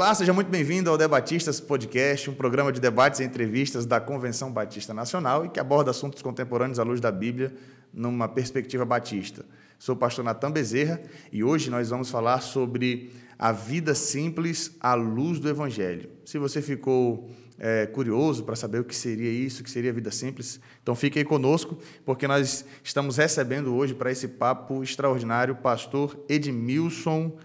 Olá, 0.00 0.14
seja 0.14 0.32
muito 0.32 0.48
bem-vindo 0.48 0.88
ao 0.88 0.96
Debatistas 0.96 1.60
Podcast, 1.60 2.30
um 2.30 2.34
programa 2.34 2.72
de 2.72 2.80
debates 2.80 3.20
e 3.20 3.22
entrevistas 3.22 3.84
da 3.84 4.00
Convenção 4.00 4.50
Batista 4.50 4.94
Nacional 4.94 5.44
e 5.44 5.50
que 5.50 5.60
aborda 5.60 5.90
assuntos 5.90 6.22
contemporâneos 6.22 6.78
à 6.78 6.82
luz 6.82 7.02
da 7.02 7.12
Bíblia 7.12 7.52
numa 7.92 8.26
perspectiva 8.26 8.86
batista. 8.86 9.44
Sou 9.78 9.94
o 9.94 9.98
pastor 9.98 10.24
Natan 10.24 10.52
Bezerra 10.52 11.02
e 11.30 11.44
hoje 11.44 11.68
nós 11.68 11.90
vamos 11.90 12.08
falar 12.08 12.40
sobre 12.40 13.12
a 13.38 13.52
vida 13.52 13.94
simples 13.94 14.74
à 14.80 14.94
luz 14.94 15.38
do 15.38 15.50
Evangelho. 15.50 16.08
Se 16.24 16.38
você 16.38 16.62
ficou 16.62 17.28
é, 17.58 17.84
curioso 17.84 18.44
para 18.44 18.56
saber 18.56 18.78
o 18.78 18.84
que 18.84 18.96
seria 18.96 19.30
isso, 19.30 19.60
o 19.60 19.64
que 19.64 19.70
seria 19.70 19.90
a 19.90 19.94
vida 19.94 20.10
simples, 20.10 20.58
então 20.82 20.94
fique 20.94 21.18
aí 21.18 21.26
conosco, 21.26 21.76
porque 22.06 22.26
nós 22.26 22.64
estamos 22.82 23.18
recebendo 23.18 23.74
hoje 23.74 23.92
para 23.92 24.10
esse 24.10 24.28
papo 24.28 24.82
extraordinário 24.82 25.52
o 25.52 25.58
pastor 25.58 26.18
Edmilson 26.26 27.36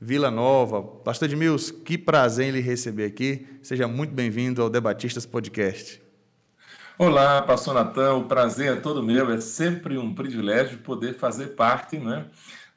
Vila 0.00 0.30
Nova. 0.30 0.80
Pastor 0.80 1.28
Edmilson, 1.28 1.74
que 1.80 1.98
prazer 1.98 2.46
em 2.46 2.52
lhe 2.52 2.60
receber 2.60 3.04
aqui. 3.04 3.48
Seja 3.62 3.88
muito 3.88 4.14
bem-vindo 4.14 4.62
ao 4.62 4.70
Debatistas 4.70 5.26
Podcast. 5.26 6.00
Olá, 6.96 7.42
pastor 7.42 7.74
Natan, 7.74 8.14
o 8.14 8.24
prazer 8.24 8.76
é 8.76 8.80
todo 8.80 9.02
meu. 9.02 9.28
É 9.32 9.40
sempre 9.40 9.98
um 9.98 10.14
privilégio 10.14 10.78
poder 10.78 11.14
fazer 11.14 11.56
parte 11.56 11.98
né, 11.98 12.26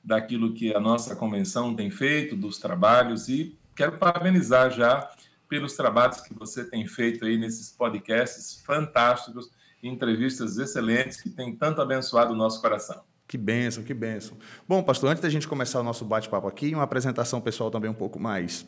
daquilo 0.04 0.54
que 0.54 0.74
a 0.76 0.80
nossa 0.80 1.16
convenção 1.16 1.76
tem 1.76 1.92
feito, 1.92 2.36
dos 2.36 2.58
trabalhos, 2.58 3.30
e 3.30 3.56
quero 3.76 4.00
parabenizar 4.00 4.72
já 4.72 5.08
pelos 5.48 5.76
trabalhos 5.76 6.22
que 6.22 6.34
você 6.34 6.64
tem 6.64 6.88
feito 6.88 7.26
aí 7.26 7.38
nesses 7.38 7.70
podcasts 7.70 8.64
fantásticos, 8.66 9.52
entrevistas 9.84 10.58
excelentes 10.58 11.22
que 11.22 11.30
têm 11.30 11.56
tanto 11.56 11.82
abençoado 11.82 12.34
o 12.34 12.38
nosso 12.38 12.60
coração. 12.62 13.11
Que 13.32 13.38
benção, 13.38 13.82
que 13.82 13.94
benção. 13.94 14.36
Bom, 14.68 14.84
pastor, 14.84 15.10
antes 15.10 15.24
da 15.24 15.30
gente 15.30 15.48
começar 15.48 15.80
o 15.80 15.84
nosso 15.84 16.04
bate-papo 16.04 16.50
aqui, 16.50 16.76
uma 16.76 16.84
apresentação 16.84 17.40
pessoal 17.40 17.72
também 17.72 17.90
um 17.90 17.94
pouco 17.94 18.20
mais 18.20 18.66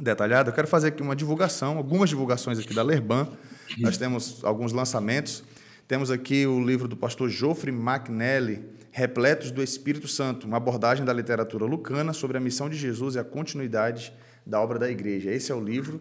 detalhada, 0.00 0.48
eu 0.48 0.54
quero 0.54 0.66
fazer 0.66 0.88
aqui 0.88 1.02
uma 1.02 1.14
divulgação, 1.14 1.76
algumas 1.76 2.08
divulgações 2.08 2.58
aqui 2.58 2.72
da 2.72 2.82
Lerban. 2.82 3.28
Nós 3.76 3.98
temos 3.98 4.42
alguns 4.44 4.72
lançamentos. 4.72 5.44
Temos 5.86 6.10
aqui 6.10 6.46
o 6.46 6.58
livro 6.64 6.88
do 6.88 6.96
pastor 6.96 7.28
Geoffrey 7.28 7.70
McNally, 7.70 8.64
Repletos 8.90 9.50
do 9.50 9.62
Espírito 9.62 10.08
Santo, 10.08 10.46
uma 10.46 10.56
abordagem 10.56 11.04
da 11.04 11.12
literatura 11.12 11.66
lucana 11.66 12.14
sobre 12.14 12.38
a 12.38 12.40
missão 12.40 12.70
de 12.70 12.78
Jesus 12.78 13.16
e 13.16 13.18
a 13.18 13.24
continuidade 13.24 14.10
da 14.46 14.58
obra 14.58 14.78
da 14.78 14.90
igreja. 14.90 15.30
Esse 15.30 15.52
é 15.52 15.54
o 15.54 15.62
livro. 15.62 16.00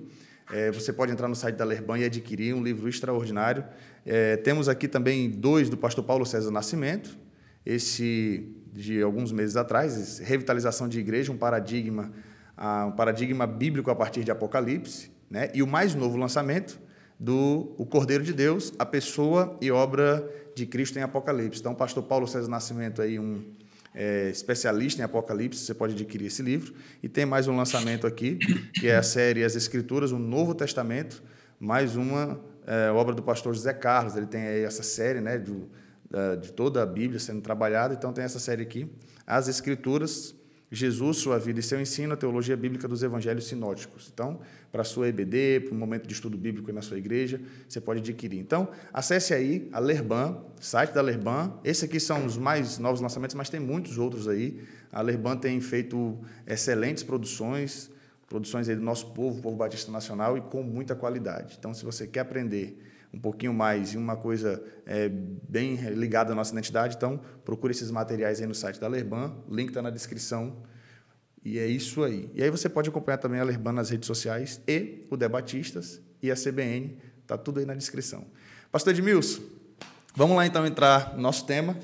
É, 0.49 0.71
você 0.71 0.93
pode 0.93 1.11
entrar 1.11 1.27
no 1.27 1.35
site 1.35 1.57
da 1.57 1.65
Lerban 1.65 1.97
e 1.99 2.05
adquirir 2.05 2.55
um 2.55 2.63
livro 2.63 2.87
extraordinário. 2.87 3.65
É, 4.05 4.37
temos 4.37 4.69
aqui 4.69 4.87
também 4.87 5.29
dois 5.29 5.69
do 5.69 5.75
pastor 5.75 6.05
Paulo 6.05 6.25
César 6.25 6.51
Nascimento, 6.51 7.19
esse 7.65 8.49
de 8.73 9.01
alguns 9.01 9.31
meses 9.31 9.57
atrás, 9.57 10.19
revitalização 10.19 10.87
de 10.87 10.99
igreja, 10.99 11.31
um 11.31 11.37
paradigma, 11.37 12.11
um 12.87 12.91
paradigma 12.91 13.45
bíblico 13.45 13.91
a 13.91 13.95
partir 13.95 14.23
de 14.23 14.31
Apocalipse, 14.31 15.11
né? 15.29 15.51
E 15.53 15.61
o 15.61 15.67
mais 15.67 15.93
novo 15.93 16.17
lançamento 16.17 16.79
do 17.19 17.75
o 17.77 17.85
Cordeiro 17.85 18.23
de 18.23 18.33
Deus, 18.33 18.73
a 18.79 18.85
pessoa 18.85 19.57
e 19.61 19.69
obra 19.69 20.27
de 20.55 20.65
Cristo 20.65 20.97
em 20.97 21.01
Apocalipse. 21.01 21.59
Então, 21.59 21.73
o 21.73 21.75
pastor 21.75 22.03
Paulo 22.03 22.27
César 22.27 22.49
Nascimento 22.49 23.01
aí 23.01 23.19
um 23.19 23.43
é, 23.93 24.29
especialista 24.29 25.01
em 25.01 25.05
Apocalipse, 25.05 25.59
você 25.59 25.73
pode 25.73 25.93
adquirir 25.93 26.27
esse 26.27 26.41
livro. 26.41 26.73
E 27.03 27.09
tem 27.09 27.25
mais 27.25 27.47
um 27.47 27.55
lançamento 27.55 28.07
aqui, 28.07 28.37
que 28.73 28.87
é 28.87 28.95
a 28.95 29.03
série 29.03 29.43
As 29.43 29.55
Escrituras, 29.55 30.11
o 30.11 30.19
Novo 30.19 30.55
Testamento, 30.55 31.21
mais 31.59 31.95
uma 31.95 32.39
é, 32.65 32.89
obra 32.91 33.13
do 33.13 33.21
pastor 33.21 33.53
José 33.53 33.73
Carlos. 33.73 34.15
Ele 34.15 34.25
tem 34.25 34.41
aí 34.41 34.63
essa 34.63 34.83
série, 34.83 35.21
né, 35.21 35.37
do 35.37 35.69
de 36.41 36.51
toda 36.51 36.81
a 36.83 36.85
Bíblia 36.85 37.19
sendo 37.19 37.41
trabalhada. 37.41 37.93
Então, 37.93 38.11
tem 38.11 38.23
essa 38.23 38.39
série 38.39 38.63
aqui, 38.63 38.91
As 39.25 39.47
Escrituras, 39.47 40.35
Jesus, 40.73 41.17
Sua 41.17 41.37
Vida 41.37 41.59
e 41.59 41.63
Seu 41.63 41.81
Ensino, 41.81 42.13
a 42.13 42.17
Teologia 42.17 42.55
Bíblica 42.55 42.87
dos 42.87 43.03
Evangelhos 43.03 43.45
Sinóticos. 43.45 44.09
Então, 44.13 44.39
para 44.71 44.83
a 44.83 44.85
sua 44.85 45.09
EBD, 45.09 45.59
para 45.65 45.75
um 45.75 45.77
momento 45.77 46.07
de 46.07 46.13
estudo 46.13 46.37
bíblico 46.37 46.71
na 46.71 46.81
sua 46.81 46.97
igreja, 46.97 47.41
você 47.67 47.81
pode 47.81 47.99
adquirir. 47.99 48.39
Então, 48.39 48.69
acesse 48.93 49.33
aí 49.33 49.67
a 49.73 49.79
Lerban, 49.79 50.41
site 50.61 50.93
da 50.93 51.01
Lerban. 51.01 51.59
Esses 51.61 51.83
aqui 51.83 51.99
são 51.99 52.25
os 52.25 52.37
mais 52.37 52.77
novos 52.77 53.01
lançamentos, 53.01 53.35
mas 53.35 53.49
tem 53.49 53.59
muitos 53.59 53.97
outros 53.97 54.29
aí. 54.29 54.61
A 54.93 55.01
Lerban 55.01 55.35
tem 55.35 55.59
feito 55.59 56.17
excelentes 56.47 57.03
produções, 57.03 57.91
produções 58.29 58.69
aí 58.69 58.75
do 58.77 58.81
nosso 58.81 59.07
povo, 59.11 59.41
povo 59.41 59.57
batista 59.57 59.91
nacional, 59.91 60.37
e 60.37 60.41
com 60.41 60.63
muita 60.63 60.95
qualidade. 60.95 61.57
Então, 61.59 61.73
se 61.73 61.83
você 61.83 62.07
quer 62.07 62.21
aprender 62.21 62.81
um 63.13 63.19
pouquinho 63.19 63.53
mais 63.53 63.93
e 63.93 63.97
uma 63.97 64.15
coisa 64.15 64.63
é, 64.85 65.09
bem 65.09 65.75
ligada 65.75 66.31
à 66.31 66.35
nossa 66.35 66.51
identidade, 66.51 66.95
então 66.95 67.19
procure 67.43 67.71
esses 67.71 67.91
materiais 67.91 68.39
aí 68.39 68.47
no 68.47 68.55
site 68.55 68.79
da 68.79 68.87
Lerban, 68.87 69.35
o 69.47 69.53
link 69.53 69.69
está 69.69 69.81
na 69.81 69.89
descrição. 69.89 70.63
E 71.43 71.57
é 71.57 71.65
isso 71.65 72.03
aí. 72.03 72.29
E 72.33 72.43
aí 72.43 72.49
você 72.49 72.69
pode 72.69 72.89
acompanhar 72.89 73.17
também 73.17 73.39
a 73.39 73.43
Lerban 73.43 73.73
nas 73.73 73.89
redes 73.89 74.07
sociais 74.07 74.61
e 74.67 75.07
o 75.09 75.17
Debatistas 75.17 75.99
e 76.21 76.31
a 76.31 76.35
CBN, 76.35 76.97
está 77.21 77.37
tudo 77.37 77.59
aí 77.59 77.65
na 77.65 77.73
descrição. 77.73 78.25
Pastor 78.71 78.93
Edmilson, 78.93 79.41
vamos 80.15 80.37
lá 80.37 80.45
então 80.45 80.65
entrar 80.65 81.15
no 81.15 81.21
nosso 81.21 81.45
tema. 81.45 81.75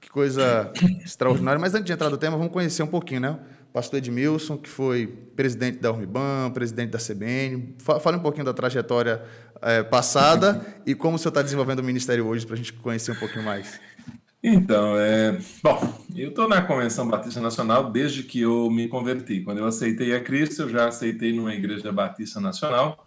Que 0.00 0.08
coisa 0.08 0.72
extraordinária. 1.04 1.60
Mas 1.60 1.74
antes 1.74 1.86
de 1.86 1.92
entrar 1.92 2.10
no 2.10 2.16
tema, 2.16 2.36
vamos 2.36 2.52
conhecer 2.52 2.82
um 2.82 2.88
pouquinho, 2.88 3.20
né? 3.20 3.40
Pastor 3.72 3.98
Edmilson, 3.98 4.58
que 4.58 4.68
foi 4.68 5.06
presidente 5.06 5.78
da 5.78 5.90
Urmiban, 5.90 6.50
presidente 6.52 6.90
da 6.90 6.98
CBN. 6.98 7.76
Fale 7.78 8.16
um 8.16 8.20
pouquinho 8.20 8.44
da 8.44 8.52
trajetória 8.52 9.22
é, 9.60 9.82
passada 9.82 10.64
e 10.86 10.94
como 10.94 11.18
senhor 11.18 11.30
está 11.30 11.42
desenvolvendo 11.42 11.78
o 11.78 11.84
ministério 11.84 12.26
hoje 12.26 12.44
para 12.44 12.54
a 12.54 12.58
gente 12.58 12.72
conhecer 12.74 13.12
um 13.12 13.18
pouquinho 13.18 13.44
mais. 13.44 13.80
Então, 14.44 14.98
é, 14.98 15.38
bom, 15.62 16.04
eu 16.16 16.30
estou 16.30 16.48
na 16.48 16.60
Convenção 16.62 17.06
Batista 17.08 17.40
Nacional 17.40 17.92
desde 17.92 18.24
que 18.24 18.40
eu 18.40 18.68
me 18.68 18.88
converti. 18.88 19.40
Quando 19.40 19.58
eu 19.58 19.66
aceitei 19.66 20.14
a 20.16 20.20
Cristo, 20.20 20.62
eu 20.62 20.68
já 20.68 20.88
aceitei 20.88 21.32
numa 21.32 21.54
igreja 21.54 21.90
batista 21.92 22.40
nacional. 22.40 23.06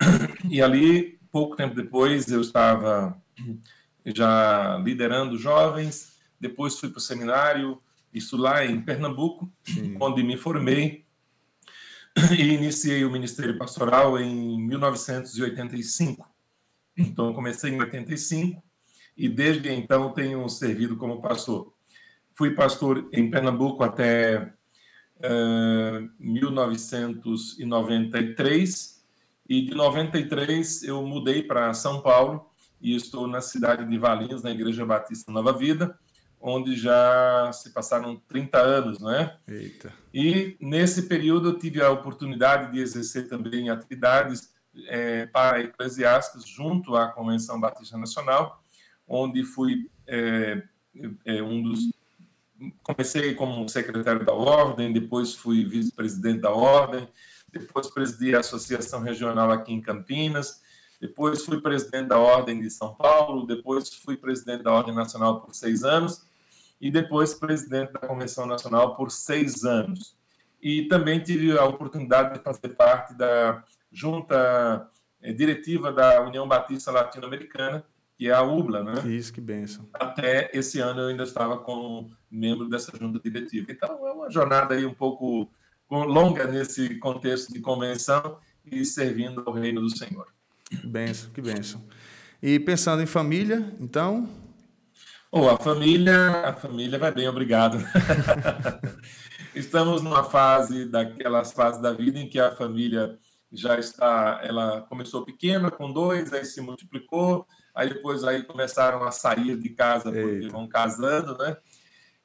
E 0.50 0.62
ali, 0.62 1.18
pouco 1.32 1.56
tempo 1.56 1.74
depois, 1.74 2.30
eu 2.30 2.40
estava 2.40 3.16
já 4.04 4.80
liderando 4.84 5.36
jovens. 5.36 6.16
Depois 6.40 6.78
fui 6.78 6.88
para 6.88 6.98
o 6.98 7.00
seminário, 7.00 7.80
isso 8.16 8.36
lá 8.36 8.64
em 8.64 8.80
Pernambuco, 8.80 9.52
Sim. 9.62 9.96
onde 10.00 10.22
me 10.22 10.38
formei 10.38 11.04
e 12.32 12.54
iniciei 12.54 13.04
o 13.04 13.10
ministério 13.10 13.58
pastoral 13.58 14.18
em 14.18 14.58
1985. 14.66 16.26
Então, 16.96 17.34
comecei 17.34 17.70
em 17.70 17.78
85 17.78 18.62
e 19.14 19.28
desde 19.28 19.70
então 19.70 20.14
tenho 20.14 20.48
servido 20.48 20.96
como 20.96 21.20
pastor. 21.20 21.74
Fui 22.34 22.54
pastor 22.54 23.06
em 23.12 23.30
Pernambuco 23.30 23.84
até 23.84 24.54
uh, 25.18 25.22
eh, 25.22 26.08
1993 26.18 29.04
e 29.48 29.62
de 29.62 29.74
93 29.74 30.82
eu 30.84 31.06
mudei 31.06 31.42
para 31.42 31.74
São 31.74 32.00
Paulo 32.00 32.50
e 32.80 32.96
estou 32.96 33.26
na 33.26 33.42
cidade 33.42 33.86
de 33.86 33.98
Valinhos, 33.98 34.42
na 34.42 34.50
Igreja 34.50 34.86
Batista 34.86 35.30
Nova 35.30 35.52
Vida 35.52 35.98
onde 36.40 36.76
já 36.76 37.50
se 37.52 37.70
passaram 37.70 38.20
30 38.28 38.58
anos, 38.58 38.98
né? 39.00 39.36
Eita. 39.48 39.92
E 40.12 40.56
nesse 40.60 41.02
período 41.02 41.50
eu 41.50 41.58
tive 41.58 41.82
a 41.82 41.90
oportunidade 41.90 42.72
de 42.72 42.80
exercer 42.80 43.28
também 43.28 43.70
atividades 43.70 44.54
é, 44.88 45.26
para 45.26 45.60
eclesiásticos 45.60 46.46
junto 46.46 46.94
à 46.94 47.08
Convenção 47.08 47.58
Batista 47.58 47.96
Nacional, 47.96 48.62
onde 49.08 49.42
fui 49.42 49.90
é, 50.06 50.62
é, 51.24 51.42
um 51.42 51.62
dos 51.62 51.90
comecei 52.82 53.34
como 53.34 53.68
secretário 53.68 54.24
da 54.24 54.32
ordem, 54.32 54.92
depois 54.92 55.34
fui 55.34 55.64
vice-presidente 55.64 56.40
da 56.40 56.50
ordem, 56.50 57.06
depois 57.52 57.88
presidi 57.88 58.34
a 58.34 58.40
associação 58.40 59.00
regional 59.00 59.50
aqui 59.50 59.72
em 59.72 59.80
Campinas, 59.80 60.62
depois 60.98 61.44
fui 61.44 61.60
presidente 61.60 62.08
da 62.08 62.18
ordem 62.18 62.60
de 62.60 62.70
São 62.70 62.94
Paulo, 62.94 63.46
depois 63.46 63.92
fui 63.92 64.16
presidente 64.16 64.62
da 64.62 64.72
ordem 64.72 64.94
nacional 64.94 65.40
por 65.40 65.54
seis 65.54 65.84
anos 65.84 66.25
e 66.80 66.90
depois 66.90 67.34
presidente 67.34 67.92
da 67.92 68.00
Convenção 68.00 68.46
Nacional 68.46 68.94
por 68.96 69.10
seis 69.10 69.64
anos. 69.64 70.16
E 70.60 70.82
também 70.88 71.20
tive 71.20 71.56
a 71.56 71.64
oportunidade 71.64 72.34
de 72.34 72.40
fazer 72.40 72.70
parte 72.70 73.14
da 73.14 73.62
junta 73.92 74.88
eh, 75.22 75.32
diretiva 75.32 75.92
da 75.92 76.22
União 76.22 76.46
Batista 76.46 76.90
Latino-Americana, 76.90 77.84
que 78.16 78.28
é 78.28 78.32
a 78.32 78.42
UBLA, 78.42 78.82
né? 78.82 79.08
Isso, 79.08 79.32
que 79.32 79.40
benção. 79.40 79.86
Até 79.92 80.50
esse 80.54 80.80
ano 80.80 81.02
eu 81.02 81.08
ainda 81.08 81.22
estava 81.22 81.58
como 81.58 82.10
membro 82.30 82.68
dessa 82.68 82.96
junta 82.96 83.20
diretiva. 83.20 83.70
Então 83.70 84.06
é 84.06 84.12
uma 84.12 84.30
jornada 84.30 84.74
aí 84.74 84.86
um 84.86 84.94
pouco 84.94 85.50
longa 85.90 86.46
nesse 86.46 86.96
contexto 86.96 87.52
de 87.52 87.60
convenção 87.60 88.38
e 88.64 88.84
servindo 88.84 89.42
ao 89.46 89.52
reino 89.52 89.80
do 89.80 89.90
Senhor. 89.90 90.26
Benção, 90.84 91.30
que 91.30 91.40
benção. 91.40 91.84
E 92.42 92.58
pensando 92.58 93.02
em 93.02 93.06
família, 93.06 93.74
então, 93.80 94.28
Oh, 95.38 95.50
a 95.50 95.58
família, 95.58 96.30
a 96.46 96.54
família 96.54 96.98
vai 96.98 97.12
bem, 97.12 97.28
obrigado. 97.28 97.76
Estamos 99.54 100.00
numa 100.00 100.24
fase 100.24 100.86
daquelas 100.86 101.52
fases 101.52 101.78
da 101.82 101.92
vida 101.92 102.18
em 102.18 102.26
que 102.26 102.40
a 102.40 102.56
família 102.56 103.18
já 103.52 103.78
está, 103.78 104.40
ela 104.42 104.80
começou 104.88 105.26
pequena 105.26 105.70
com 105.70 105.92
dois, 105.92 106.32
aí 106.32 106.42
se 106.42 106.58
multiplicou, 106.62 107.46
aí 107.74 107.90
depois 107.90 108.24
aí 108.24 108.44
começaram 108.44 109.04
a 109.04 109.10
sair 109.10 109.58
de 109.58 109.68
casa 109.68 110.10
porque 110.10 110.44
Eita. 110.44 110.48
vão 110.48 110.66
casando, 110.66 111.36
né? 111.36 111.54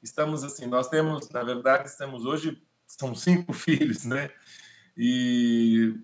Estamos 0.02 0.42
assim, 0.42 0.64
nós 0.64 0.88
temos, 0.88 1.28
na 1.28 1.42
verdade, 1.42 1.94
temos 1.98 2.24
hoje 2.24 2.62
são 2.86 3.14
cinco 3.14 3.52
filhos, 3.52 4.06
né? 4.06 4.30
E 4.96 5.94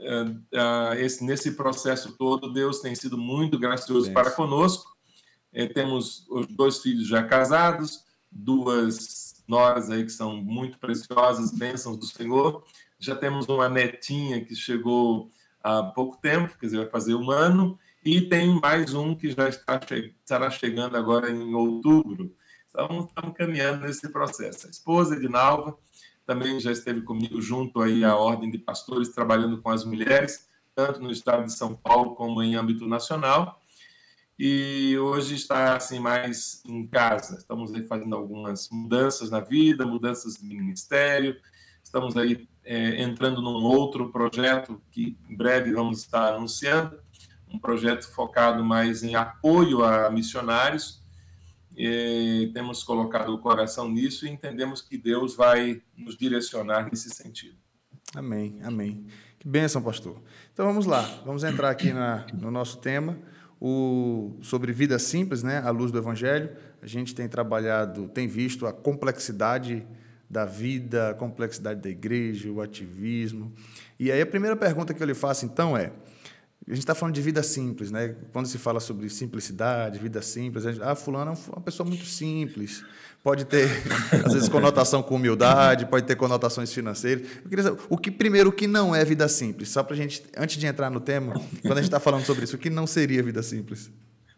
uh, 0.00 0.30
uh, 0.30 0.94
esse, 0.94 1.22
nesse 1.24 1.50
processo 1.50 2.16
todo, 2.16 2.54
Deus 2.54 2.80
tem 2.80 2.94
sido 2.94 3.18
muito 3.18 3.58
gracioso 3.58 4.10
para 4.14 4.30
conosco. 4.30 4.93
É, 5.54 5.66
temos 5.66 6.26
os 6.28 6.46
dois 6.48 6.78
filhos 6.78 7.06
já 7.06 7.22
casados, 7.22 8.04
duas 8.30 9.42
noras 9.46 9.88
aí 9.88 10.04
que 10.04 10.10
são 10.10 10.36
muito 10.36 10.78
preciosas, 10.78 11.52
bênçãos 11.52 11.96
do 11.96 12.06
Senhor. 12.06 12.64
Já 12.98 13.14
temos 13.14 13.46
uma 13.46 13.68
netinha 13.68 14.44
que 14.44 14.56
chegou 14.56 15.30
há 15.62 15.82
pouco 15.82 16.20
tempo, 16.20 16.58
quer 16.58 16.66
dizer, 16.66 16.78
vai 16.78 16.90
fazer 16.90 17.14
um 17.14 17.30
ano, 17.30 17.78
e 18.04 18.20
tem 18.20 18.60
mais 18.60 18.92
um 18.92 19.14
que 19.14 19.30
já 19.30 19.48
está 19.48 19.80
estará 20.20 20.50
chegando 20.50 20.96
agora 20.96 21.30
em 21.30 21.54
outubro. 21.54 22.34
Então, 22.68 23.06
estamos 23.08 23.36
caminhando 23.36 23.86
nesse 23.86 24.08
processo. 24.08 24.66
A 24.66 24.70
esposa 24.70 25.18
de 25.18 25.28
Nalva 25.28 25.78
também 26.26 26.58
já 26.58 26.72
esteve 26.72 27.02
comigo 27.02 27.40
junto 27.40 27.80
aí 27.80 28.04
à 28.04 28.16
Ordem 28.16 28.50
de 28.50 28.58
Pastores, 28.58 29.10
trabalhando 29.10 29.62
com 29.62 29.70
as 29.70 29.84
mulheres, 29.84 30.48
tanto 30.74 31.00
no 31.00 31.12
estado 31.12 31.44
de 31.44 31.52
São 31.52 31.74
Paulo 31.74 32.14
como 32.16 32.42
em 32.42 32.56
âmbito 32.56 32.86
nacional. 32.86 33.60
E 34.38 34.98
hoje 34.98 35.36
está 35.36 35.76
assim 35.76 36.00
mais 36.00 36.62
em 36.66 36.86
casa. 36.86 37.36
Estamos 37.38 37.72
aí 37.72 37.86
fazendo 37.86 38.16
algumas 38.16 38.68
mudanças 38.70 39.30
na 39.30 39.40
vida, 39.40 39.86
mudanças 39.86 40.34
de 40.34 40.46
ministério. 40.46 41.36
Estamos 41.82 42.16
aí 42.16 42.48
é, 42.64 43.02
entrando 43.02 43.40
num 43.40 43.62
outro 43.62 44.10
projeto 44.10 44.80
que 44.90 45.16
em 45.28 45.36
breve 45.36 45.72
vamos 45.72 46.00
estar 46.00 46.34
anunciando, 46.34 46.98
um 47.48 47.58
projeto 47.58 48.08
focado 48.10 48.64
mais 48.64 49.04
em 49.04 49.14
apoio 49.14 49.84
a 49.84 50.10
missionários 50.10 51.04
e 51.76 52.50
temos 52.54 52.82
colocado 52.82 53.30
o 53.30 53.38
coração 53.38 53.88
nisso 53.88 54.26
e 54.26 54.30
entendemos 54.30 54.80
que 54.80 54.96
Deus 54.96 55.36
vai 55.36 55.82
nos 55.96 56.16
direcionar 56.16 56.88
nesse 56.90 57.10
sentido. 57.10 57.56
Amém, 58.14 58.60
amém. 58.62 59.06
Que 59.38 59.48
bênção, 59.48 59.82
pastor. 59.82 60.20
Então 60.52 60.66
vamos 60.66 60.86
lá, 60.86 61.02
vamos 61.24 61.44
entrar 61.44 61.70
aqui 61.70 61.92
na, 61.92 62.26
no 62.32 62.50
nosso 62.50 62.78
tema, 62.78 63.18
o, 63.66 64.36
sobre 64.42 64.74
vida 64.74 64.98
simples, 64.98 65.42
né, 65.42 65.56
à 65.64 65.70
luz 65.70 65.90
do 65.90 65.96
Evangelho. 65.96 66.50
A 66.82 66.86
gente 66.86 67.14
tem 67.14 67.26
trabalhado, 67.26 68.08
tem 68.08 68.28
visto 68.28 68.66
a 68.66 68.74
complexidade 68.74 69.86
da 70.28 70.44
vida, 70.44 71.08
a 71.08 71.14
complexidade 71.14 71.80
da 71.80 71.88
igreja, 71.88 72.50
o 72.52 72.60
ativismo. 72.60 73.50
E 73.98 74.12
aí 74.12 74.20
a 74.20 74.26
primeira 74.26 74.54
pergunta 74.54 74.92
que 74.92 75.02
eu 75.02 75.06
lhe 75.06 75.14
faço 75.14 75.46
então 75.46 75.74
é: 75.74 75.92
a 76.66 76.70
gente 76.74 76.80
está 76.80 76.94
falando 76.94 77.14
de 77.14 77.22
vida 77.22 77.42
simples, 77.42 77.90
né? 77.90 78.14
Quando 78.34 78.44
se 78.44 78.58
fala 78.58 78.80
sobre 78.80 79.08
simplicidade, 79.08 79.98
vida 79.98 80.20
simples, 80.20 80.66
a 80.66 80.72
gente, 80.72 80.84
ah, 80.84 80.94
fulano 80.94 81.32
é 81.32 81.50
uma 81.50 81.62
pessoa 81.62 81.88
muito 81.88 82.04
simples. 82.04 82.84
Pode 83.24 83.46
ter, 83.46 83.70
às 84.22 84.34
vezes, 84.34 84.50
conotação 84.50 85.02
com 85.02 85.14
humildade, 85.14 85.86
pode 85.86 86.04
ter 86.04 86.14
conotações 86.14 86.70
financeiras. 86.70 87.26
Eu 87.42 87.48
queria 87.48 87.64
saber, 87.64 87.80
o 87.88 87.96
que, 87.96 88.10
primeiro, 88.10 88.50
o 88.50 88.52
que 88.52 88.66
não 88.66 88.94
é 88.94 89.02
vida 89.02 89.26
simples? 89.28 89.70
Só 89.70 89.82
para 89.82 89.94
a 89.94 89.96
gente, 89.96 90.22
antes 90.36 90.58
de 90.58 90.66
entrar 90.66 90.90
no 90.90 91.00
tema, 91.00 91.32
quando 91.62 91.72
a 91.72 91.76
gente 91.76 91.86
está 91.86 91.98
falando 91.98 92.22
sobre 92.26 92.44
isso, 92.44 92.56
o 92.56 92.58
que 92.58 92.68
não 92.68 92.86
seria 92.86 93.22
vida 93.22 93.42
simples? 93.42 93.90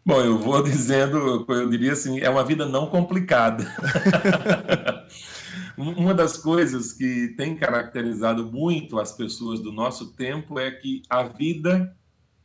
Bom, 0.05 0.21
eu 0.21 0.39
vou 0.39 0.63
dizendo, 0.63 1.45
eu 1.49 1.69
diria 1.69 1.91
assim, 1.91 2.21
é 2.21 2.29
uma 2.29 2.45
vida 2.45 2.65
não 2.65 2.87
complicada. 2.87 3.67
Uma 5.77 6.13
das 6.13 6.37
coisas 6.37 6.93
que 6.93 7.35
tem 7.37 7.55
caracterizado 7.55 8.49
muito 8.51 8.97
as 8.97 9.11
pessoas 9.11 9.59
do 9.59 9.71
nosso 9.71 10.13
tempo 10.13 10.57
é 10.57 10.71
que 10.71 11.03
a 11.07 11.23
vida 11.23 11.95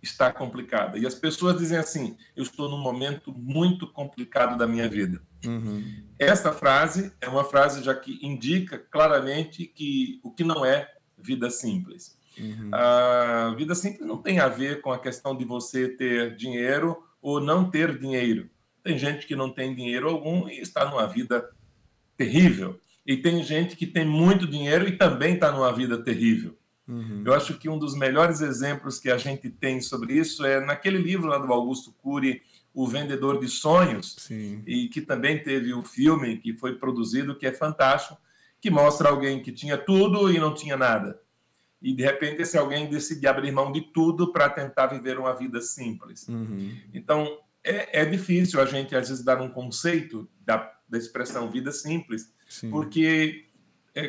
está 0.03 0.33
complicada. 0.33 0.99
E 0.99 1.07
as 1.07 1.15
pessoas 1.15 1.59
dizem 1.59 1.79
assim: 1.79 2.17
eu 2.35 2.43
estou 2.43 2.69
num 2.69 2.81
momento 2.81 3.33
muito 3.33 3.87
complicado 3.87 4.59
da 4.59 4.67
minha 4.67 4.89
vida. 4.89 5.23
Uhum. 5.47 6.05
Essa 6.19 6.53
frase 6.53 7.13
é 7.21 7.29
uma 7.29 7.45
frase 7.45 7.83
já 7.83 7.95
que 7.95 8.19
indica 8.23 8.79
claramente 8.79 9.65
que 9.65 10.21
o 10.23 10.31
que 10.31 10.45
não 10.45 10.65
é 10.65 10.93
vida 11.17 11.49
simples. 11.51 12.19
Uhum. 12.39 12.71
A 12.73 13.55
vida 13.57 13.75
simples 13.75 14.07
não 14.07 14.17
tem 14.17 14.41
a 14.41 14.49
ver 14.49 14.81
com 14.81 14.91
a 14.91 14.99
questão 14.99 15.37
de 15.37 15.45
você 15.45 15.89
ter 15.89 16.35
dinheiro 16.35 17.03
ou 17.21 17.41
não 17.41 17.71
ter 17.71 17.97
dinheiro. 17.99 18.51
Tem 18.83 18.99
gente 18.99 19.27
que 19.27 19.37
não 19.37 19.51
tem 19.51 19.75
dinheiro 19.75 20.09
algum 20.09 20.49
e 20.49 20.61
está 20.61 20.89
numa 20.91 21.07
vida 21.07 21.49
terrível. 22.17 22.81
E 23.07 23.17
tem 23.17 23.43
gente 23.43 23.77
que 23.77 23.87
tem 23.87 24.05
muito 24.05 24.47
dinheiro 24.47 24.89
e 24.89 24.97
também 24.97 25.35
está 25.35 25.53
numa 25.53 25.73
vida 25.73 26.03
terrível. 26.03 26.57
Uhum. 26.87 27.23
Eu 27.25 27.32
acho 27.34 27.58
que 27.58 27.69
um 27.69 27.79
dos 27.79 27.94
melhores 27.94 28.40
exemplos 28.40 28.99
que 28.99 29.11
a 29.11 29.17
gente 29.17 29.49
tem 29.49 29.81
sobre 29.81 30.14
isso 30.14 30.44
é 30.44 30.61
naquele 30.64 30.99
livro 30.99 31.29
lá 31.29 31.38
do 31.38 31.52
Augusto 31.52 31.93
Cury, 32.02 32.43
O 32.75 32.87
Vendedor 32.87 33.38
de 33.38 33.49
Sonhos, 33.49 34.17
Sim. 34.19 34.62
e 34.67 34.88
que 34.88 35.00
também 35.00 35.43
teve 35.43 35.73
o 35.73 35.82
filme 35.82 36.38
que 36.38 36.55
foi 36.55 36.75
produzido, 36.75 37.37
que 37.37 37.46
é 37.46 37.52
fantástico, 37.52 38.19
que 38.61 38.70
mostra 38.70 39.08
alguém 39.08 39.43
que 39.43 39.52
tinha 39.52 39.76
tudo 39.79 40.31
e 40.31 40.38
não 40.38 40.55
tinha 40.55 40.76
nada. 40.76 41.20
E 41.81 41.93
de 41.93 42.02
repente 42.02 42.43
esse 42.43 42.56
alguém 42.56 42.88
decide 42.88 43.26
abrir 43.26 43.50
mão 43.50 43.73
de 43.73 43.81
tudo 43.81 44.32
para 44.32 44.49
tentar 44.49 44.87
viver 44.87 45.19
uma 45.19 45.34
vida 45.34 45.61
simples. 45.61 46.29
Uhum. 46.29 46.76
Então 46.94 47.38
é, 47.64 48.00
é, 48.00 48.05
difícil 48.05 48.61
a 48.61 48.64
gente 48.64 48.94
às 48.94 49.08
vezes 49.08 49.25
dar 49.25 49.40
um 49.40 49.49
conceito 49.49 50.29
da, 50.44 50.73
da 50.88 50.99
expressão 50.99 51.50
vida 51.50 51.73
simples, 51.73 52.32
Sim. 52.49 52.70
porque 52.70 53.46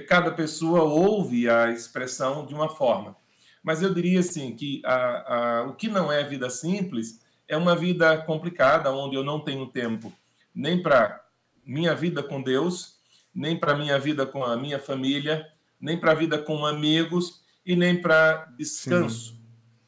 cada 0.08 0.32
pessoa 0.32 0.84
ouve 0.84 1.50
a 1.50 1.72
expressão 1.72 2.46
de 2.46 2.54
uma 2.54 2.70
forma. 2.70 3.16
Mas 3.62 3.82
eu 3.82 3.94
diria 3.94 4.20
assim 4.20 4.56
que 4.56 4.82
a, 4.86 5.36
a, 5.36 5.64
o 5.64 5.76
que 5.76 5.88
não 5.88 6.12
é 6.12 6.24
vida 6.24 6.50
simples 6.50 7.22
é 7.48 7.56
uma 7.56 7.76
vida 7.76 8.18
complicada, 8.20 8.92
onde 8.92 9.16
eu 9.16 9.24
não 9.24 9.40
tenho 9.40 9.68
tempo 9.68 10.12
nem 10.54 10.82
para 10.82 11.24
minha 11.66 11.96
vida 11.96 12.22
com 12.22 12.42
Deus, 12.42 13.00
nem 13.34 13.58
para 13.58 13.76
minha 13.76 13.98
vida 13.98 14.26
com 14.26 14.44
a 14.44 14.56
minha 14.56 14.80
família, 14.80 15.48
nem 15.80 16.00
para 16.00 16.12
a 16.12 16.16
vida 16.16 16.38
com 16.38 16.66
amigos 16.66 17.42
e 17.66 17.76
nem 17.76 18.00
para 18.00 18.46
descanso. 18.58 19.32
Sim. 19.32 19.40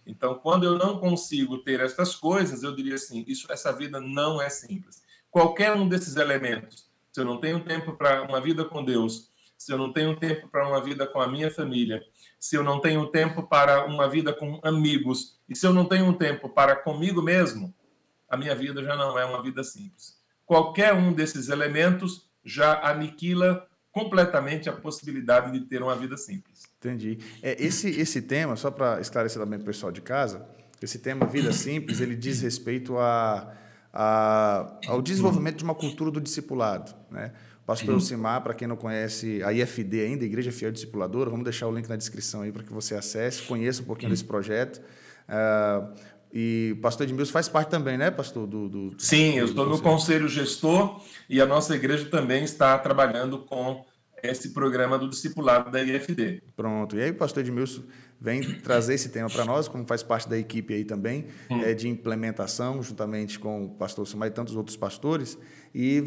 Então, 0.07 0.35
quando 0.35 0.65
eu 0.65 0.77
não 0.77 0.99
consigo 0.99 1.57
ter 1.59 1.79
essas 1.79 2.15
coisas, 2.15 2.63
eu 2.63 2.75
diria 2.75 2.95
assim: 2.95 3.23
isso, 3.27 3.51
essa 3.51 3.71
vida 3.71 3.99
não 3.99 4.41
é 4.41 4.49
simples. 4.49 5.03
Qualquer 5.29 5.73
um 5.73 5.87
desses 5.87 6.15
elementos, 6.15 6.89
se 7.11 7.19
eu 7.19 7.25
não 7.25 7.39
tenho 7.39 7.63
tempo 7.63 7.93
para 7.93 8.23
uma 8.23 8.39
vida 8.39 8.63
com 8.65 8.83
Deus, 8.83 9.29
se 9.65 9.73
eu 9.73 9.79
não 9.79 9.91
tenho 9.91 10.15
tempo 10.15 10.47
para 10.47 10.67
uma 10.67 10.79
vida 10.79 11.07
com 11.07 11.19
a 11.19 11.27
minha 11.27 11.49
família, 11.49 11.99
se 12.39 12.55
eu 12.55 12.63
não 12.63 12.79
tenho 12.79 13.07
tempo 13.07 13.41
para 13.41 13.83
uma 13.87 14.07
vida 14.07 14.31
com 14.31 14.59
amigos, 14.63 15.39
e 15.49 15.55
se 15.55 15.65
eu 15.65 15.73
não 15.73 15.85
tenho 15.85 16.13
tempo 16.13 16.47
para 16.47 16.75
comigo 16.75 17.19
mesmo, 17.19 17.73
a 18.29 18.37
minha 18.37 18.53
vida 18.53 18.83
já 18.83 18.95
não 18.95 19.17
é 19.17 19.25
uma 19.25 19.41
vida 19.41 19.63
simples. 19.63 20.19
Qualquer 20.45 20.93
um 20.93 21.11
desses 21.11 21.49
elementos 21.49 22.29
já 22.43 22.79
aniquila 22.87 23.67
completamente 23.91 24.69
a 24.69 24.73
possibilidade 24.73 25.51
de 25.51 25.61
ter 25.61 25.81
uma 25.81 25.95
vida 25.95 26.15
simples. 26.15 26.61
Entendi. 26.77 27.17
É, 27.41 27.59
esse, 27.59 27.89
esse 27.89 28.21
tema, 28.21 28.55
só 28.55 28.69
para 28.69 29.01
esclarecer 29.01 29.41
também 29.41 29.57
para 29.57 29.63
o 29.63 29.65
pessoal 29.73 29.91
de 29.91 30.01
casa, 30.01 30.47
esse 30.79 30.99
tema 30.99 31.25
vida 31.25 31.51
simples, 31.51 31.99
ele 31.99 32.15
diz 32.15 32.39
respeito 32.41 32.99
a, 32.99 33.51
a, 33.91 34.77
ao 34.85 35.01
desenvolvimento 35.01 35.57
de 35.57 35.63
uma 35.63 35.73
cultura 35.73 36.11
do 36.11 36.21
discipulado, 36.21 36.93
né? 37.09 37.33
Pastor 37.65 37.95
Elcimar, 37.95 38.43
para 38.43 38.53
quem 38.53 38.67
não 38.67 38.75
conhece 38.75 39.41
a 39.43 39.51
IFD 39.51 40.01
ainda, 40.01 40.23
Igreja 40.23 40.51
Fiel 40.51 40.71
Discipuladora, 40.71 41.31
vamos 41.31 41.43
deixar 41.43 41.67
o 41.67 41.71
link 41.73 41.87
na 41.87 41.95
descrição 41.95 42.41
aí 42.41 42.51
para 42.51 42.63
que 42.63 42.71
você 42.71 42.93
acesse, 42.93 43.41
conheça 43.41 43.81
um 43.81 43.85
pouquinho 43.85 44.11
desse 44.11 44.23
projeto. 44.23 44.79
Uh, 45.27 45.91
e 46.31 46.77
pastor 46.81 47.07
Edmilson 47.07 47.31
faz 47.31 47.49
parte 47.49 47.69
também, 47.69 47.97
né, 47.97 48.11
pastor? 48.11 48.45
Do, 48.45 48.69
do 48.69 48.95
Sim, 48.99 49.39
eu 49.39 49.45
estou 49.45 49.67
no 49.67 49.81
conselho 49.81 50.27
gestor 50.27 51.01
e 51.27 51.41
a 51.41 51.45
nossa 51.45 51.73
igreja 51.73 52.05
também 52.05 52.43
está 52.43 52.77
trabalhando 52.77 53.39
com 53.39 53.83
esse 54.21 54.49
programa 54.49 54.97
do 54.97 55.09
discipulado 55.09 55.71
da 55.71 55.81
IFD. 55.81 56.43
Pronto. 56.55 56.97
E 56.97 57.01
aí, 57.01 57.13
pastor 57.13 57.41
Edmilson 57.41 57.83
vem 58.19 58.41
trazer 58.41 58.95
esse 58.95 59.09
tema 59.09 59.29
para 59.29 59.45
nós, 59.45 59.67
como 59.67 59.85
faz 59.85 60.01
parte 60.01 60.27
da 60.27 60.37
equipe 60.37 60.73
aí 60.73 60.83
também, 60.83 61.27
hum. 61.49 61.61
é, 61.61 61.73
de 61.73 61.87
implementação, 61.87 62.81
juntamente 62.81 63.37
com 63.37 63.65
o 63.65 63.69
pastor 63.69 64.07
Sumar 64.07 64.27
e 64.27 64.31
tantos 64.31 64.55
outros 64.55 64.75
pastores. 64.75 65.37
E 65.77 66.01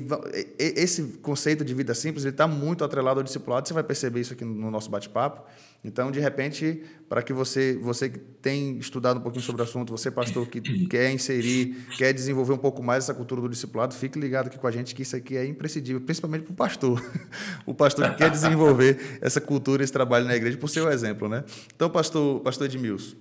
esse 0.59 1.19
conceito 1.21 1.63
de 1.63 1.75
vida 1.75 1.93
simples 1.93 2.25
está 2.25 2.49
muito 2.49 2.83
atrelado 2.83 3.21
ao 3.21 3.25
discipulado. 3.25 3.69
Você 3.69 3.75
vai 3.75 3.83
perceber 3.83 4.21
isso 4.21 4.33
aqui 4.33 4.43
no 4.43 4.71
nosso 4.71 4.91
bate-papo. 4.91 5.43
Então, 5.85 6.11
de 6.11 6.19
repente, 6.19 6.83
para 7.07 7.23
que 7.23 7.35
você, 7.35 7.77
você 7.77 8.09
que 8.09 8.19
tem 8.19 8.79
estudado 8.79 9.19
um 9.19 9.21
pouquinho 9.21 9.45
sobre 9.45 9.61
o 9.61 9.65
assunto, 9.67 9.91
você, 9.91 10.11
pastor, 10.11 10.47
que 10.47 10.63
quer 10.89 11.13
inserir, 11.13 11.85
quer 11.99 12.15
desenvolver 12.15 12.55
um 12.55 12.59
pouco 12.59 12.83
mais 12.83 13.05
essa 13.05 13.13
cultura 13.13 13.43
do 13.43 13.49
discipulado, 13.51 13.95
fique 13.95 14.19
ligado 14.19 14.47
aqui 14.47 14.59
com 14.59 14.67
a 14.67 14.71
gente 14.71 14.95
que 14.95 15.03
isso 15.03 15.15
aqui 15.15 15.37
é 15.37 15.45
imprescindível, 15.45 16.01
principalmente 16.01 16.45
para 16.45 16.53
o 16.53 16.57
pastor. 16.57 17.05
O 17.67 17.75
pastor 17.75 18.09
que 18.13 18.17
quer 18.17 18.31
desenvolver 18.31 18.99
essa 19.21 19.39
cultura, 19.39 19.85
esse 19.85 19.93
trabalho 19.93 20.25
na 20.25 20.35
igreja, 20.35 20.57
por 20.57 20.71
seu 20.71 20.91
exemplo. 20.91 21.29
Né? 21.29 21.45
Então, 21.77 21.91
pastor, 21.91 22.41
pastor 22.41 22.67
Edmilson, 22.67 23.15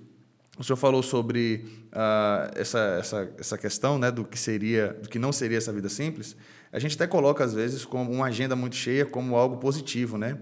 o 0.57 0.63
senhor 0.63 0.77
falou 0.77 1.03
sobre 1.03 1.65
uh, 1.87 2.51
essa, 2.55 2.79
essa, 2.99 3.29
essa 3.37 3.57
questão 3.57 3.99
né, 3.99 4.11
do 4.11 4.23
que 4.23 4.39
seria, 4.39 4.97
do 5.01 5.09
que 5.09 5.19
não 5.19 5.31
seria 5.31 5.57
essa 5.57 5.71
vida 5.71 5.89
simples. 5.89 6.35
A 6.71 6.79
gente 6.79 6.95
até 6.95 7.07
coloca 7.07 7.43
às 7.43 7.53
vezes 7.53 7.85
como 7.85 8.11
uma 8.11 8.25
agenda 8.25 8.55
muito 8.55 8.75
cheia 8.75 9.05
como 9.05 9.35
algo 9.35 9.57
positivo, 9.57 10.17
né? 10.17 10.37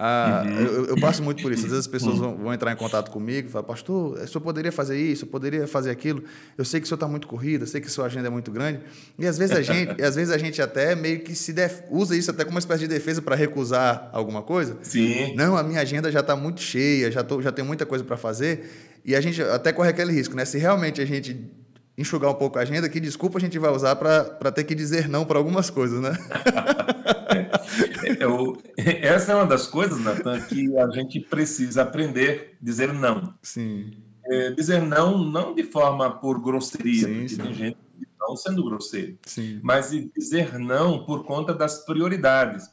Ah, 0.00 0.44
uhum. 0.46 0.60
eu, 0.60 0.86
eu, 0.86 1.00
passo 1.00 1.20
muito 1.20 1.42
por 1.42 1.50
isso. 1.50 1.64
Às 1.64 1.72
vezes 1.72 1.86
as 1.86 1.90
pessoas 1.90 2.18
vão, 2.18 2.36
vão 2.36 2.54
entrar 2.54 2.70
em 2.70 2.76
contato 2.76 3.10
comigo 3.10 3.48
e 3.48 3.50
falam, 3.50 3.66
pastor, 3.66 4.12
o 4.12 4.28
senhor 4.28 4.40
poderia 4.40 4.70
fazer 4.70 4.96
isso, 4.96 5.24
eu 5.24 5.28
poderia 5.28 5.66
fazer 5.66 5.90
aquilo. 5.90 6.22
Eu 6.56 6.64
sei 6.64 6.78
que 6.78 6.84
o 6.84 6.88
senhor 6.88 6.94
está 6.94 7.08
muito 7.08 7.26
corrido, 7.26 7.62
eu 7.62 7.66
sei 7.66 7.80
que 7.80 7.88
a 7.88 7.90
sua 7.90 8.06
agenda 8.06 8.28
é 8.28 8.30
muito 8.30 8.52
grande. 8.52 8.78
E 9.18 9.26
às 9.26 9.36
vezes 9.36 9.56
a 9.56 9.60
gente, 9.60 9.90
às 10.00 10.14
vezes 10.14 10.32
a 10.32 10.38
gente 10.38 10.62
até 10.62 10.94
meio 10.94 11.18
que 11.18 11.34
se 11.34 11.52
def... 11.52 11.80
usa 11.90 12.16
isso 12.16 12.30
até 12.30 12.44
como 12.44 12.54
uma 12.54 12.60
espécie 12.60 12.82
de 12.82 12.86
defesa 12.86 13.20
para 13.20 13.34
recusar 13.34 14.08
alguma 14.12 14.40
coisa. 14.40 14.78
Sim. 14.82 15.34
Não, 15.34 15.56
a 15.56 15.64
minha 15.64 15.80
agenda 15.80 16.12
já 16.12 16.20
está 16.20 16.36
muito 16.36 16.60
cheia, 16.60 17.10
já, 17.10 17.24
tô, 17.24 17.42
já 17.42 17.50
tenho 17.50 17.66
muita 17.66 17.84
coisa 17.84 18.04
para 18.04 18.16
fazer. 18.16 18.70
E 19.08 19.16
a 19.16 19.22
gente 19.22 19.40
até 19.40 19.72
corre 19.72 19.88
aquele 19.88 20.12
risco, 20.12 20.36
né? 20.36 20.44
Se 20.44 20.58
realmente 20.58 21.00
a 21.00 21.06
gente 21.06 21.50
enxugar 21.96 22.30
um 22.30 22.34
pouco 22.34 22.58
a 22.58 22.60
agenda, 22.60 22.90
que 22.90 23.00
desculpa 23.00 23.38
a 23.38 23.40
gente 23.40 23.58
vai 23.58 23.72
usar 23.72 23.96
para 23.96 24.52
ter 24.52 24.64
que 24.64 24.74
dizer 24.74 25.08
não 25.08 25.24
para 25.24 25.38
algumas 25.38 25.70
coisas, 25.70 25.98
né? 25.98 26.12
Eu, 28.20 28.60
essa 28.76 29.32
é 29.32 29.34
uma 29.34 29.46
das 29.46 29.66
coisas, 29.66 29.98
Natan, 29.98 30.38
que 30.42 30.76
a 30.76 30.90
gente 30.90 31.20
precisa 31.20 31.82
aprender 31.82 32.58
a 32.60 32.64
dizer 32.64 32.92
não. 32.92 33.32
Sim. 33.42 33.92
É, 34.26 34.50
dizer 34.50 34.82
não, 34.82 35.24
não 35.24 35.54
de 35.54 35.62
forma 35.62 36.10
por 36.10 36.38
grosseria, 36.38 37.06
sim, 37.06 37.14
porque 37.14 37.28
sim. 37.30 37.42
tem 37.42 37.54
gente 37.54 37.78
que 37.98 38.06
não 38.20 38.36
sendo 38.36 38.62
grosseiro, 38.62 39.16
sim. 39.24 39.58
mas 39.62 39.90
dizer 40.14 40.58
não 40.58 41.06
por 41.06 41.24
conta 41.24 41.54
das 41.54 41.82
prioridades. 41.82 42.68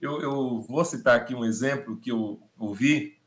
Eu, 0.00 0.22
eu 0.22 0.64
vou 0.68 0.84
citar 0.84 1.16
aqui 1.16 1.34
um 1.34 1.44
exemplo 1.44 1.96
que 1.96 2.12
eu 2.12 2.40
ouvi 2.56 3.18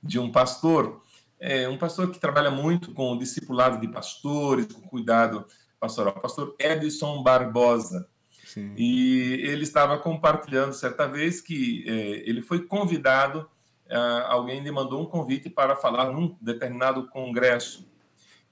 de 0.00 0.18
um 0.18 0.30
pastor, 0.30 1.02
é, 1.38 1.68
um 1.68 1.76
pastor 1.76 2.10
que 2.10 2.18
trabalha 2.18 2.50
muito 2.50 2.92
com 2.92 3.12
o 3.12 3.18
discipulado 3.18 3.80
de 3.80 3.88
pastores, 3.88 4.66
com 4.72 4.80
cuidado 4.82 5.46
pastoral, 5.78 6.14
o 6.16 6.20
pastor 6.20 6.54
Edson 6.58 7.22
Barbosa. 7.22 8.08
Sim. 8.44 8.72
E 8.76 9.40
ele 9.42 9.64
estava 9.64 9.98
compartilhando 9.98 10.72
certa 10.72 11.06
vez 11.06 11.40
que 11.40 11.84
é, 11.86 12.28
ele 12.28 12.40
foi 12.40 12.66
convidado, 12.66 13.48
é, 13.86 13.96
alguém 14.26 14.62
lhe 14.62 14.70
mandou 14.70 15.02
um 15.02 15.06
convite 15.06 15.50
para 15.50 15.76
falar 15.76 16.12
num 16.12 16.36
determinado 16.40 17.08
congresso. 17.08 17.86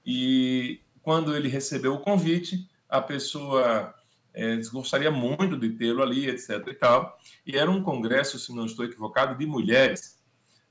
E 0.05 0.81
quando 1.01 1.35
ele 1.35 1.47
recebeu 1.47 1.93
o 1.93 1.99
convite, 1.99 2.67
a 2.89 3.01
pessoa 3.01 3.93
é, 4.33 4.57
gostaria 4.71 5.11
muito 5.11 5.57
de 5.57 5.69
tê-lo 5.69 6.01
ali, 6.01 6.27
etc. 6.27 6.67
E, 6.67 6.73
tal. 6.73 7.17
e 7.45 7.57
era 7.57 7.69
um 7.69 7.83
congresso, 7.83 8.39
se 8.39 8.53
não 8.53 8.65
estou 8.65 8.85
equivocado, 8.85 9.37
de 9.37 9.45
mulheres, 9.45 10.21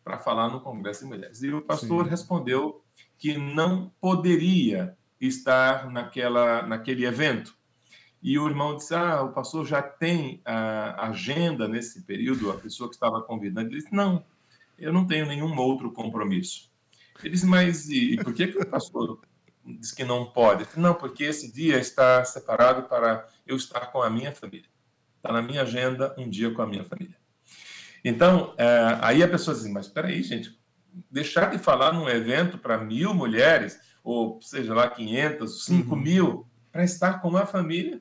para 0.05 0.19
falar 0.19 0.49
no 0.49 0.61
congresso 0.61 1.01
de 1.01 1.07
mulheres. 1.07 1.43
E 1.43 1.53
o 1.53 1.63
pastor 1.63 2.05
Sim. 2.05 2.11
respondeu 2.11 2.83
que 3.19 3.37
não 3.37 3.93
poderia 4.01 4.97
estar 5.21 5.91
naquela, 5.91 6.63
naquele 6.63 7.05
evento 7.05 7.55
e 8.23 8.39
o 8.39 8.49
irmão 8.49 8.77
disse: 8.77 8.95
Ah, 8.95 9.23
o 9.23 9.33
pastor 9.33 9.67
já 9.67 9.83
tem 9.83 10.41
a 10.45 11.09
agenda 11.09 11.67
nesse 11.67 12.03
período, 12.03 12.53
a 12.53 12.57
pessoa 12.57 12.89
que 12.89 12.95
estava 12.95 13.21
convidando. 13.21 13.69
Ele 13.69 13.81
disse: 13.81 13.93
Não, 13.93 14.25
eu 14.79 14.93
não 14.93 15.05
tenho 15.05 15.27
nenhum 15.27 15.59
outro 15.59 15.91
compromisso. 15.91 16.71
Ele 17.21 17.31
disse: 17.31 17.47
Mas 17.47 17.89
e, 17.89 18.17
por 18.23 18.33
que, 18.33 18.47
que 18.47 18.59
o 18.59 18.67
pastor 18.67 19.21
disse 19.65 19.95
que 19.95 20.05
não 20.05 20.27
pode? 20.27 20.65
Disse, 20.65 20.79
não, 20.79 20.95
porque 20.95 21.25
esse 21.25 21.53
dia 21.53 21.79
está 21.79 22.25
separado 22.25 22.85
para 22.85 23.27
eu 23.45 23.57
estar 23.57 23.87
com 23.87 24.01
a 24.01 24.09
minha 24.09 24.33
família. 24.33 24.71
Está 25.17 25.33
na 25.33 25.43
minha 25.43 25.63
agenda 25.63 26.15
um 26.17 26.29
dia 26.29 26.53
com 26.53 26.63
a 26.63 26.67
minha 26.67 26.85
família. 26.85 27.17
Então, 28.05 28.55
é, 28.59 28.99
aí 29.01 29.23
a 29.23 29.29
pessoa 29.29 29.57
diz: 29.57 29.67
Mas 29.69 29.87
espera 29.87 30.09
aí, 30.09 30.23
gente, 30.23 30.59
deixar 31.11 31.51
de 31.51 31.59
falar 31.59 31.93
num 31.93 32.09
evento 32.09 32.59
para 32.59 32.79
mil 32.79 33.15
mulheres, 33.15 33.79
ou 34.03 34.41
seja 34.43 34.75
lá, 34.75 34.89
500, 34.89 35.65
5 35.65 35.95
uhum. 35.95 36.01
mil, 36.01 36.47
para 36.71 36.85
estar 36.85 37.21
com 37.21 37.37
a 37.37 37.47
família 37.47 38.01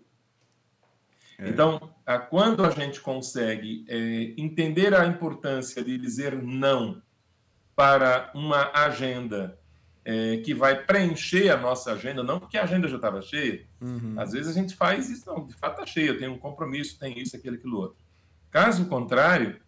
é. 1.42 1.50
Então, 1.50 1.90
quando 2.30 2.64
a 2.64 2.70
gente 2.70 3.02
consegue 3.02 3.84
é, 3.90 4.34
entender 4.38 4.94
a 4.94 5.06
importância 5.08 5.84
de 5.84 5.98
dizer 5.98 6.42
não 6.42 7.02
para 7.76 8.32
uma 8.36 8.72
agenda 8.72 9.58
é, 10.06 10.38
que 10.38 10.54
vai 10.54 10.84
preencher 10.84 11.50
a 11.50 11.58
nossa 11.58 11.94
agenda, 11.94 12.24
não 12.24 12.40
porque 12.40 12.58
a 12.58 12.64
agenda 12.64 12.88
já 12.88 12.98
estava 12.98 13.22
cheia, 13.22 13.66
uhum. 13.82 14.14
às 14.18 14.34
vezes 14.34 14.50
a 14.50 14.54
gente 14.54 14.76
faz 14.76 15.10
isso, 15.10 15.28
não, 15.28 15.46
de 15.46 15.56
fato 15.56 15.82
está 15.82 15.86
cheia, 15.86 16.18
tenho 16.18 16.34
um 16.34 16.38
compromisso, 16.38 17.00
tem 17.00 17.20
isso, 17.20 17.36
aquilo, 17.36 17.56
aquilo 17.56 17.78
outro. 17.78 17.98
Caso 18.52 18.86
contrário, 18.86 19.60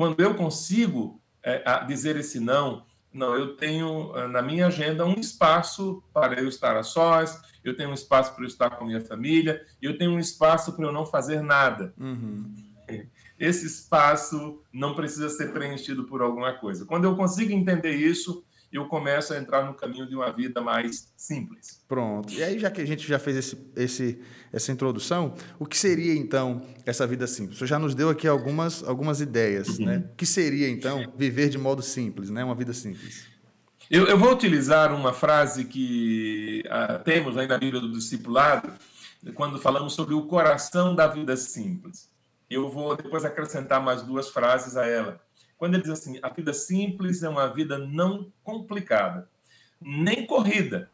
quando 0.00 0.18
eu 0.18 0.34
consigo 0.34 1.20
é, 1.42 1.84
dizer 1.84 2.16
esse 2.16 2.40
não, 2.40 2.86
não, 3.12 3.36
eu 3.36 3.54
tenho 3.54 4.14
na 4.28 4.40
minha 4.40 4.68
agenda 4.68 5.04
um 5.04 5.20
espaço 5.20 6.02
para 6.10 6.40
eu 6.40 6.48
estar 6.48 6.74
a 6.74 6.82
sós, 6.82 7.38
eu 7.62 7.76
tenho 7.76 7.90
um 7.90 7.92
espaço 7.92 8.34
para 8.34 8.42
eu 8.42 8.48
estar 8.48 8.70
com 8.70 8.84
a 8.84 8.86
minha 8.86 9.02
família, 9.02 9.62
eu 9.82 9.98
tenho 9.98 10.12
um 10.12 10.18
espaço 10.18 10.74
para 10.74 10.86
eu 10.86 10.90
não 10.90 11.04
fazer 11.04 11.42
nada. 11.42 11.92
Uhum. 12.00 12.50
Esse 13.38 13.66
espaço 13.66 14.62
não 14.72 14.94
precisa 14.94 15.28
ser 15.28 15.52
preenchido 15.52 16.04
por 16.04 16.22
alguma 16.22 16.54
coisa. 16.54 16.86
Quando 16.86 17.04
eu 17.04 17.14
consigo 17.14 17.52
entender 17.52 17.92
isso, 17.94 18.42
eu 18.72 18.86
começo 18.86 19.32
a 19.32 19.38
entrar 19.38 19.64
no 19.64 19.74
caminho 19.74 20.06
de 20.06 20.14
uma 20.14 20.30
vida 20.32 20.60
mais 20.60 21.12
simples. 21.16 21.82
Pronto. 21.88 22.32
E 22.32 22.42
aí, 22.42 22.58
já 22.58 22.70
que 22.70 22.80
a 22.80 22.86
gente 22.86 23.06
já 23.06 23.18
fez 23.18 23.36
esse, 23.36 23.70
esse, 23.76 24.20
essa 24.52 24.70
introdução, 24.70 25.34
o 25.58 25.66
que 25.66 25.76
seria 25.76 26.14
então 26.14 26.62
essa 26.86 27.06
vida 27.06 27.26
simples? 27.26 27.58
Você 27.58 27.66
já 27.66 27.78
nos 27.78 27.94
deu 27.94 28.08
aqui 28.08 28.28
algumas, 28.28 28.84
algumas 28.84 29.20
ideias, 29.20 29.78
uhum. 29.78 29.86
né? 29.86 30.04
O 30.12 30.16
que 30.16 30.24
seria 30.24 30.68
então 30.68 31.12
viver 31.16 31.48
de 31.48 31.58
modo 31.58 31.82
simples, 31.82 32.30
né? 32.30 32.44
Uma 32.44 32.54
vida 32.54 32.72
simples. 32.72 33.26
Eu, 33.90 34.06
eu 34.06 34.16
vou 34.16 34.32
utilizar 34.32 34.94
uma 34.94 35.12
frase 35.12 35.64
que 35.64 36.62
uh, 36.66 37.02
temos 37.02 37.36
aí 37.36 37.48
na 37.48 37.58
Bíblia 37.58 37.80
do 37.80 37.90
Discipulado, 37.90 38.72
quando 39.34 39.58
falamos 39.58 39.94
sobre 39.94 40.14
o 40.14 40.26
coração 40.26 40.94
da 40.94 41.08
vida 41.08 41.36
simples. 41.36 42.08
Eu 42.48 42.68
vou 42.68 42.96
depois 42.96 43.24
acrescentar 43.24 43.82
mais 43.82 44.02
duas 44.02 44.28
frases 44.28 44.76
a 44.76 44.86
ela. 44.86 45.20
Quando 45.60 45.74
ele 45.74 45.82
diz 45.82 45.92
assim: 45.92 46.18
a 46.22 46.30
vida 46.30 46.54
simples 46.54 47.22
é 47.22 47.28
uma 47.28 47.46
vida 47.46 47.76
não 47.76 48.32
complicada, 48.42 49.28
nem 49.78 50.24
corrida, 50.26 50.90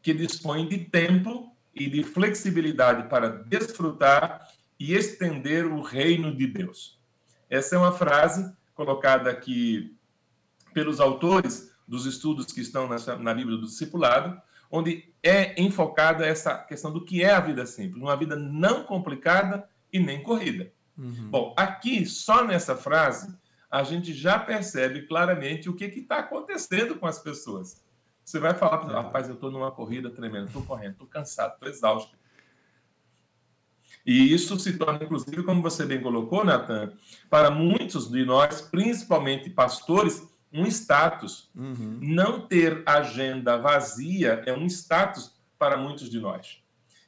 que 0.00 0.14
dispõe 0.14 0.68
de 0.68 0.78
tempo 0.78 1.52
e 1.74 1.90
de 1.90 2.04
flexibilidade 2.04 3.08
para 3.08 3.28
desfrutar 3.28 4.48
e 4.78 4.94
estender 4.94 5.66
o 5.66 5.82
reino 5.82 6.32
de 6.32 6.46
Deus. 6.46 7.00
Essa 7.50 7.74
é 7.74 7.78
uma 7.78 7.90
frase 7.90 8.54
colocada 8.76 9.28
aqui 9.28 9.92
pelos 10.72 11.00
autores 11.00 11.74
dos 11.86 12.06
estudos 12.06 12.46
que 12.46 12.60
estão 12.60 12.88
nessa, 12.88 13.16
na 13.16 13.34
Bíblia 13.34 13.58
do 13.58 13.66
discipulado, 13.66 14.40
onde 14.70 15.12
é 15.20 15.60
enfocada 15.60 16.24
essa 16.24 16.56
questão 16.58 16.92
do 16.92 17.04
que 17.04 17.24
é 17.24 17.32
a 17.32 17.40
vida 17.40 17.66
simples, 17.66 18.00
uma 18.00 18.16
vida 18.16 18.36
não 18.36 18.84
complicada 18.84 19.68
e 19.92 19.98
nem 19.98 20.22
corrida. 20.22 20.72
Uhum. 20.96 21.28
Bom, 21.28 21.54
aqui, 21.58 22.06
só 22.06 22.44
nessa 22.44 22.76
frase, 22.76 23.36
a 23.70 23.82
gente 23.84 24.12
já 24.12 24.38
percebe 24.38 25.02
claramente 25.02 25.68
o 25.68 25.74
que 25.74 25.84
está 25.84 26.18
acontecendo 26.18 26.96
com 26.96 27.06
as 27.06 27.18
pessoas. 27.18 27.84
Você 28.24 28.38
vai 28.38 28.54
falar, 28.54 28.84
rapaz, 28.86 29.28
eu 29.28 29.34
estou 29.34 29.50
numa 29.50 29.70
corrida 29.70 30.10
tremenda, 30.10 30.46
estou 30.46 30.62
correndo, 30.62 30.92
estou 30.92 31.06
cansado, 31.06 31.54
estou 31.54 31.68
exausto. 31.68 32.18
E 34.04 34.32
isso 34.32 34.58
se 34.58 34.76
torna, 34.76 35.04
inclusive, 35.04 35.42
como 35.42 35.62
você 35.62 35.84
bem 35.84 36.00
colocou, 36.00 36.44
Natan, 36.44 36.92
para 37.28 37.50
muitos 37.50 38.10
de 38.10 38.24
nós, 38.24 38.60
principalmente 38.60 39.50
pastores, 39.50 40.26
um 40.52 40.66
status. 40.66 41.50
Uhum. 41.54 41.98
Não 42.00 42.40
ter 42.46 42.82
agenda 42.86 43.56
vazia 43.56 44.42
é 44.46 44.52
um 44.52 44.66
status 44.66 45.36
para 45.58 45.76
muitos 45.76 46.10
de 46.10 46.18
nós. 46.18 46.62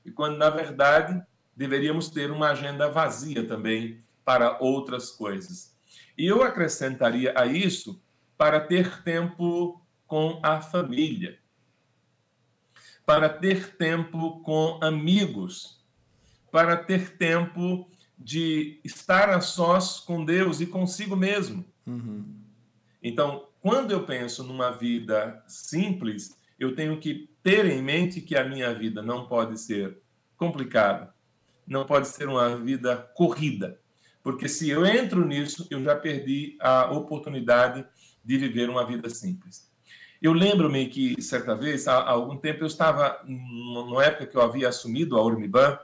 E 0.04 0.10
quando, 0.10 0.36
na 0.36 0.50
verdade, 0.50 1.20
deveríamos 1.56 2.08
ter 2.10 2.30
uma 2.30 2.50
agenda 2.50 2.88
vazia 2.88 3.46
também 3.46 4.02
para 4.24 4.58
outras 4.60 5.10
coisas. 5.10 5.71
E 6.16 6.26
eu 6.26 6.42
acrescentaria 6.42 7.32
a 7.36 7.46
isso 7.46 8.02
para 8.36 8.60
ter 8.60 9.02
tempo 9.02 9.80
com 10.06 10.40
a 10.42 10.60
família, 10.60 11.38
para 13.06 13.28
ter 13.28 13.76
tempo 13.76 14.40
com 14.42 14.78
amigos, 14.82 15.82
para 16.50 16.76
ter 16.76 17.16
tempo 17.16 17.88
de 18.18 18.80
estar 18.84 19.30
a 19.30 19.40
sós 19.40 20.00
com 20.00 20.24
Deus 20.24 20.60
e 20.60 20.66
consigo 20.66 21.16
mesmo. 21.16 21.64
Uhum. 21.86 22.24
Então, 23.02 23.48
quando 23.60 23.90
eu 23.90 24.04
penso 24.04 24.44
numa 24.44 24.70
vida 24.70 25.42
simples, 25.46 26.36
eu 26.58 26.74
tenho 26.74 26.98
que 27.00 27.30
ter 27.42 27.64
em 27.66 27.82
mente 27.82 28.20
que 28.20 28.36
a 28.36 28.44
minha 28.44 28.72
vida 28.74 29.02
não 29.02 29.26
pode 29.26 29.58
ser 29.58 29.98
complicada, 30.36 31.12
não 31.66 31.84
pode 31.84 32.08
ser 32.08 32.28
uma 32.28 32.56
vida 32.56 32.96
corrida, 33.14 33.80
porque 34.22 34.48
se 34.48 34.70
eu 34.70 34.86
entro 34.86 35.26
nisso, 35.26 35.66
eu 35.70 35.82
já 35.82 35.96
perdi 35.96 36.56
a 36.60 36.90
oportunidade 36.92 37.84
de 38.24 38.38
viver 38.38 38.70
uma 38.70 38.86
vida 38.86 39.10
simples. 39.10 39.70
Eu 40.20 40.32
lembro-me 40.32 40.88
que, 40.88 41.20
certa 41.20 41.54
vez, 41.54 41.88
há 41.88 42.08
algum 42.08 42.36
tempo, 42.36 42.62
eu 42.62 42.66
estava, 42.68 43.20
numa 43.26 44.04
época 44.04 44.26
que 44.26 44.36
eu 44.36 44.42
havia 44.42 44.68
assumido 44.68 45.18
a 45.18 45.24
Urmiban, 45.24 45.76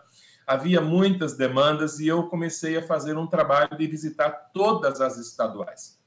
havia 0.47 0.81
muitas 0.81 1.37
demandas 1.37 1.99
e 1.99 2.07
eu 2.07 2.23
comecei 2.29 2.77
a 2.77 2.83
fazer 2.83 3.19
um 3.19 3.27
trabalho 3.27 3.77
de 3.77 3.87
visitar 3.87 4.31
todas 4.55 5.01
as 5.01 5.19
estaduais. 5.19 5.99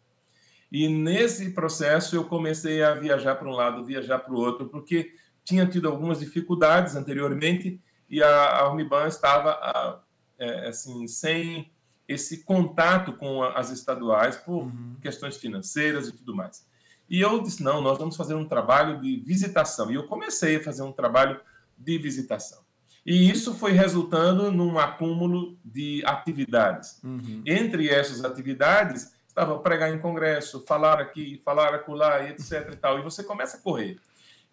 E 0.71 0.87
nesse 0.87 1.51
processo 1.51 2.15
eu 2.15 2.23
comecei 2.23 2.81
a 2.81 2.93
viajar 2.93 3.35
para 3.35 3.49
um 3.49 3.51
lado, 3.51 3.83
viajar 3.83 4.19
para 4.19 4.33
o 4.33 4.37
outro, 4.37 4.69
porque 4.69 5.13
tinha 5.43 5.67
tido 5.67 5.89
algumas 5.89 6.19
dificuldades 6.19 6.95
anteriormente 6.95 7.81
e 8.09 8.23
a, 8.23 8.59
a 8.59 8.71
Uniban 8.71 9.07
estava 9.07 10.01
é, 10.39 10.69
assim 10.69 11.07
sem 11.07 11.70
esse 12.11 12.43
contato 12.43 13.13
com 13.13 13.43
as 13.43 13.69
estaduais 13.69 14.35
por 14.35 14.63
uhum. 14.63 14.95
questões 15.01 15.37
financeiras 15.37 16.07
e 16.07 16.11
tudo 16.11 16.35
mais. 16.35 16.65
E 17.09 17.19
eu 17.19 17.41
disse: 17.41 17.63
não, 17.63 17.81
nós 17.81 17.97
vamos 17.97 18.15
fazer 18.15 18.35
um 18.35 18.47
trabalho 18.47 19.01
de 19.01 19.17
visitação. 19.19 19.91
E 19.91 19.95
eu 19.95 20.07
comecei 20.07 20.57
a 20.57 20.63
fazer 20.63 20.83
um 20.83 20.91
trabalho 20.91 21.39
de 21.77 21.97
visitação. 21.97 22.59
E 23.05 23.29
isso 23.29 23.55
foi 23.55 23.71
resultando 23.71 24.51
num 24.51 24.77
acúmulo 24.77 25.57
de 25.65 26.03
atividades. 26.05 26.99
Uhum. 27.03 27.41
Entre 27.45 27.89
essas 27.89 28.23
atividades, 28.23 29.11
estava 29.27 29.57
pregar 29.59 29.93
em 29.93 29.99
congresso, 29.99 30.61
falar 30.61 30.99
aqui, 30.99 31.41
falar 31.43 31.73
acolá, 31.73 32.29
etc. 32.29 32.69
E, 32.73 32.75
tal, 32.75 32.99
e 32.99 33.01
você 33.01 33.23
começa 33.23 33.57
a 33.57 33.59
correr. 33.59 33.99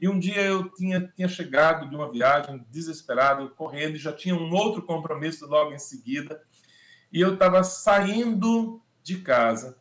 E 0.00 0.08
um 0.08 0.18
dia 0.18 0.40
eu 0.40 0.68
tinha, 0.70 1.12
tinha 1.14 1.28
chegado 1.28 1.88
de 1.88 1.94
uma 1.94 2.10
viagem 2.10 2.64
desesperado, 2.70 3.50
correndo, 3.50 3.96
e 3.96 3.98
já 3.98 4.12
tinha 4.12 4.34
um 4.34 4.52
outro 4.54 4.82
compromisso 4.82 5.46
logo 5.46 5.72
em 5.72 5.78
seguida. 5.78 6.40
E 7.12 7.20
eu 7.20 7.34
estava 7.34 7.62
saindo 7.62 8.82
de 9.02 9.18
casa 9.18 9.78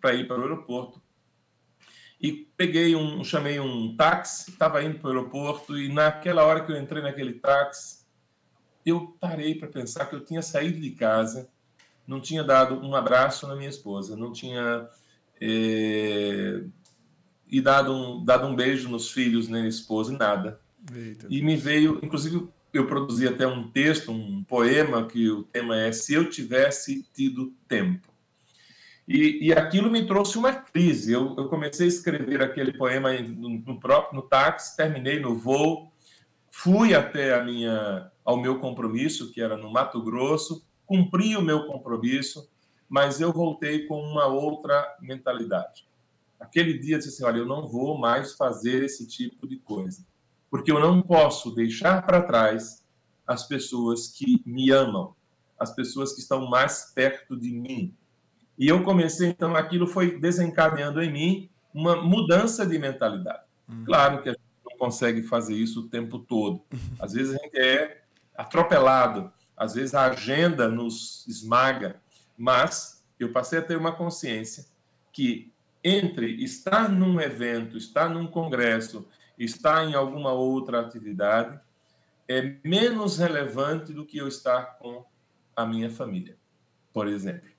para 0.00 0.14
ir 0.14 0.26
para 0.26 0.38
o 0.38 0.42
aeroporto. 0.42 1.02
E 2.20 2.48
peguei 2.56 2.94
um, 2.96 3.22
chamei 3.22 3.60
um 3.60 3.96
táxi, 3.96 4.50
estava 4.50 4.82
indo 4.82 4.98
para 4.98 5.08
o 5.08 5.10
aeroporto, 5.10 5.78
e 5.78 5.92
naquela 5.92 6.44
hora 6.44 6.64
que 6.64 6.72
eu 6.72 6.80
entrei 6.80 7.02
naquele 7.02 7.34
táxi, 7.34 8.04
eu 8.84 9.16
parei 9.20 9.54
para 9.54 9.68
pensar 9.68 10.06
que 10.06 10.14
eu 10.14 10.24
tinha 10.24 10.42
saído 10.42 10.80
de 10.80 10.90
casa, 10.90 11.50
não 12.06 12.20
tinha 12.20 12.42
dado 12.42 12.78
um 12.80 12.94
abraço 12.94 13.46
na 13.46 13.54
minha 13.54 13.68
esposa, 13.68 14.16
não 14.16 14.32
tinha. 14.32 14.88
É 15.40 16.64
e 17.54 17.60
dado 17.60 17.92
um, 17.92 18.24
dado 18.24 18.48
um 18.48 18.56
beijo 18.56 18.88
nos 18.88 19.12
filhos, 19.12 19.48
nem 19.48 19.62
na 19.62 19.68
esposa, 19.68 20.16
nada. 20.16 20.60
Eita 20.92 21.26
e 21.30 21.40
me 21.40 21.56
veio, 21.56 22.00
inclusive, 22.02 22.48
eu 22.78 22.86
produzi 22.86 23.28
até 23.28 23.46
um 23.46 23.70
texto, 23.70 24.10
um 24.10 24.42
poema, 24.44 25.06
que 25.06 25.30
o 25.30 25.44
tema 25.44 25.78
é 25.78 25.92
Se 25.92 26.14
Eu 26.14 26.28
Tivesse 26.28 27.04
Tido 27.12 27.52
Tempo. 27.68 28.12
E, 29.06 29.48
e 29.48 29.52
aquilo 29.52 29.90
me 29.90 30.06
trouxe 30.06 30.38
uma 30.38 30.52
crise. 30.52 31.12
Eu, 31.12 31.34
eu 31.36 31.48
comecei 31.48 31.86
a 31.86 31.88
escrever 31.88 32.42
aquele 32.42 32.72
poema 32.72 33.12
no, 33.12 33.50
no, 33.50 33.78
próprio 33.78 34.20
no 34.20 34.28
táxi, 34.28 34.76
terminei 34.76 35.20
no 35.20 35.36
voo, 35.36 35.92
fui 36.50 36.94
até 36.94 37.34
a 37.34 37.44
minha, 37.44 38.10
ao 38.24 38.40
meu 38.40 38.58
compromisso, 38.58 39.30
que 39.30 39.40
era 39.40 39.56
no 39.56 39.70
Mato 39.70 40.02
Grosso, 40.02 40.66
cumpri 40.86 41.36
o 41.36 41.42
meu 41.42 41.66
compromisso, 41.66 42.50
mas 42.88 43.20
eu 43.20 43.32
voltei 43.32 43.86
com 43.86 44.00
uma 44.00 44.26
outra 44.26 44.96
mentalidade. 45.00 45.86
Aquele 46.40 46.78
dia 46.78 46.96
eu 46.96 46.98
disse 46.98 47.10
assim: 47.10 47.24
olha, 47.24 47.38
eu 47.38 47.46
não 47.46 47.68
vou 47.68 47.98
mais 47.98 48.34
fazer 48.34 48.84
esse 48.84 49.06
tipo 49.06 49.46
de 49.46 49.56
coisa, 49.56 50.04
porque 50.54 50.70
eu 50.70 50.78
não 50.78 51.02
posso 51.02 51.52
deixar 51.52 52.06
para 52.06 52.22
trás 52.22 52.86
as 53.26 53.44
pessoas 53.44 54.06
que 54.06 54.40
me 54.46 54.70
amam, 54.70 55.12
as 55.58 55.74
pessoas 55.74 56.12
que 56.12 56.20
estão 56.20 56.48
mais 56.48 56.92
perto 56.94 57.36
de 57.36 57.50
mim. 57.50 57.92
E 58.56 58.68
eu 58.68 58.84
comecei, 58.84 59.30
então, 59.30 59.56
aquilo 59.56 59.84
foi 59.84 60.16
desencadeando 60.16 61.02
em 61.02 61.12
mim 61.12 61.50
uma 61.74 62.00
mudança 62.00 62.64
de 62.64 62.78
mentalidade. 62.78 63.42
Uhum. 63.68 63.84
Claro 63.84 64.22
que 64.22 64.28
a 64.28 64.32
gente 64.32 64.44
não 64.64 64.78
consegue 64.78 65.24
fazer 65.24 65.56
isso 65.56 65.80
o 65.80 65.88
tempo 65.88 66.20
todo. 66.20 66.62
Às 67.00 67.14
vezes 67.14 67.34
a 67.34 67.42
gente 67.42 67.58
é 67.58 68.02
atropelado, 68.36 69.32
às 69.56 69.74
vezes 69.74 69.92
a 69.92 70.04
agenda 70.04 70.68
nos 70.68 71.26
esmaga, 71.26 72.00
mas 72.38 73.04
eu 73.18 73.32
passei 73.32 73.58
a 73.58 73.62
ter 73.62 73.76
uma 73.76 73.90
consciência 73.90 74.66
que 75.12 75.52
entre 75.82 76.44
estar 76.44 76.88
num 76.88 77.20
evento, 77.20 77.76
estar 77.76 78.08
num 78.08 78.28
congresso, 78.28 79.04
estar 79.38 79.84
em 79.84 79.94
alguma 79.94 80.32
outra 80.32 80.80
atividade, 80.80 81.58
é 82.28 82.56
menos 82.64 83.18
relevante 83.18 83.92
do 83.92 84.04
que 84.04 84.18
eu 84.18 84.28
estar 84.28 84.78
com 84.78 85.04
a 85.54 85.66
minha 85.66 85.90
família, 85.90 86.36
por 86.92 87.06
exemplo. 87.06 87.50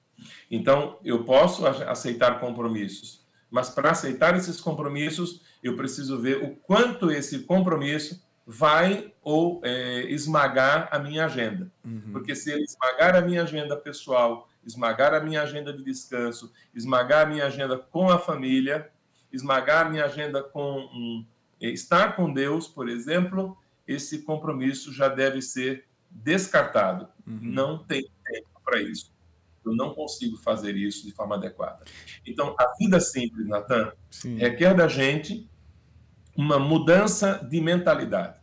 Então, 0.50 0.98
eu 1.04 1.24
posso 1.24 1.68
aceitar 1.68 2.40
compromissos, 2.40 3.26
mas 3.50 3.70
para 3.70 3.92
aceitar 3.92 4.36
esses 4.36 4.60
compromissos, 4.60 5.42
eu 5.62 5.76
preciso 5.76 6.20
ver 6.20 6.44
o 6.44 6.56
quanto 6.56 7.12
esse 7.12 7.40
compromisso 7.40 8.24
vai 8.48 9.14
ou 9.22 9.62
é, 9.64 10.02
esmagar 10.12 10.88
a 10.92 11.00
minha 11.00 11.26
agenda. 11.26 11.72
Uhum. 11.84 12.12
Porque 12.12 12.36
se 12.36 12.52
ele 12.52 12.64
esmagar 12.64 13.16
a 13.16 13.22
minha 13.22 13.44
agenda 13.44 13.76
pessoal 13.76 14.48
esmagar 14.66 15.14
a 15.14 15.20
minha 15.20 15.44
agenda 15.44 15.72
de 15.72 15.84
descanso, 15.84 16.52
esmagar 16.74 17.26
a 17.26 17.30
minha 17.30 17.46
agenda 17.46 17.78
com 17.78 18.10
a 18.10 18.18
família, 18.18 18.90
esmagar 19.32 19.86
a 19.86 19.90
minha 19.90 20.06
agenda 20.06 20.42
com 20.42 20.80
um, 20.80 21.26
estar 21.72 22.16
com 22.16 22.32
Deus, 22.32 22.68
por 22.68 22.90
exemplo, 22.90 23.58
esse 23.88 24.24
compromisso 24.24 24.94
já 24.94 25.08
deve 25.08 25.42
ser 25.42 25.86
descartado. 26.10 27.08
Uhum. 27.26 27.40
Não 27.42 27.78
tem 27.78 28.10
tempo 28.26 28.62
para 28.64 28.82
isso. 28.82 29.14
Eu 29.66 29.76
não 29.76 29.94
consigo 29.94 30.38
fazer 30.38 30.76
isso 30.76 31.06
de 31.06 31.12
forma 31.12 31.36
adequada. 31.36 31.84
Então, 32.26 32.56
a 32.58 32.74
vida 32.78 33.00
simples, 33.00 33.48
Natan, 33.48 33.92
requer 34.38 34.76
da 34.76 34.88
gente 34.88 35.50
uma 36.36 36.60
mudança 36.60 37.40
de 37.50 37.60
mentalidade. 37.62 38.40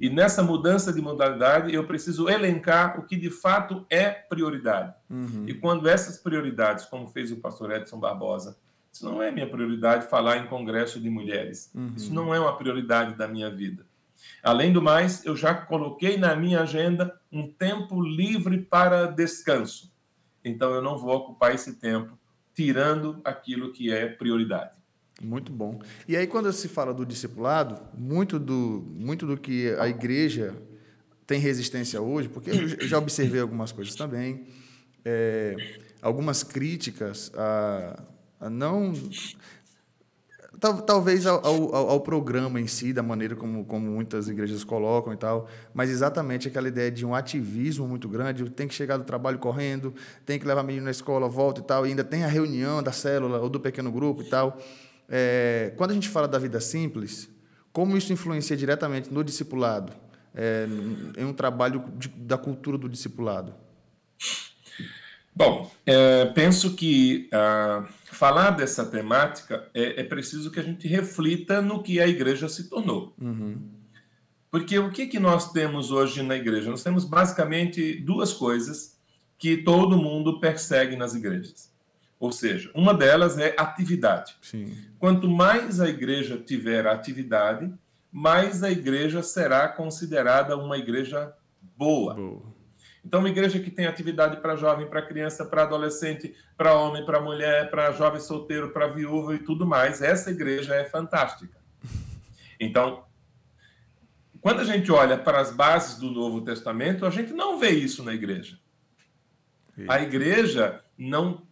E 0.00 0.08
nessa 0.08 0.42
mudança 0.42 0.92
de 0.92 1.00
modalidade, 1.02 1.74
eu 1.74 1.86
preciso 1.86 2.26
elencar 2.28 2.98
o 2.98 3.04
que 3.04 3.16
de 3.16 3.28
fato 3.28 3.84
é 3.90 4.08
prioridade. 4.08 4.94
Uhum. 5.10 5.44
E 5.46 5.52
quando 5.52 5.86
essas 5.86 6.16
prioridades, 6.16 6.86
como 6.86 7.06
fez 7.06 7.30
o 7.30 7.36
pastor 7.36 7.72
Edson 7.72 8.00
Barbosa, 8.00 8.56
isso 8.92 9.04
não 9.04 9.22
é 9.22 9.30
minha 9.30 9.48
prioridade 9.48 10.08
falar 10.08 10.38
em 10.38 10.46
congresso 10.46 11.00
de 11.00 11.08
mulheres. 11.08 11.70
Uhum. 11.74 11.92
Isso 11.96 12.12
não 12.12 12.34
é 12.34 12.40
uma 12.40 12.56
prioridade 12.56 13.14
da 13.14 13.28
minha 13.28 13.50
vida. 13.50 13.86
Além 14.42 14.72
do 14.72 14.82
mais, 14.82 15.24
eu 15.24 15.36
já 15.36 15.54
coloquei 15.54 16.16
na 16.16 16.34
minha 16.34 16.60
agenda 16.60 17.18
um 17.32 17.50
tempo 17.50 18.00
livre 18.02 18.58
para 18.58 19.06
descanso. 19.06 19.92
Então 20.44 20.74
eu 20.74 20.82
não 20.82 20.98
vou 20.98 21.14
ocupar 21.16 21.54
esse 21.54 21.74
tempo 21.74 22.18
tirando 22.54 23.20
aquilo 23.24 23.72
que 23.72 23.92
é 23.92 24.06
prioridade. 24.06 24.78
Muito 25.22 25.52
bom. 25.52 25.80
E 26.08 26.16
aí, 26.16 26.26
quando 26.26 26.50
se 26.52 26.66
fala 26.66 26.94
do 26.94 27.04
discipulado, 27.04 27.78
muito 27.96 28.38
do, 28.38 28.84
muito 28.94 29.26
do 29.26 29.36
que 29.36 29.74
a 29.78 29.86
igreja 29.86 30.54
tem 31.26 31.38
resistência 31.38 32.00
hoje, 32.00 32.28
porque 32.28 32.50
eu 32.50 32.88
já 32.88 32.98
observei 32.98 33.40
algumas 33.40 33.70
coisas 33.70 33.94
também, 33.94 34.46
é, 35.04 35.54
algumas 36.00 36.42
críticas 36.42 37.30
a, 37.36 38.02
não. 38.48 38.92
talvez 40.86 41.26
ao, 41.26 41.44
ao, 41.44 41.74
ao, 41.90 42.00
programa 42.00 42.60
em 42.60 42.66
si, 42.66 42.92
da 42.92 43.02
maneira 43.02 43.36
como, 43.36 43.64
como 43.64 43.90
muitas 43.90 44.28
igrejas 44.28 44.64
colocam 44.64 45.12
e 45.12 45.16
tal, 45.16 45.48
mas 45.74 45.90
exatamente 45.90 46.48
aquela 46.48 46.68
ideia 46.68 46.90
de 46.90 47.04
um 47.04 47.14
ativismo 47.14 47.86
muito 47.86 48.08
grande, 48.08 48.48
tem 48.50 48.66
que 48.66 48.74
chegar 48.74 48.96
do 48.96 49.04
trabalho 49.04 49.38
correndo, 49.38 49.94
tem 50.24 50.38
que 50.38 50.46
levar 50.46 50.62
menino 50.62 50.84
na 50.84 50.90
escola, 50.90 51.28
volta 51.28 51.60
e 51.60 51.64
tal, 51.64 51.86
e 51.86 51.90
ainda 51.90 52.04
tem 52.04 52.24
a 52.24 52.28
reunião 52.28 52.82
da 52.82 52.92
célula 52.92 53.38
ou 53.40 53.48
do 53.48 53.60
pequeno 53.60 53.92
grupo 53.92 54.22
e 54.22 54.30
tal. 54.30 54.58
É, 55.08 55.72
quando 55.76 55.90
a 55.90 55.94
gente 55.94 56.08
fala 56.08 56.28
da 56.28 56.38
vida 56.38 56.60
simples, 56.60 57.28
como 57.72 57.96
isso 57.96 58.12
influencia 58.12 58.56
diretamente 58.56 59.12
no 59.12 59.22
discipulado, 59.24 59.92
é, 60.34 60.66
em 61.16 61.24
um 61.24 61.32
trabalho 61.32 61.84
de, 61.96 62.08
da 62.08 62.38
cultura 62.38 62.78
do 62.78 62.88
discipulado? 62.88 63.52
Bom, 65.34 65.70
é, 65.86 66.26
penso 66.26 66.74
que 66.74 67.28
uh, 67.32 67.86
falar 68.12 68.50
dessa 68.50 68.84
temática 68.84 69.68
é, 69.72 70.00
é, 70.00 70.04
preciso 70.04 70.50
que 70.50 70.60
a 70.60 70.62
gente 70.62 70.86
reflita 70.86 71.62
no 71.62 71.82
que 71.82 72.00
a 72.00 72.06
igreja 72.06 72.48
se 72.48 72.68
tornou. 72.68 73.14
Uhum. 73.20 73.56
Porque 74.50 74.78
o 74.78 74.90
que, 74.90 75.06
que 75.06 75.20
nós 75.20 75.52
temos 75.52 75.92
hoje 75.92 76.22
na 76.22 76.36
igreja? 76.36 76.70
Nós 76.70 76.82
temos 76.82 77.04
basicamente 77.04 77.94
duas 78.00 78.32
coisas 78.32 78.98
que 79.38 79.56
todo 79.58 79.96
mundo 79.96 80.40
persegue 80.40 80.96
nas 80.96 81.14
igrejas. 81.14 81.72
Ou 82.18 82.32
seja, 82.32 82.70
uma 82.74 82.92
delas 82.92 83.38
é 83.38 83.54
atividade. 83.56 84.36
Sim. 84.42 84.76
Quanto 84.98 85.26
mais 85.26 85.80
a 85.80 85.88
igreja 85.88 86.36
tiver 86.36 86.86
atividade, 86.86 87.72
mais 88.12 88.62
a 88.62 88.70
igreja 88.70 89.22
será 89.22 89.68
considerada 89.68 90.56
uma 90.56 90.76
igreja 90.76 91.32
boa. 91.76 92.14
boa. 92.14 92.42
Então, 93.04 93.20
uma 93.20 93.28
igreja 93.28 93.58
que 93.58 93.70
tem 93.70 93.86
atividade 93.86 94.36
para 94.38 94.56
jovem, 94.56 94.86
para 94.86 95.00
criança, 95.02 95.44
para 95.44 95.62
adolescente, 95.62 96.34
para 96.56 96.74
homem, 96.74 97.04
para 97.04 97.20
mulher, 97.20 97.70
para 97.70 97.92
jovem 97.92 98.20
solteiro, 98.20 98.70
para 98.70 98.86
viúva 98.88 99.34
e 99.34 99.38
tudo 99.38 99.66
mais, 99.66 100.02
essa 100.02 100.30
igreja 100.30 100.74
é 100.74 100.84
fantástica. 100.84 101.58
Então, 102.62 103.04
quando 104.42 104.60
a 104.60 104.64
gente 104.64 104.92
olha 104.92 105.16
para 105.16 105.40
as 105.40 105.50
bases 105.50 105.98
do 105.98 106.10
Novo 106.10 106.42
Testamento, 106.42 107.06
a 107.06 107.10
gente 107.10 107.32
não 107.32 107.58
vê 107.58 107.70
isso 107.70 108.02
na 108.02 108.12
igreja. 108.12 108.58
A 109.88 110.02
igreja 110.02 110.82
não 110.96 111.42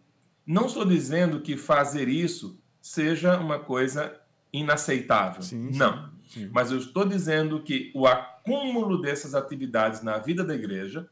não 0.45 0.65
estou 0.65 0.83
dizendo 0.83 1.41
que 1.41 1.55
fazer 1.55 2.07
isso 2.07 2.59
seja 2.81 3.37
uma 3.39 3.59
coisa 3.59 4.19
inaceitável. 4.51 5.43
Sim, 5.43 5.69
não. 5.75 6.09
Sim. 6.27 6.49
Mas 6.51 6.71
eu 6.71 6.77
estou 6.79 7.05
dizendo 7.05 7.61
que 7.61 7.91
o 7.93 8.07
acúmulo 8.07 8.99
dessas 8.99 9.35
atividades 9.35 10.01
na 10.01 10.17
vida 10.17 10.43
da 10.43 10.55
igreja 10.55 11.07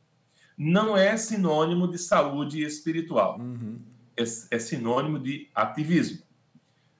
não 0.57 0.97
é 0.97 1.15
sinônimo 1.15 1.87
de 1.87 1.99
saúde 1.99 2.63
espiritual. 2.63 3.39
Uhum. 3.39 3.79
É, 4.15 4.23
é 4.23 4.59
sinônimo 4.59 5.19
de 5.19 5.47
ativismo. 5.53 6.23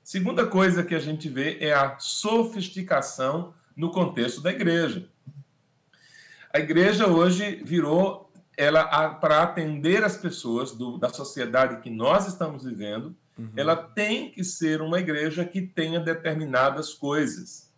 Segunda 0.04 0.46
coisa 0.46 0.84
que 0.84 0.94
a 0.94 1.00
gente 1.00 1.28
vê 1.28 1.58
é 1.60 1.74
a 1.74 1.98
sofisticação 2.00 3.54
no 3.76 3.92
contexto 3.92 4.42
da 4.42 4.52
igreja. 4.52 5.10
A 6.54 6.60
igreja 6.60 7.08
hoje 7.08 7.62
virou 7.64 8.32
ela 8.56 9.14
para 9.16 9.44
atender 9.44 10.04
as 10.04 10.18
pessoas 10.18 10.72
do, 10.72 10.98
da 10.98 11.10
sociedade 11.10 11.82
que 11.82 11.90
nós 11.90 12.28
estamos 12.28 12.64
vivendo, 12.64 13.16
uhum. 13.38 13.52
ela 13.56 13.76
tem 13.76 14.32
que 14.32 14.44
ser 14.44 14.82
uma 14.82 15.00
igreja 15.00 15.46
que 15.46 15.62
tenha 15.62 16.00
determinadas 16.00 16.94
coisas. 16.94 17.72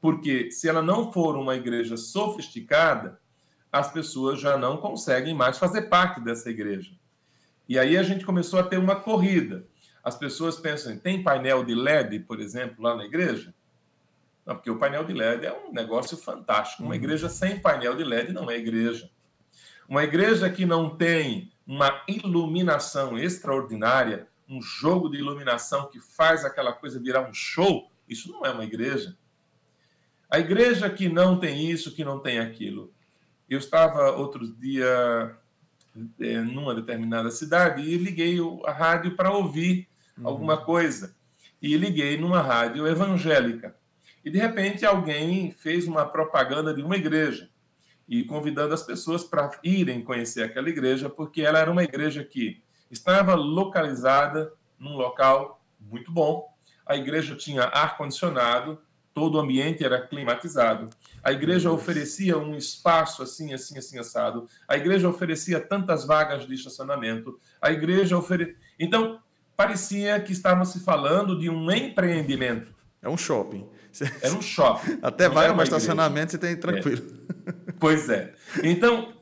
Porque 0.00 0.50
se 0.50 0.68
ela 0.68 0.82
não 0.82 1.12
for 1.12 1.36
uma 1.36 1.54
igreja 1.54 1.96
sofisticada, 1.96 3.20
as 3.78 3.92
pessoas 3.92 4.40
já 4.40 4.56
não 4.56 4.78
conseguem 4.78 5.34
mais 5.34 5.58
fazer 5.58 5.82
parte 5.82 6.20
dessa 6.20 6.48
igreja. 6.48 6.92
E 7.68 7.78
aí 7.78 7.96
a 7.98 8.02
gente 8.02 8.24
começou 8.24 8.58
a 8.58 8.62
ter 8.62 8.78
uma 8.78 8.96
corrida. 8.96 9.66
As 10.02 10.16
pessoas 10.16 10.56
pensam, 10.56 10.96
tem 10.96 11.22
painel 11.22 11.64
de 11.64 11.74
LED, 11.74 12.20
por 12.20 12.40
exemplo, 12.40 12.82
lá 12.82 12.96
na 12.96 13.04
igreja? 13.04 13.52
Não, 14.46 14.54
porque 14.54 14.70
o 14.70 14.78
painel 14.78 15.04
de 15.04 15.12
LED 15.12 15.44
é 15.44 15.52
um 15.52 15.72
negócio 15.72 16.16
fantástico. 16.16 16.84
Uma 16.84 16.90
uhum. 16.90 16.94
igreja 16.94 17.28
sem 17.28 17.60
painel 17.60 17.96
de 17.96 18.04
LED 18.04 18.32
não 18.32 18.50
é 18.50 18.56
igreja. 18.56 19.10
Uma 19.88 20.04
igreja 20.04 20.48
que 20.48 20.64
não 20.64 20.96
tem 20.96 21.52
uma 21.66 22.02
iluminação 22.08 23.18
extraordinária, 23.18 24.28
um 24.48 24.62
jogo 24.62 25.08
de 25.10 25.18
iluminação 25.18 25.88
que 25.90 26.00
faz 26.00 26.44
aquela 26.44 26.72
coisa 26.72 27.00
virar 27.00 27.28
um 27.28 27.34
show, 27.34 27.90
isso 28.08 28.30
não 28.30 28.46
é 28.46 28.50
uma 28.50 28.64
igreja. 28.64 29.16
A 30.30 30.38
igreja 30.38 30.88
que 30.88 31.08
não 31.08 31.38
tem 31.38 31.68
isso, 31.70 31.94
que 31.94 32.04
não 32.04 32.20
tem 32.20 32.38
aquilo. 32.38 32.92
Eu 33.48 33.58
estava 33.58 34.10
outro 34.12 34.46
dia 34.46 35.36
é, 36.20 36.40
numa 36.40 36.74
determinada 36.74 37.30
cidade 37.30 37.82
e 37.82 37.96
liguei 37.96 38.38
a 38.64 38.72
rádio 38.72 39.16
para 39.16 39.30
ouvir 39.30 39.88
uhum. 40.18 40.28
alguma 40.28 40.56
coisa. 40.56 41.14
E 41.60 41.76
liguei 41.76 42.18
numa 42.18 42.40
rádio 42.42 42.86
evangélica. 42.86 43.74
E 44.24 44.30
de 44.30 44.38
repente 44.38 44.84
alguém 44.84 45.52
fez 45.52 45.86
uma 45.86 46.04
propaganda 46.04 46.74
de 46.74 46.82
uma 46.82 46.96
igreja 46.96 47.48
e 48.08 48.24
convidando 48.24 48.74
as 48.74 48.82
pessoas 48.82 49.24
para 49.24 49.50
irem 49.64 50.02
conhecer 50.02 50.42
aquela 50.42 50.68
igreja, 50.68 51.08
porque 51.08 51.42
ela 51.42 51.58
era 51.58 51.70
uma 51.70 51.82
igreja 51.82 52.22
que 52.22 52.62
estava 52.90 53.34
localizada 53.34 54.52
num 54.78 54.96
local 54.96 55.60
muito 55.80 56.12
bom. 56.12 56.48
A 56.84 56.96
igreja 56.96 57.34
tinha 57.34 57.64
ar 57.64 57.96
condicionado, 57.96 58.80
todo 59.12 59.36
o 59.36 59.40
ambiente 59.40 59.84
era 59.84 60.06
climatizado. 60.06 60.90
A 61.26 61.32
igreja 61.32 61.72
oferecia 61.72 62.38
um 62.38 62.54
espaço 62.54 63.20
assim, 63.20 63.52
assim, 63.52 63.76
assim 63.76 63.98
assado. 63.98 64.46
A 64.68 64.76
igreja 64.76 65.08
oferecia 65.08 65.58
tantas 65.58 66.04
vagas 66.04 66.46
de 66.46 66.54
estacionamento. 66.54 67.36
A 67.60 67.72
igreja 67.72 68.16
oferecia. 68.16 68.54
Então, 68.78 69.18
parecia 69.56 70.20
que 70.20 70.30
estávamos 70.30 70.68
se 70.68 70.78
falando 70.78 71.36
de 71.36 71.50
um 71.50 71.68
empreendimento. 71.68 72.72
É 73.02 73.08
um 73.08 73.16
shopping. 73.16 73.68
Era 74.22 74.34
um 74.34 74.40
shopping. 74.40 74.98
Até 75.02 75.28
vai 75.28 75.52
no 75.52 75.60
estacionamento 75.60 76.30
você 76.30 76.38
tem 76.38 76.54
tranquilo. 76.54 77.02
É. 77.44 77.72
Pois 77.72 78.08
é. 78.08 78.32
Então, 78.62 79.12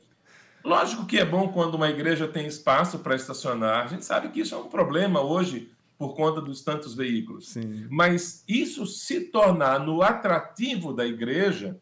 lógico 0.62 1.06
que 1.06 1.18
é 1.18 1.24
bom 1.24 1.48
quando 1.48 1.76
uma 1.76 1.88
igreja 1.88 2.28
tem 2.28 2.46
espaço 2.46 2.98
para 2.98 3.16
estacionar. 3.16 3.82
A 3.82 3.86
gente 3.86 4.04
sabe 4.04 4.28
que 4.28 4.40
isso 4.40 4.54
é 4.54 4.58
um 4.58 4.68
problema 4.68 5.22
hoje 5.22 5.70
por 5.96 6.14
conta 6.14 6.42
dos 6.42 6.60
tantos 6.60 6.94
veículos. 6.94 7.48
Sim. 7.48 7.86
Mas 7.88 8.44
isso 8.46 8.84
se 8.84 9.20
tornar 9.20 9.80
no 9.80 10.02
atrativo 10.02 10.92
da 10.92 11.06
igreja 11.06 11.80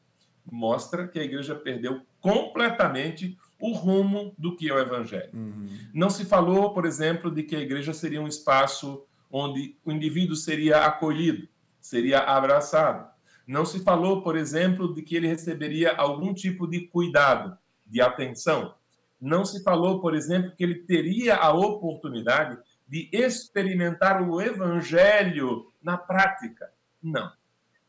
mostra 0.51 1.07
que 1.07 1.19
a 1.19 1.25
igreja 1.25 1.55
perdeu 1.55 2.03
completamente 2.21 3.39
o 3.61 3.73
rumo 3.73 4.35
do 4.37 4.57
que 4.57 4.69
é 4.69 4.75
o 4.75 4.79
evangelho. 4.79 5.31
Uhum. 5.33 5.69
Não 5.95 6.11
se 6.11 6.25
falou, 6.25 6.75
por 6.75 6.85
exemplo, 6.85 7.31
de 7.31 7.43
que 7.43 7.55
a 7.55 7.61
igreja 7.61 7.93
seria 7.93 8.21
um 8.21 8.27
espaço 8.27 9.05
onde 9.31 9.77
o 9.85 9.93
indivíduo 9.93 10.37
seria 10.37 10.85
acolhido 10.85 11.49
seria 11.83 12.21
abraçado. 12.21 13.11
Não 13.47 13.67
se 13.67 13.81
falou, 13.81 14.23
por 14.23 14.37
exemplo, 14.37 14.95
de 14.95 15.03
que 15.03 15.17
ele 15.17 15.27
receberia 15.27 15.93
algum 15.93 16.33
tipo 16.33 16.67
de 16.67 16.87
cuidado, 16.87 17.59
de 17.85 18.01
atenção. 18.01 18.75
Não 19.21 19.45
se 19.45 19.63
falou, 19.63 20.01
por 20.01 20.15
exemplo, 20.15 20.53
que 20.57 20.63
ele 20.63 20.77
teria 20.77 21.37
a 21.37 21.53
oportunidade 21.53 22.57
de 22.89 23.11
experimentar 23.13 24.23
o 24.23 24.41
evangelho 24.41 25.67
na 25.83 25.99
prática. 25.99 26.73
Não. 27.03 27.31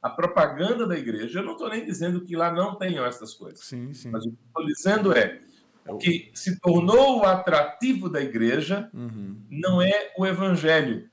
A 0.03 0.09
propaganda 0.09 0.85
da 0.85 0.97
igreja, 0.97 1.39
eu 1.39 1.43
não 1.43 1.53
estou 1.53 1.69
nem 1.69 1.85
dizendo 1.85 2.25
que 2.25 2.35
lá 2.35 2.51
não 2.51 2.75
tenham 2.75 3.05
essas 3.05 3.33
coisas. 3.33 3.61
Sim, 3.61 3.93
sim. 3.93 4.11
Mas 4.11 4.25
o 4.25 4.31
que 4.31 4.37
estou 4.45 4.65
dizendo 4.65 5.17
é 5.17 5.41
o 5.87 5.97
que 5.97 6.29
se 6.33 6.59
tornou 6.59 7.19
o 7.19 7.25
atrativo 7.25 8.09
da 8.09 8.21
igreja 8.21 8.89
uhum. 8.93 9.41
não 9.49 9.81
é 9.81 10.13
o 10.17 10.25
evangelho, 10.25 11.09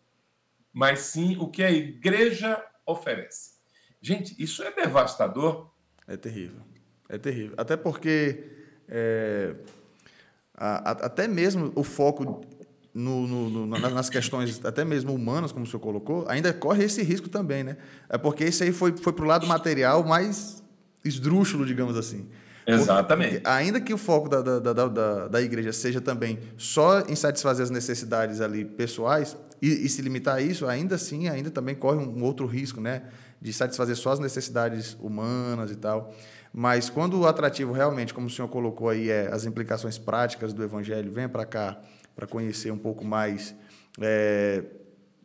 mas 0.72 1.00
sim 1.00 1.36
o 1.38 1.48
que 1.48 1.62
a 1.62 1.70
igreja 1.70 2.64
oferece. 2.84 3.54
Gente, 4.00 4.34
isso 4.42 4.62
é 4.62 4.72
devastador. 4.72 5.70
É 6.06 6.16
terrível. 6.16 6.62
É 7.08 7.18
terrível. 7.18 7.54
Até 7.56 7.76
porque 7.76 8.44
é, 8.88 9.54
a, 10.54 10.90
a, 10.90 10.92
até 11.06 11.28
mesmo 11.28 11.72
o 11.74 11.82
foco 11.82 12.40
no, 12.92 13.26
no, 13.26 13.66
no, 13.66 13.66
nas 13.66 14.10
questões 14.10 14.64
até 14.64 14.84
mesmo 14.84 15.14
humanas, 15.14 15.52
como 15.52 15.64
o 15.64 15.68
senhor 15.68 15.80
colocou, 15.80 16.24
ainda 16.28 16.52
corre 16.52 16.84
esse 16.84 17.02
risco 17.02 17.28
também, 17.28 17.62
né? 17.62 17.76
É 18.08 18.18
porque 18.18 18.44
isso 18.44 18.62
aí 18.62 18.72
foi, 18.72 18.96
foi 18.96 19.12
para 19.12 19.24
o 19.24 19.28
lado 19.28 19.46
material 19.46 20.04
mais 20.04 20.62
esdrúxulo, 21.04 21.64
digamos 21.64 21.96
assim. 21.96 22.28
Exatamente. 22.66 23.34
Porque, 23.34 23.48
ainda 23.48 23.80
que 23.80 23.92
o 23.94 23.98
foco 23.98 24.28
da, 24.28 24.42
da, 24.42 24.58
da, 24.58 24.88
da, 24.88 25.28
da 25.28 25.42
igreja 25.42 25.72
seja 25.72 26.00
também 26.00 26.38
só 26.56 27.00
em 27.00 27.16
satisfazer 27.16 27.64
as 27.64 27.70
necessidades 27.70 28.40
ali 28.40 28.64
pessoais, 28.64 29.36
e, 29.62 29.68
e, 29.84 29.88
se 29.90 30.00
limitar 30.00 30.36
a 30.36 30.40
isso, 30.40 30.66
ainda 30.66 30.94
assim, 30.94 31.28
ainda 31.28 31.50
também 31.50 31.74
corre 31.74 31.98
um 31.98 32.24
outro 32.24 32.46
risco, 32.46 32.80
né? 32.80 33.02
De 33.40 33.52
satisfazer 33.52 33.94
só 33.94 34.12
as 34.12 34.18
necessidades 34.18 34.96
humanas 34.98 35.70
e 35.70 35.76
tal. 35.76 36.14
Mas 36.52 36.88
quando 36.88 37.20
o 37.20 37.26
atrativo 37.26 37.72
realmente, 37.72 38.14
como 38.14 38.26
o 38.26 38.30
senhor 38.30 38.48
colocou 38.48 38.88
aí, 38.88 39.10
é 39.10 39.28
as 39.30 39.44
implicações 39.44 39.98
práticas 39.98 40.54
do 40.54 40.62
evangelho, 40.62 41.12
venha 41.12 41.28
para 41.28 41.44
cá 41.44 41.78
para 42.20 42.26
conhecer 42.26 42.70
um 42.70 42.76
pouco 42.76 43.02
mais 43.02 43.54
é, 43.98 44.62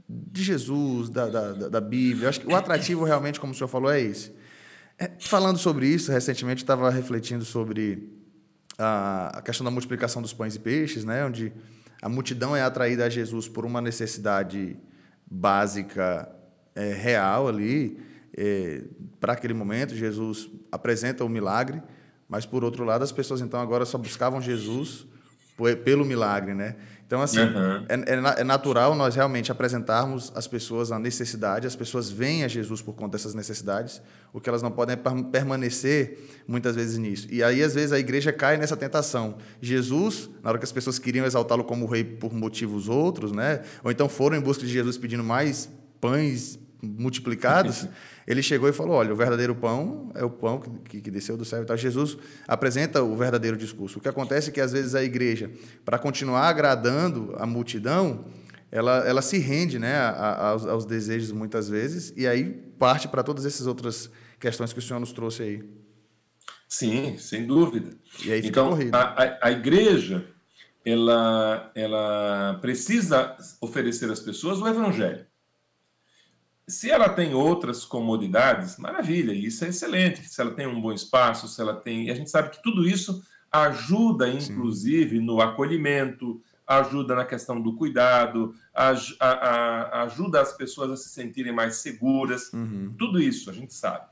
de 0.08 0.43
Jesus, 0.43 1.10
da, 1.10 1.27
da, 1.27 1.51
da 1.67 1.81
Bíblia. 1.81 2.29
Acho 2.29 2.39
que 2.39 2.47
o 2.47 2.55
atrativo 2.55 3.03
realmente, 3.03 3.38
como 3.38 3.51
o 3.51 3.55
senhor 3.55 3.67
falou, 3.67 3.91
é 3.91 3.99
esse. 3.99 4.31
É, 4.97 5.12
falando 5.19 5.58
sobre 5.58 5.88
isso, 5.88 6.10
recentemente 6.10 6.63
estava 6.63 6.89
refletindo 6.89 7.43
sobre 7.43 8.13
a, 8.77 9.39
a 9.39 9.41
questão 9.41 9.65
da 9.65 9.71
multiplicação 9.71 10.21
dos 10.21 10.31
pães 10.31 10.55
e 10.55 10.60
peixes, 10.60 11.03
né? 11.03 11.25
Onde 11.25 11.51
a 12.01 12.08
multidão 12.08 12.55
é 12.55 12.62
atraída 12.62 13.05
a 13.05 13.10
Jesus 13.10 13.49
por 13.49 13.65
uma 13.65 13.81
necessidade 13.81 14.77
básica 15.29 16.34
é, 16.73 16.93
real 16.93 17.49
ali. 17.49 17.99
É, 18.38 18.84
para 19.19 19.34
aquele 19.34 19.53
momento, 19.53 19.93
Jesus 19.93 20.49
apresenta 20.71 21.25
o 21.25 21.29
milagre, 21.29 21.84
mas 22.29 22.45
por 22.45 22.63
outro 22.63 22.86
lado, 22.86 23.03
as 23.03 23.12
pessoas 23.12 23.41
então 23.41 23.60
agora 23.60 23.86
só 23.86 23.97
buscavam 23.97 24.39
Jesus 24.39 25.05
pelo 25.83 26.03
milagre, 26.03 26.53
né? 26.53 26.75
Então, 27.07 27.21
assim, 27.21 27.39
uhum. 27.39 27.85
é, 27.87 28.41
é, 28.41 28.43
natural 28.43 28.95
nós 28.95 29.15
realmente 29.15 29.51
apresentarmos 29.51 30.31
às 30.35 30.47
pessoas 30.47 30.91
a 30.91 30.97
necessidade, 30.97 31.67
as 31.67 31.75
pessoas 31.75 32.09
vêm 32.09 32.43
a 32.43 32.47
Jesus 32.47 32.81
por 32.81 32.95
conta 32.95 33.15
dessas 33.15 33.35
necessidades, 33.35 34.01
o 34.33 34.41
que 34.41 34.49
elas 34.49 34.63
não 34.63 34.71
podem 34.71 34.95
é 34.95 35.23
permanecer 35.31 36.17
muitas 36.47 36.75
vezes 36.75 36.97
nisso. 36.97 37.27
E 37.29 37.43
aí, 37.43 37.61
às 37.61 37.75
vezes, 37.75 37.91
a 37.91 37.99
igreja 37.99 38.33
cai 38.33 38.57
nessa 38.57 38.75
tentação. 38.75 39.37
Jesus, 39.61 40.29
na 40.41 40.49
hora 40.49 40.57
que 40.57 40.65
as 40.65 40.71
pessoas 40.71 40.97
queriam 40.97 41.25
exaltá-lo 41.27 41.63
como 41.63 41.85
rei 41.85 42.03
por 42.03 42.33
motivos 42.33 42.89
outros, 42.89 43.31
né? 43.31 43.61
ou 43.83 43.91
então 43.91 44.09
foram 44.09 44.35
em 44.35 44.41
busca 44.41 44.65
de 44.65 44.73
Jesus 44.73 44.97
pedindo 44.97 45.23
mais 45.23 45.69
pães 46.01 46.59
multiplicados, 46.81 47.88
ele 48.27 48.41
chegou 48.41 48.69
e 48.69 48.73
falou: 48.73 48.95
olha, 48.95 49.13
o 49.13 49.15
verdadeiro 49.15 49.55
pão 49.55 50.11
é 50.15 50.23
o 50.23 50.29
pão 50.29 50.59
que, 50.59 51.01
que 51.01 51.11
desceu 51.11 51.38
do 51.38 51.45
céu 51.45 51.63
e 51.63 51.65
tal. 51.65 51.77
Jesus 51.77 52.17
apresenta 52.47 53.01
o 53.03 53.15
verdadeiro 53.15 53.57
discurso. 53.57 53.99
O 53.99 54.01
que 54.01 54.09
acontece 54.09 54.49
é 54.49 54.53
que, 54.53 54.61
às 54.61 54.71
vezes, 54.71 54.95
a 54.95 55.03
igreja, 55.03 55.51
para 55.83 55.97
continuar 55.97 56.47
agradando 56.47 57.35
a 57.38 57.45
multidão, 57.45 58.25
ela, 58.71 59.07
ela 59.07 59.21
se 59.21 59.38
rende 59.38 59.79
né, 59.79 59.95
a, 59.95 60.09
a, 60.09 60.47
aos, 60.49 60.65
aos, 60.65 60.85
desejos, 60.85 61.31
muitas 61.31 61.69
vezes, 61.69 62.13
e 62.17 62.27
aí 62.27 62.45
parte 62.77 63.07
para 63.07 63.23
todas 63.23 63.45
essas 63.45 63.67
outras 63.67 64.09
questões 64.39 64.73
que 64.73 64.79
o 64.79 64.81
senhor 64.81 64.99
nos 64.99 65.13
trouxe 65.13 65.43
aí. 65.43 65.63
Sim, 66.67 67.17
sem 67.17 67.45
dúvida. 67.45 67.91
E 68.25 68.33
aí 68.33 68.41
fica 68.41 68.61
então, 68.61 68.77
a, 68.91 69.23
a, 69.23 69.47
a 69.47 69.51
igreja 69.51 70.25
ela, 70.85 71.71
ela 71.73 72.59
precisa 72.61 73.35
oferecer 73.59 74.11
às 74.11 74.19
pessoas 74.19 74.59
o 74.59 74.67
evangelho. 74.67 75.25
Se 76.67 76.89
ela 76.89 77.10
tem 77.10 77.34
outras 77.36 77.86
comodidades, 77.86 78.78
maravilha, 78.78 79.32
isso 79.32 79.63
é 79.65 79.69
excelente. 79.69 80.28
Se 80.28 80.41
ela 80.41 80.51
tem 80.51 80.65
um 80.65 80.82
bom 80.82 80.91
espaço, 80.91 81.47
se 81.47 81.62
ela 81.62 81.75
tem. 81.75 82.08
E 82.08 82.12
a 82.12 82.15
gente 82.15 82.30
sabe 82.30 82.49
que 82.49 82.63
tudo 82.63 82.88
isso 82.88 83.23
ajuda, 83.51 84.28
inclusive, 84.28 85.17
Sim. 85.17 85.23
no 85.23 85.39
acolhimento, 85.41 86.41
ajuda 86.67 87.15
na 87.15 87.25
questão 87.25 87.62
do 87.62 87.75
cuidado, 87.75 88.56
a, 88.73 88.89
a, 89.19 89.30
a, 89.30 90.04
ajuda 90.04 90.41
as 90.41 90.54
pessoas 90.54 90.91
a 90.91 90.97
se 90.97 91.10
sentirem 91.10 91.54
mais 91.54 91.78
seguras. 91.78 92.51
Uhum. 92.51 92.93
Tudo 92.97 93.21
isso 93.21 93.49
a 93.49 93.54
gente 93.54 93.73
sabe. 93.73 94.08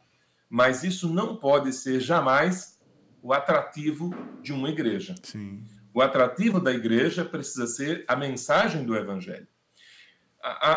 Mas 0.49 0.83
isso 0.83 1.11
não 1.11 1.35
pode 1.35 1.73
ser 1.73 1.99
jamais 1.99 2.79
o 3.21 3.33
atrativo 3.33 4.13
de 4.41 4.53
uma 4.53 4.69
igreja. 4.69 5.15
Sim. 5.23 5.63
O 5.93 6.01
atrativo 6.01 6.59
da 6.59 6.71
igreja 6.71 7.25
precisa 7.25 7.65
ser 7.65 8.05
a 8.07 8.15
mensagem 8.15 8.85
do 8.85 8.95
evangelho. 8.95 9.47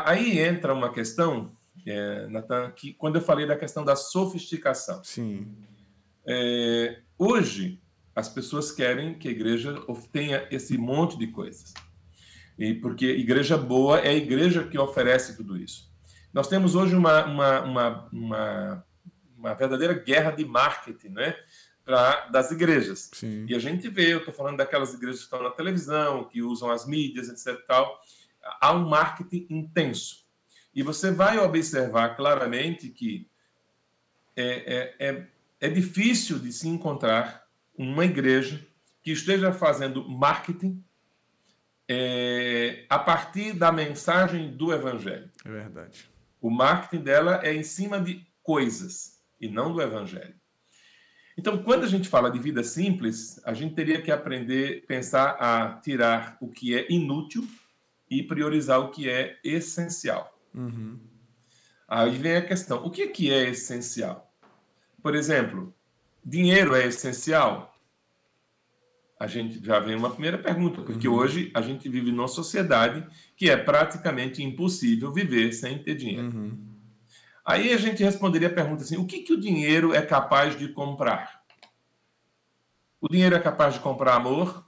Aí 0.05 0.39
entra 0.39 0.73
uma 0.73 0.93
questão 0.93 1.56
é, 1.85 2.27
Nathan, 2.29 2.71
que 2.71 2.93
quando 2.95 3.17
eu 3.17 3.23
falei 3.23 3.47
da 3.47 3.57
questão 3.57 3.85
da 3.85 3.97
sofisticação. 3.97 5.03
Sim. 5.05 5.47
É, 6.25 7.01
hoje, 7.19 7.81
as 8.15 8.29
pessoas 8.29 8.73
querem 8.73 9.19
que 9.19 9.29
a 9.29 9.31
igreja 9.31 9.75
tenha 10.11 10.49
esse 10.51 10.79
monte 10.79 11.19
de 11.19 11.27
coisas. 11.27 11.75
E 12.59 12.75
porque 12.75 13.07
igreja 13.07 13.59
boa 13.59 13.99
é 13.99 14.09
a 14.09 14.15
igreja 14.15 14.67
que 14.67 14.79
oferece 14.79 15.37
tudo 15.37 15.57
isso. 15.57 15.93
Nós 16.33 16.49
temos 16.49 16.75
hoje 16.75 16.95
uma, 16.95 17.25
uma, 17.25 17.61
uma, 17.61 18.09
uma, 18.13 18.87
uma 19.37 19.55
verdadeira 19.55 19.95
guerra 19.95 20.31
de 20.31 20.45
marketing, 20.45 21.09
né? 21.09 21.37
Pra, 21.85 22.27
das 22.29 22.51
igrejas. 22.51 23.11
Sim. 23.15 23.47
E 23.49 23.55
a 23.55 23.59
gente 23.59 23.89
vê, 23.89 24.13
eu 24.13 24.19
estou 24.19 24.35
falando 24.35 24.57
daquelas 24.57 24.93
igrejas 24.93 25.21
que 25.21 25.25
estão 25.25 25.43
na 25.43 25.51
televisão, 25.51 26.25
que 26.25 26.43
usam 26.43 26.71
as 26.71 26.87
mídias, 26.87 27.29
etc. 27.29 27.65
Tal, 27.67 28.01
há 28.61 28.73
um 28.73 28.89
marketing 28.89 29.47
intenso. 29.49 30.26
E 30.77 30.83
você 30.83 31.11
vai 31.11 31.39
observar 31.39 32.17
claramente 32.17 32.91
que 32.91 33.27
é, 34.37 34.97
é, 35.01 35.09
é, 35.09 35.27
é 35.59 35.69
difícil 35.71 36.39
de 36.39 36.53
se 36.53 36.69
encontrar 36.69 37.49
uma 37.79 38.05
igreja 38.05 38.61
que 39.03 39.11
esteja 39.11 39.55
fazendo 39.55 40.07
marketing 40.07 40.85
é, 41.89 42.85
a 42.91 42.99
partir 42.99 43.55
da 43.55 43.73
mensagem 43.73 44.55
do 44.55 44.71
evangelho. 44.71 45.31
É 45.47 45.49
verdade. 45.49 46.11
O 46.43 46.51
marketing 46.51 47.03
dela 47.03 47.41
é 47.43 47.55
em 47.55 47.63
cima 47.63 47.99
de 47.99 48.27
coisas 48.43 49.23
e 49.41 49.49
não 49.49 49.73
do 49.73 49.81
evangelho. 49.81 50.35
Então, 51.39 51.63
quando 51.63 51.85
a 51.85 51.89
gente 51.89 52.07
fala 52.07 52.31
de 52.31 52.39
vida 52.39 52.63
simples, 52.63 53.41
a 53.47 53.55
gente 53.55 53.75
teria 53.75 54.03
que 54.03 54.13
aprender 54.13 54.83
a 54.85 54.87
pensar 54.87 55.37
a 55.41 55.81
tirar 55.81 56.37
o 56.39 56.51
que 56.51 56.77
é 56.77 56.87
inútil 56.93 57.49
e 58.11 58.23
priorizar 58.23 58.79
o 58.81 58.91
que 58.91 59.09
é 59.09 59.39
essencial. 59.43 60.36
Uhum. 60.57 60.99
Aí 61.87 62.17
vem 62.17 62.37
a 62.37 62.47
questão: 62.47 62.85
o 62.85 62.91
que, 62.91 63.07
que 63.09 63.33
é 63.33 63.51
essencial? 63.51 64.33
Por 65.03 65.15
exemplo, 65.15 65.75
dinheiro 66.25 66.75
é 66.75 66.87
essencial? 66.87 67.73
A 69.19 69.27
gente 69.27 69.65
já 69.65 69.79
vem 69.79 69.97
uma 69.97 70.11
primeira 70.11 70.37
pergunta, 70.37 70.83
porque 70.83 71.09
uhum. 71.09 71.15
hoje 71.15 71.51
a 71.55 71.63
gente 71.63 71.89
vive 71.89 72.13
numa 72.13 72.29
sociedade 72.29 73.07
que 73.35 73.49
é 73.49 73.57
praticamente 73.57 74.43
impossível 74.43 75.13
viver 75.13 75.53
sem 75.53 75.79
ter 75.79 75.95
dinheiro. 75.95 76.37
Uhum. 76.37 76.77
Aí 77.45 77.73
a 77.73 77.79
gente 77.79 78.03
responderia 78.03 78.49
a 78.49 78.53
pergunta 78.53 78.83
assim: 78.83 78.97
o 78.97 79.07
que, 79.07 79.23
que 79.23 79.33
o 79.33 79.41
dinheiro 79.41 79.95
é 79.95 80.03
capaz 80.03 80.59
de 80.59 80.69
comprar? 80.69 81.43
O 83.01 83.09
dinheiro 83.09 83.37
é 83.37 83.41
capaz 83.41 83.75
de 83.75 83.81
comprar 83.81 84.17
amor? 84.17 84.67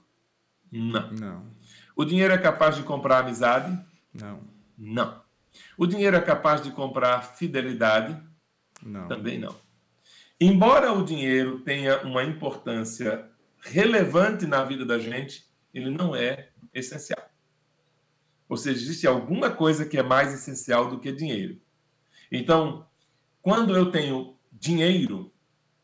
Não. 0.71 1.11
Não. 1.11 1.45
O 1.95 2.05
dinheiro 2.05 2.33
é 2.33 2.37
capaz 2.37 2.75
de 2.75 2.83
comprar 2.83 3.19
amizade? 3.19 3.77
Não. 4.13 4.39
Não. 4.77 5.21
O 5.77 5.85
dinheiro 5.85 6.15
é 6.15 6.21
capaz 6.21 6.61
de 6.61 6.71
comprar 6.71 7.21
fidelidade? 7.21 8.17
Não. 8.83 9.07
Também 9.07 9.39
não. 9.39 9.55
Embora 10.39 10.93
o 10.93 11.03
dinheiro 11.03 11.59
tenha 11.59 12.01
uma 12.03 12.23
importância 12.23 13.29
relevante 13.59 14.45
na 14.45 14.63
vida 14.63 14.85
da 14.85 14.97
gente, 14.97 15.45
ele 15.73 15.89
não 15.89 16.15
é 16.15 16.49
essencial. 16.73 17.29
Ou 18.47 18.55
seja, 18.55 18.79
existe 18.79 19.05
alguma 19.05 19.51
coisa 19.51 19.85
que 19.85 19.97
é 19.97 20.03
mais 20.03 20.33
essencial 20.33 20.89
do 20.89 20.99
que 20.99 21.11
dinheiro. 21.11 21.59
Então, 22.31 22.87
quando 23.41 23.75
eu 23.75 23.91
tenho 23.91 24.37
dinheiro, 24.51 25.31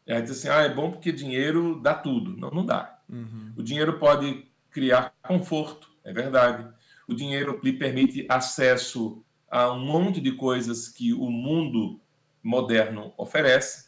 é 0.06 0.22
dizer 0.22 0.50
assim, 0.50 0.50
ah, 0.50 0.64
é 0.66 0.74
bom 0.74 0.92
porque 0.92 1.12
dinheiro 1.12 1.80
dá 1.82 1.94
tudo. 1.94 2.38
Não, 2.38 2.50
não 2.50 2.66
dá. 2.66 3.00
Uhum. 3.10 3.54
O 3.58 3.64
dinheiro 3.64 4.00
pode 4.00 4.48
criar 4.72 5.14
conforto, 5.22 5.90
é 6.04 6.14
verdade. 6.14 6.68
O 7.08 7.14
dinheiro 7.14 7.60
lhe 7.64 7.74
permite 7.74 8.26
acesso 8.30 9.25
a 9.56 9.72
um 9.72 9.80
monte 9.80 10.20
de 10.20 10.34
coisas 10.34 10.89
que 10.89 11.13
o 11.13 11.32
mundo 11.32 12.02
moderno 12.44 13.13
oferece, 13.18 13.86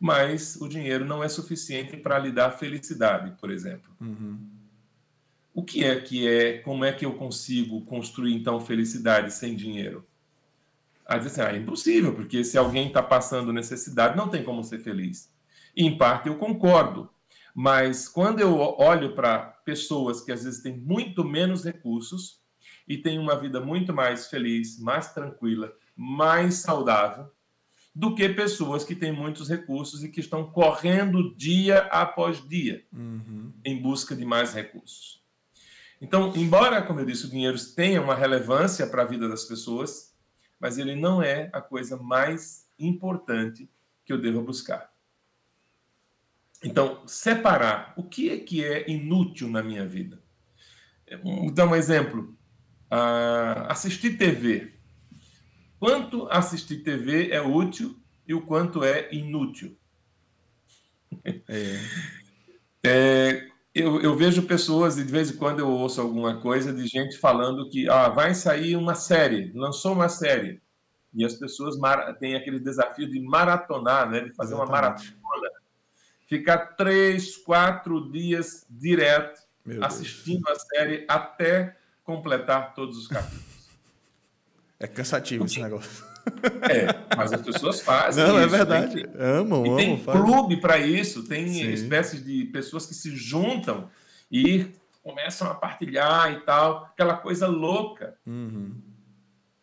mas 0.00 0.56
o 0.56 0.66
dinheiro 0.66 1.04
não 1.04 1.22
é 1.22 1.28
suficiente 1.28 1.96
para 1.96 2.18
lhe 2.18 2.32
dar 2.32 2.50
felicidade, 2.50 3.38
por 3.40 3.52
exemplo. 3.52 3.88
Uhum. 4.00 4.50
O 5.54 5.62
que 5.62 5.84
é 5.84 6.00
que 6.00 6.26
é? 6.26 6.58
Como 6.58 6.84
é 6.84 6.92
que 6.92 7.06
eu 7.06 7.14
consigo 7.14 7.82
construir 7.82 8.34
então 8.34 8.58
felicidade 8.58 9.32
sem 9.32 9.54
dinheiro? 9.54 10.04
Aí 11.06 11.20
diz 11.20 11.28
assim, 11.28 11.42
ah, 11.42 11.54
é 11.54 11.58
impossível, 11.58 12.12
porque 12.12 12.42
se 12.42 12.58
alguém 12.58 12.88
está 12.88 13.00
passando 13.00 13.52
necessidade, 13.52 14.16
não 14.16 14.28
tem 14.28 14.42
como 14.42 14.64
ser 14.64 14.80
feliz. 14.80 15.32
E, 15.76 15.86
em 15.86 15.96
parte 15.96 16.26
eu 16.28 16.36
concordo, 16.36 17.08
mas 17.54 18.08
quando 18.08 18.40
eu 18.40 18.58
olho 18.58 19.14
para 19.14 19.38
pessoas 19.64 20.20
que 20.20 20.32
às 20.32 20.42
vezes 20.42 20.60
têm 20.60 20.76
muito 20.76 21.24
menos 21.24 21.64
recursos 21.64 22.39
e 22.90 22.98
têm 22.98 23.20
uma 23.20 23.38
vida 23.38 23.60
muito 23.60 23.94
mais 23.94 24.26
feliz, 24.26 24.76
mais 24.80 25.14
tranquila, 25.14 25.72
mais 25.94 26.56
saudável, 26.56 27.30
do 27.94 28.16
que 28.16 28.28
pessoas 28.30 28.82
que 28.82 28.96
têm 28.96 29.12
muitos 29.12 29.48
recursos 29.48 30.02
e 30.02 30.08
que 30.08 30.18
estão 30.18 30.50
correndo 30.50 31.32
dia 31.36 31.82
após 31.82 32.44
dia 32.48 32.84
uhum. 32.92 33.52
em 33.64 33.80
busca 33.80 34.16
de 34.16 34.24
mais 34.24 34.52
recursos. 34.52 35.22
Então, 36.00 36.32
embora, 36.34 36.82
como 36.82 36.98
eu 36.98 37.04
disse, 37.04 37.26
o 37.26 37.30
dinheiro 37.30 37.56
tenha 37.76 38.02
uma 38.02 38.16
relevância 38.16 38.84
para 38.88 39.02
a 39.02 39.06
vida 39.06 39.28
das 39.28 39.44
pessoas, 39.44 40.12
mas 40.58 40.76
ele 40.76 40.96
não 40.96 41.22
é 41.22 41.48
a 41.52 41.60
coisa 41.60 41.96
mais 41.96 42.66
importante 42.76 43.70
que 44.04 44.12
eu 44.12 44.20
devo 44.20 44.42
buscar. 44.42 44.92
Então, 46.60 47.06
separar 47.06 47.94
o 47.96 48.02
que 48.02 48.30
é 48.30 48.38
que 48.38 48.64
é 48.64 48.90
inútil 48.90 49.48
na 49.48 49.62
minha 49.62 49.86
vida. 49.86 50.20
Vou 51.22 51.52
dar 51.52 51.68
um 51.68 51.76
exemplo. 51.76 52.36
Uh, 52.90 53.66
assistir 53.68 54.16
TV. 54.16 54.72
Quanto 55.78 56.28
assistir 56.30 56.78
TV 56.78 57.30
é 57.30 57.40
útil 57.40 57.96
e 58.26 58.34
o 58.34 58.42
quanto 58.42 58.84
é 58.84 59.08
inútil? 59.12 59.76
É. 61.48 61.78
É, 62.82 63.46
eu, 63.74 64.00
eu, 64.00 64.16
vejo 64.16 64.44
pessoas, 64.44 64.96
e 64.96 65.04
de 65.04 65.12
vez 65.12 65.30
em 65.30 65.36
quando 65.36 65.58
eu 65.58 65.68
ouço 65.68 66.00
alguma 66.00 66.40
coisa 66.40 66.72
de 66.72 66.86
gente 66.86 67.18
falando 67.18 67.68
que 67.68 67.86
ah, 67.90 68.08
vai 68.08 68.34
sair 68.34 68.74
uma 68.74 68.94
série, 68.94 69.52
lançou 69.54 69.92
uma 69.92 70.08
série. 70.08 70.62
E 71.12 71.22
as 71.22 71.34
pessoas 71.34 71.76
têm 72.18 72.36
aquele 72.36 72.58
desafio 72.58 73.06
de 73.06 73.20
maratonar, 73.20 74.08
né, 74.08 74.20
de 74.20 74.32
fazer 74.32 74.54
Exatamente. 74.54 74.70
uma 74.70 74.80
maratona 74.80 75.20
ficar 76.30 76.58
três, 76.76 77.36
quatro 77.36 78.08
dias 78.08 78.64
direto 78.70 79.40
Meu 79.66 79.84
assistindo 79.84 80.44
Deus. 80.44 80.58
a 80.58 80.60
série 80.60 81.04
até 81.08 81.76
completar 82.10 82.74
todos 82.74 82.98
os 82.98 83.06
capítulos. 83.06 83.70
É 84.80 84.88
cansativo 84.88 85.44
esse 85.44 85.62
negócio. 85.62 86.04
É, 86.68 87.16
mas 87.16 87.32
as 87.32 87.40
pessoas 87.40 87.80
fazem. 87.82 88.24
Não, 88.24 88.38
é 88.38 88.46
isso, 88.46 88.54
é 88.54 88.58
verdade. 88.58 89.06
Tem, 89.06 89.22
amam, 89.22 89.66
e 89.66 89.76
tem 89.76 90.02
clube 90.02 90.56
para 90.60 90.78
isso, 90.78 91.28
tem 91.28 91.46
Sim. 91.48 91.70
espécies 91.70 92.24
de 92.24 92.46
pessoas 92.46 92.86
que 92.86 92.94
se 92.94 93.14
juntam 93.14 93.88
e 94.30 94.66
começam 95.02 95.48
a 95.48 95.54
partilhar 95.54 96.32
e 96.32 96.40
tal, 96.40 96.84
aquela 96.84 97.14
coisa 97.16 97.46
louca. 97.46 98.16
Uhum. 98.26 98.74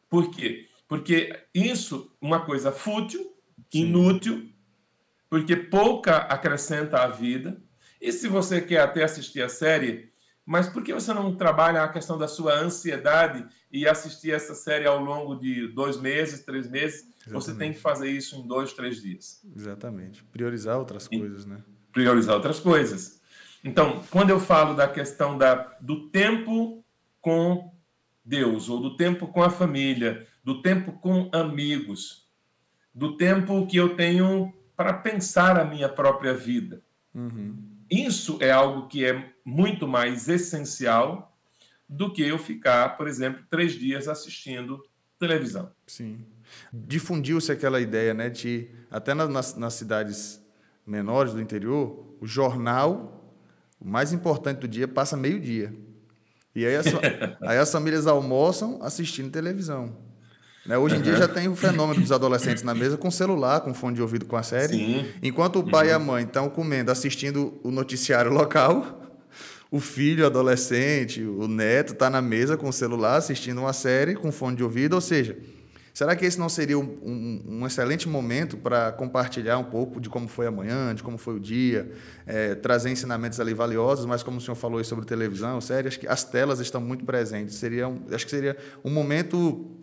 Por 0.09 0.31
quê? 0.31 0.67
Porque 0.87 1.37
isso, 1.53 2.15
uma 2.21 2.45
coisa 2.45 2.71
fútil, 2.71 3.35
Sim. 3.69 3.87
inútil, 3.87 4.49
porque 5.29 5.55
pouca 5.55 6.17
acrescenta 6.17 6.99
à 6.99 7.07
vida. 7.07 7.61
E 7.99 8.11
se 8.11 8.27
você 8.27 8.61
quer 8.61 8.81
até 8.81 9.03
assistir 9.03 9.41
a 9.41 9.49
série, 9.49 10.11
mas 10.47 10.69
por 10.69 10.81
que 10.81 10.93
você 10.93 11.13
não 11.13 11.35
trabalha 11.35 11.83
a 11.83 11.89
questão 11.89 12.17
da 12.17 12.25
sua 12.25 12.57
ansiedade 12.57 13.45
e 13.69 13.85
assistir 13.85 14.31
essa 14.31 14.55
série 14.55 14.87
ao 14.87 14.97
longo 14.97 15.35
de 15.35 15.67
dois 15.67 15.99
meses, 15.99 16.45
três 16.45 16.69
meses? 16.69 17.01
Exatamente. 17.01 17.33
Você 17.33 17.53
tem 17.55 17.73
que 17.73 17.79
fazer 17.79 18.09
isso 18.09 18.37
em 18.37 18.47
dois, 18.47 18.71
três 18.71 19.01
dias. 19.01 19.41
Exatamente. 19.53 20.23
Priorizar 20.23 20.77
outras 20.77 21.05
e 21.11 21.19
coisas, 21.19 21.45
né? 21.45 21.61
Priorizar 21.91 22.35
outras 22.35 22.61
coisas. 22.61 23.19
Então, 23.61 24.01
quando 24.09 24.29
eu 24.29 24.39
falo 24.39 24.73
da 24.73 24.87
questão 24.87 25.37
da, 25.37 25.55
do 25.81 26.07
tempo 26.07 26.81
com 27.19 27.69
Deus, 28.23 28.69
ou 28.69 28.79
do 28.79 28.95
tempo 28.95 29.27
com 29.27 29.43
a 29.43 29.49
família, 29.49 30.25
do 30.45 30.61
tempo 30.61 30.93
com 30.93 31.29
amigos, 31.33 32.25
do 32.95 33.17
tempo 33.17 33.67
que 33.67 33.75
eu 33.75 33.97
tenho 33.97 34.53
para 34.77 34.93
pensar 34.93 35.59
a 35.59 35.65
minha 35.65 35.89
própria 35.89 36.33
vida. 36.33 36.81
Uhum. 37.13 37.53
Isso 37.91 38.37
é 38.39 38.49
algo 38.49 38.87
que 38.87 39.03
é 39.03 39.33
muito 39.47 39.87
mais 39.87 40.27
essencial 40.27 41.33
do 41.87 42.11
que 42.11 42.21
eu 42.21 42.37
ficar, 42.37 42.97
por 42.97 43.07
exemplo, 43.07 43.45
três 43.49 43.71
dias 43.71 44.09
assistindo 44.09 44.83
televisão. 45.17 45.71
Sim. 45.87 46.19
Difundiu-se 46.73 47.49
aquela 47.49 47.79
ideia, 47.79 48.13
né, 48.13 48.29
de 48.29 48.67
até 48.91 49.13
nas, 49.13 49.55
nas 49.55 49.73
cidades 49.73 50.45
menores 50.85 51.31
do 51.31 51.41
interior, 51.41 52.17
o 52.19 52.27
jornal, 52.27 53.33
o 53.79 53.87
mais 53.87 54.11
importante 54.11 54.59
do 54.59 54.67
dia, 54.67 54.85
passa 54.85 55.15
meio-dia. 55.15 55.73
E 56.53 56.65
aí 56.65 56.75
as, 56.75 56.87
aí 57.41 57.57
as 57.57 57.71
famílias 57.71 58.05
almoçam 58.05 58.79
assistindo 58.81 59.31
televisão. 59.31 59.95
Né? 60.65 60.77
Hoje 60.77 60.95
em 60.95 60.97
uhum. 60.97 61.03
dia 61.05 61.15
já 61.15 61.27
tem 61.27 61.47
o 61.47 61.55
fenômeno 61.55 62.01
dos 62.01 62.11
adolescentes 62.11 62.63
na 62.63 62.75
mesa 62.75 62.97
com 62.97 63.09
celular, 63.09 63.61
com 63.61 63.73
fone 63.73 63.95
de 63.95 64.01
ouvido 64.01 64.25
com 64.25 64.35
a 64.35 64.43
série. 64.43 64.73
Sim. 64.73 65.05
Enquanto 65.23 65.59
o 65.59 65.69
pai 65.71 65.85
uhum. 65.85 65.91
e 65.91 65.95
a 65.95 65.99
mãe 65.99 66.23
estão 66.25 66.49
comendo, 66.49 66.91
assistindo 66.91 67.57
o 67.63 67.71
noticiário 67.71 68.29
local, 68.29 69.06
o 69.69 69.79
filho, 69.79 70.25
adolescente, 70.25 71.21
o 71.21 71.47
neto 71.47 71.93
está 71.93 72.09
na 72.09 72.21
mesa 72.21 72.55
com 72.57 72.69
o 72.69 72.73
celular 72.73 73.17
assistindo 73.17 73.59
uma 73.59 73.73
série 73.73 74.15
com 74.15 74.31
fone 74.31 74.55
de 74.55 74.63
ouvido. 74.63 74.93
Ou 74.93 75.01
seja, 75.01 75.37
Será 75.97 76.15
que 76.15 76.23
esse 76.23 76.37
não 76.37 76.47
seria 76.47 76.77
um, 76.77 76.83
um, 76.83 77.43
um 77.47 77.65
excelente 77.65 78.07
momento 78.07 78.55
para 78.55 78.91
compartilhar 78.91 79.57
um 79.57 79.63
pouco 79.63 79.99
de 79.99 80.09
como 80.11 80.27
foi 80.27 80.45
amanhã, 80.45 80.93
de 80.93 81.01
como 81.01 81.17
foi 81.17 81.37
o 81.37 81.39
dia, 81.39 81.91
é, 82.27 82.53
trazer 82.53 82.91
ensinamentos 82.91 83.39
ali 83.39 83.51
valiosos, 83.51 84.05
mas 84.05 84.21
como 84.21 84.37
o 84.37 84.39
senhor 84.39 84.53
falou 84.53 84.83
sobre 84.83 85.07
televisão, 85.07 85.59
sério, 85.59 85.87
acho 85.87 85.99
que 85.99 86.07
as 86.07 86.23
telas 86.23 86.59
estão 86.59 86.79
muito 86.79 87.03
presentes. 87.03 87.55
Seria 87.55 87.87
um, 87.87 88.05
acho 88.11 88.25
que 88.25 88.29
seria 88.29 88.55
um 88.85 88.91
momento 88.91 89.75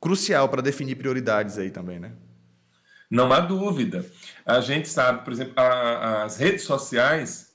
crucial 0.00 0.48
para 0.48 0.62
definir 0.62 0.94
prioridades 0.94 1.58
aí 1.58 1.68
também, 1.68 1.98
né? 1.98 2.12
Não 3.10 3.32
há 3.32 3.40
dúvida. 3.40 4.06
A 4.46 4.60
gente 4.60 4.88
sabe, 4.88 5.24
por 5.24 5.32
exemplo, 5.32 5.54
a, 5.56 6.22
as 6.22 6.36
redes 6.36 6.62
sociais. 6.62 7.53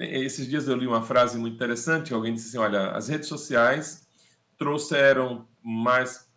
Esses 0.00 0.48
dias 0.48 0.66
eu 0.66 0.76
li 0.76 0.86
uma 0.86 1.02
frase 1.02 1.38
muito 1.38 1.54
interessante. 1.54 2.14
Alguém 2.14 2.34
disse 2.34 2.48
assim: 2.48 2.58
olha, 2.58 2.90
as 2.92 3.08
redes 3.08 3.28
sociais 3.28 4.06
trouxeram 4.58 5.46
mais 5.62 6.28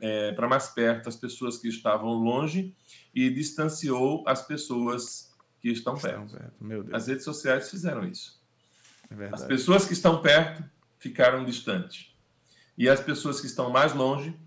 é, 0.00 0.32
para 0.32 0.46
mais 0.46 0.68
perto 0.68 1.08
as 1.08 1.16
pessoas 1.16 1.58
que 1.58 1.68
estavam 1.68 2.12
longe 2.12 2.74
e 3.14 3.30
distanciou 3.30 4.22
as 4.26 4.42
pessoas 4.46 5.34
que 5.60 5.70
estão, 5.70 5.94
estão 5.94 6.26
perto. 6.26 6.36
perto. 6.68 6.94
As 6.94 7.08
redes 7.08 7.24
sociais 7.24 7.70
fizeram 7.70 8.06
isso. 8.06 8.40
É 9.10 9.30
as 9.32 9.44
pessoas 9.44 9.86
que 9.86 9.94
estão 9.94 10.20
perto 10.20 10.62
ficaram 10.98 11.44
distantes. 11.44 12.14
E 12.76 12.88
as 12.88 13.00
pessoas 13.00 13.40
que 13.40 13.46
estão 13.46 13.70
mais 13.70 13.94
longe 13.94 14.38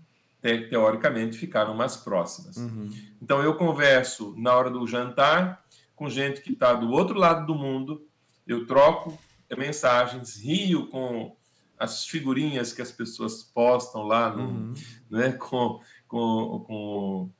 teoricamente, 0.68 1.38
ficaram 1.38 1.74
mais 1.74 1.96
próximas. 1.96 2.56
Uhum. 2.56 2.90
Então, 3.20 3.40
eu 3.42 3.54
converso 3.54 4.34
na 4.36 4.54
hora 4.54 4.68
do 4.70 4.84
jantar 4.86 5.64
com 5.94 6.08
gente 6.08 6.40
que 6.40 6.52
está 6.52 6.74
do 6.74 6.90
outro 6.90 7.16
lado 7.16 7.46
do 7.46 7.54
mundo, 7.54 8.04
eu 8.46 8.66
troco 8.66 9.18
mensagens, 9.56 10.36
rio 10.36 10.86
com 10.88 11.36
as 11.78 12.06
figurinhas 12.06 12.72
que 12.72 12.80
as 12.80 12.92
pessoas 12.92 13.42
postam 13.42 14.02
lá, 14.02 14.34
no, 14.34 14.44
uhum. 14.44 14.74
né, 15.10 15.32
com, 15.32 15.80
com, 16.06 16.64
com 16.66 17.30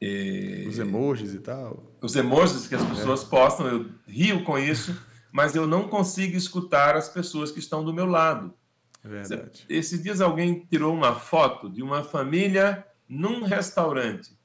é, 0.00 0.64
os 0.68 0.78
emojis 0.78 1.34
e 1.34 1.40
tal. 1.40 1.92
Os 2.00 2.14
emojis 2.14 2.68
que 2.68 2.74
as 2.74 2.84
pessoas 2.84 3.24
é. 3.24 3.26
postam, 3.26 3.66
eu 3.66 3.90
rio 4.06 4.44
com 4.44 4.56
isso, 4.56 4.96
mas 5.32 5.56
eu 5.56 5.66
não 5.66 5.88
consigo 5.88 6.36
escutar 6.36 6.96
as 6.96 7.08
pessoas 7.08 7.50
que 7.50 7.58
estão 7.58 7.84
do 7.84 7.92
meu 7.92 8.06
lado. 8.06 8.54
É 9.04 9.08
verdade. 9.08 9.64
Esses 9.68 10.02
dias 10.02 10.20
alguém 10.20 10.64
tirou 10.70 10.94
uma 10.94 11.14
foto 11.14 11.68
de 11.68 11.82
uma 11.82 12.04
família 12.04 12.86
num 13.08 13.42
restaurante. 13.42 14.37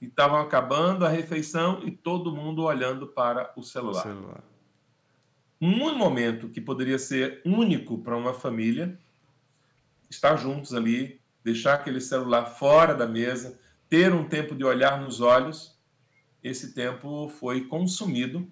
E 0.00 0.06
estavam 0.06 0.38
acabando 0.40 1.04
a 1.04 1.08
refeição 1.08 1.80
e 1.84 1.90
todo 1.90 2.34
mundo 2.34 2.62
olhando 2.62 3.06
para 3.06 3.52
o 3.56 3.62
celular. 3.62 4.00
O 4.00 4.02
celular. 4.02 4.44
Um 5.60 5.96
momento 5.96 6.48
que 6.48 6.60
poderia 6.60 6.98
ser 6.98 7.42
único 7.44 7.98
para 7.98 8.16
uma 8.16 8.32
família, 8.32 8.96
estar 10.08 10.36
juntos 10.36 10.72
ali, 10.72 11.20
deixar 11.42 11.74
aquele 11.74 12.00
celular 12.00 12.44
fora 12.46 12.94
da 12.94 13.06
mesa, 13.06 13.58
ter 13.88 14.12
um 14.12 14.24
tempo 14.24 14.54
de 14.54 14.64
olhar 14.64 15.00
nos 15.00 15.20
olhos, 15.20 15.76
esse 16.42 16.72
tempo 16.72 17.28
foi 17.28 17.64
consumido, 17.64 18.46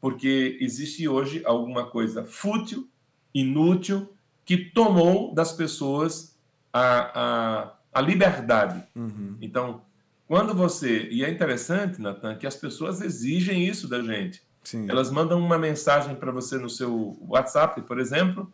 porque 0.00 0.56
existe 0.60 1.06
hoje 1.08 1.42
alguma 1.44 1.86
coisa 1.86 2.24
fútil, 2.24 2.88
inútil, 3.34 4.12
que 4.44 4.56
tomou 4.56 5.34
das 5.34 5.52
pessoas 5.52 6.38
a, 6.72 7.20
a, 7.20 7.72
a 7.92 8.00
liberdade. 8.00 8.82
Uhum. 8.94 9.36
Então, 9.40 9.82
quando 10.26 10.54
você. 10.54 11.08
E 11.10 11.24
é 11.24 11.30
interessante, 11.30 12.00
Natan, 12.00 12.34
que 12.36 12.46
as 12.46 12.56
pessoas 12.56 13.00
exigem 13.00 13.66
isso 13.66 13.88
da 13.88 14.00
gente. 14.02 14.42
Sim. 14.64 14.86
Elas 14.88 15.10
mandam 15.10 15.38
uma 15.38 15.58
mensagem 15.58 16.16
para 16.16 16.32
você 16.32 16.58
no 16.58 16.68
seu 16.68 17.16
WhatsApp, 17.28 17.80
por 17.82 18.00
exemplo, 18.00 18.50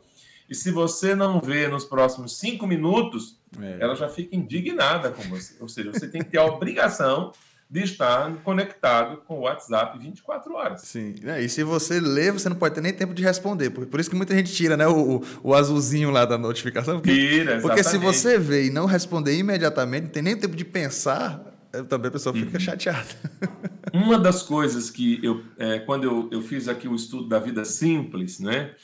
e 0.48 0.54
se 0.54 0.70
você 0.70 1.14
não 1.14 1.40
vê 1.40 1.66
nos 1.66 1.84
próximos 1.84 2.38
cinco 2.38 2.66
minutos, 2.66 3.38
é. 3.58 3.78
ela 3.80 3.94
já 3.94 4.08
fica 4.08 4.36
indignada 4.36 5.10
com 5.10 5.22
você. 5.22 5.54
Ou 5.60 5.68
seja, 5.68 5.90
você 5.90 6.06
tem 6.06 6.22
que 6.22 6.28
ter 6.28 6.38
a 6.38 6.44
obrigação 6.44 7.32
de 7.70 7.82
estar 7.84 8.30
conectado 8.44 9.22
com 9.26 9.38
o 9.38 9.40
WhatsApp 9.44 9.98
24 9.98 10.52
horas. 10.52 10.82
Sim. 10.82 11.14
É, 11.24 11.40
e 11.40 11.48
se 11.48 11.64
você 11.64 11.98
lê, 11.98 12.30
você 12.30 12.50
não 12.50 12.56
pode 12.56 12.74
ter 12.74 12.82
nem 12.82 12.92
tempo 12.92 13.14
de 13.14 13.22
responder. 13.22 13.70
Por, 13.70 13.86
por 13.86 13.98
isso 13.98 14.10
que 14.10 14.16
muita 14.16 14.34
gente 14.34 14.52
tira 14.52 14.76
né, 14.76 14.86
o, 14.86 15.22
o 15.42 15.54
azulzinho 15.54 16.10
lá 16.10 16.26
da 16.26 16.36
notificação. 16.36 16.96
Porque, 16.96 17.14
tira, 17.14 17.54
exatamente. 17.54 17.62
Porque 17.62 17.82
se 17.82 17.96
você 17.96 18.38
vê 18.38 18.66
e 18.66 18.70
não 18.70 18.84
responder 18.84 19.34
imediatamente, 19.38 20.04
não 20.04 20.10
tem 20.10 20.22
nem 20.22 20.36
tempo 20.36 20.54
de 20.54 20.66
pensar, 20.66 21.51
também 21.88 22.08
a 22.08 22.12
pessoa 22.12 22.34
fica 22.34 22.58
uhum. 22.58 22.60
chateada. 22.60 23.08
Uma 23.92 24.18
das 24.18 24.42
coisas 24.42 24.90
que 24.90 25.18
eu, 25.24 25.44
é, 25.58 25.78
quando 25.80 26.04
eu, 26.04 26.28
eu 26.30 26.42
fiz 26.42 26.68
aqui 26.68 26.88
o 26.88 26.94
estudo 26.94 27.28
da 27.28 27.38
vida 27.38 27.64
simples, 27.64 28.38
né? 28.38 28.74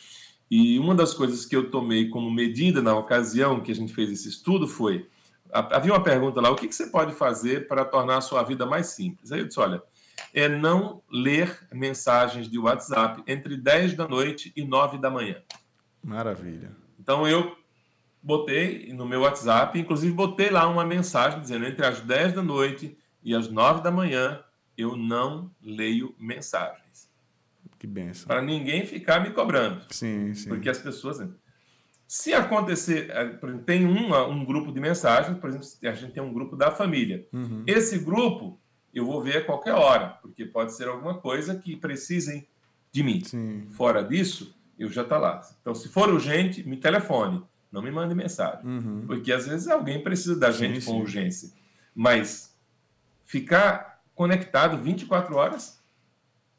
E 0.51 0.79
uma 0.79 0.95
das 0.95 1.13
coisas 1.13 1.45
que 1.45 1.55
eu 1.55 1.71
tomei 1.71 2.09
como 2.09 2.31
medida 2.31 2.81
na 2.81 2.97
ocasião 2.97 3.61
que 3.61 3.71
a 3.71 3.75
gente 3.75 3.93
fez 3.93 4.11
esse 4.11 4.31
estudo 4.31 4.67
foi 4.67 5.07
havia 5.53 5.93
uma 5.93 6.03
pergunta 6.03 6.41
lá: 6.41 6.51
o 6.51 6.57
que, 6.57 6.71
você 6.71 6.87
pode 6.87 7.13
fazer 7.13 7.67
para 7.69 7.85
tornar 7.85 8.19
a 8.19 8.21
sua 8.21 8.43
vida 8.43 8.67
mais 8.67 8.89
simples? 8.89 9.33
Aí 9.33 9.41
eu 9.41 9.47
disse: 9.47 9.61
olha, 9.61 9.83
é 10.33 10.49
não 10.49 11.03
ler 11.11 11.67
mensagens 11.73 12.49
de 12.49 12.59
WhatsApp 12.59 13.23
entre 13.27 13.57
10 13.57 13.95
da 13.95 14.07
noite 14.07 14.53
e 14.57 14.65
9 14.65 14.99
da 14.99 15.11
manhã. 15.11 15.37
Maravilha. 16.03 16.73
Então 16.99 17.27
eu 17.27 17.57
botei 18.23 18.93
no 18.93 19.07
meu 19.07 19.21
WhatsApp, 19.21 19.79
inclusive 19.79 20.13
botei 20.13 20.51
lá 20.51 20.69
uma 20.69 20.85
mensagem 20.85 21.41
dizendo 21.41 21.67
entre 21.67 21.85
as 21.85 22.01
10 22.01 22.35
da 22.35 22.43
noite 22.43 22.97
e 23.23 23.35
as 23.35 23.49
9 23.49 23.83
da 23.83 23.91
manhã 23.91 24.43
eu 24.77 24.97
não 24.97 25.51
leio 25.63 26.15
mensagens. 26.19 27.11
Que 27.79 27.87
benção. 27.87 28.27
Para 28.27 28.43
ninguém 28.43 28.85
ficar 28.85 29.21
me 29.21 29.31
cobrando. 29.31 29.83
Sim, 29.91 30.35
sim. 30.35 30.49
Porque 30.49 30.69
as 30.69 30.79
pessoas 30.79 31.21
se 32.09 32.33
acontecer, 32.33 33.11
é, 33.11 33.27
tem 33.67 33.85
um, 33.85 34.15
um 34.31 34.45
grupo 34.45 34.73
de 34.73 34.81
mensagens, 34.81 35.37
por 35.37 35.51
exemplo, 35.51 35.69
a 35.83 35.93
gente 35.93 36.13
tem 36.13 36.23
um 36.23 36.33
grupo 36.33 36.57
da 36.57 36.71
família. 36.71 37.29
Uhum. 37.33 37.65
Esse 37.67 37.99
grupo 37.99 38.59
eu 38.95 39.05
vou 39.05 39.23
ver 39.23 39.39
a 39.39 39.45
qualquer 39.45 39.75
hora, 39.75 40.19
porque 40.23 40.47
pode 40.47 40.75
ser 40.75 40.89
alguma 40.89 41.19
coisa 41.19 41.55
que 41.55 41.77
precisem 41.77 42.49
de 42.91 43.03
mim. 43.03 43.23
Sim. 43.23 43.67
Fora 43.71 44.03
disso, 44.03 44.57
eu 44.79 44.89
já 44.89 45.03
está 45.03 45.19
lá. 45.19 45.41
Então, 45.61 45.75
se 45.75 45.89
for 45.89 46.09
urgente, 46.09 46.67
me 46.67 46.79
telefone, 46.79 47.45
não 47.71 47.83
me 47.83 47.91
mande 47.91 48.15
mensagem. 48.15 48.65
Uhum. 48.65 49.05
Porque 49.07 49.33
às 49.33 49.47
vezes 49.47 49.69
alguém 49.69 50.03
precisa 50.03 50.37
da 50.37 50.51
gente 50.51 50.81
sim, 50.81 50.87
com 50.87 50.93
sim. 50.95 51.01
urgência. 51.01 51.51
Mas 51.95 52.57
ficar 53.25 54.03
conectado 54.15 54.83
24 54.83 55.37
horas. 55.37 55.79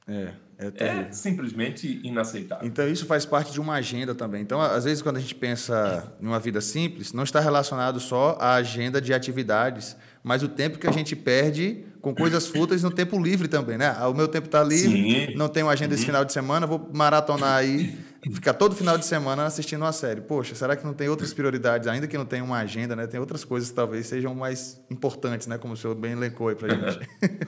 É. 0.08 0.34
É, 0.62 0.86
é, 0.86 1.12
simplesmente 1.14 2.02
inaceitável. 2.04 2.68
Então, 2.68 2.86
isso 2.86 3.06
faz 3.06 3.26
parte 3.26 3.54
de 3.54 3.62
uma 3.62 3.76
agenda 3.76 4.14
também. 4.14 4.42
Então, 4.42 4.60
às 4.60 4.84
vezes, 4.84 5.02
quando 5.02 5.16
a 5.16 5.20
gente 5.22 5.34
pensa 5.34 6.14
em 6.22 6.28
uma 6.28 6.38
vida 6.38 6.60
simples, 6.60 7.14
não 7.14 7.24
está 7.24 7.40
relacionado 7.40 7.98
só 7.98 8.38
à 8.42 8.56
agenda 8.56 9.00
de 9.00 9.14
atividades, 9.14 9.96
mas 10.22 10.44
o 10.44 10.50
tempo 10.50 10.78
que 10.78 10.86
a 10.86 10.92
gente 10.92 11.16
perde 11.16 11.86
com 12.02 12.14
coisas 12.14 12.46
fúteis 12.52 12.84
no 12.84 12.92
tempo 12.92 13.18
livre 13.18 13.48
também, 13.48 13.78
né? 13.78 13.96
Ah, 13.98 14.10
o 14.10 14.14
meu 14.14 14.28
tempo 14.28 14.48
está 14.48 14.62
livre, 14.62 15.28
Sim. 15.28 15.36
não 15.38 15.48
tenho 15.48 15.70
agenda 15.70 15.94
esse 15.94 16.04
uhum. 16.04 16.08
final 16.08 16.26
de 16.26 16.34
semana, 16.34 16.68
vou 16.68 16.90
maratonar 16.94 17.56
aí, 17.56 17.98
ficar 18.32 18.54
todo 18.54 18.76
final 18.76 18.98
de 18.98 19.06
semana 19.06 19.46
assistindo 19.46 19.82
uma 19.82 19.92
série. 19.92 20.22
Poxa, 20.22 20.54
será 20.54 20.76
que 20.76 20.86
não 20.86 20.94
tem 20.94 21.08
outras 21.08 21.34
prioridades, 21.34 21.88
ainda 21.88 22.08
que 22.08 22.18
não 22.18 22.26
tenha 22.26 22.44
uma 22.44 22.58
agenda, 22.58 22.96
né? 22.96 23.08
Tem 23.08 23.20
outras 23.20 23.44
coisas 23.44 23.70
que 23.70 23.76
talvez 23.76 24.08
sejam 24.08 24.36
mais 24.36 24.82
importantes, 24.90 25.48
né? 25.48 25.58
Como 25.58 25.74
o 25.74 25.78
senhor 25.78 25.96
bem 25.96 26.12
elencou 26.12 26.50
aí 26.50 26.56
para 26.56 26.70
gente. 26.70 27.10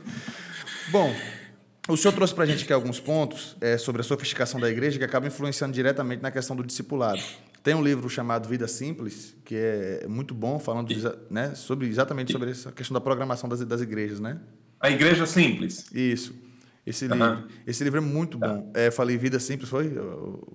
Bom, 0.91 1.13
o 1.87 1.97
senhor 1.97 2.13
trouxe 2.13 2.33
para 2.33 2.45
a 2.45 2.47
gente 2.47 2.63
aqui 2.63 2.71
alguns 2.71 2.99
pontos 2.99 3.57
é, 3.59 3.77
sobre 3.77 4.01
a 4.01 4.03
sofisticação 4.03 4.59
da 4.59 4.69
igreja 4.69 4.97
que 4.97 5.03
acabam 5.03 5.27
influenciando 5.27 5.73
diretamente 5.73 6.21
na 6.21 6.31
questão 6.31 6.55
do 6.55 6.63
discipulado. 6.63 7.21
Tem 7.63 7.75
um 7.75 7.83
livro 7.83 8.09
chamado 8.09 8.47
Vida 8.47 8.67
Simples, 8.67 9.35
que 9.45 9.55
é 9.55 10.05
muito 10.07 10.33
bom, 10.33 10.57
falando 10.57 10.89
né, 11.29 11.53
sobre, 11.53 11.87
exatamente 11.87 12.31
sobre 12.31 12.51
essa 12.51 12.71
questão 12.71 12.93
da 12.93 13.01
programação 13.01 13.47
das, 13.47 13.59
das 13.61 13.81
igrejas, 13.81 14.19
né? 14.19 14.39
A 14.79 14.89
Igreja 14.89 15.27
Simples. 15.27 15.85
Isso. 15.93 16.33
Esse, 16.85 17.05
uhum. 17.05 17.13
livro, 17.13 17.47
esse 17.67 17.83
livro 17.83 17.99
é 17.99 18.01
muito 18.01 18.39
tá. 18.39 18.47
bom. 18.47 18.71
É, 18.73 18.89
falei 18.89 19.15
Vida 19.17 19.39
Simples, 19.39 19.69
foi? 19.69 19.93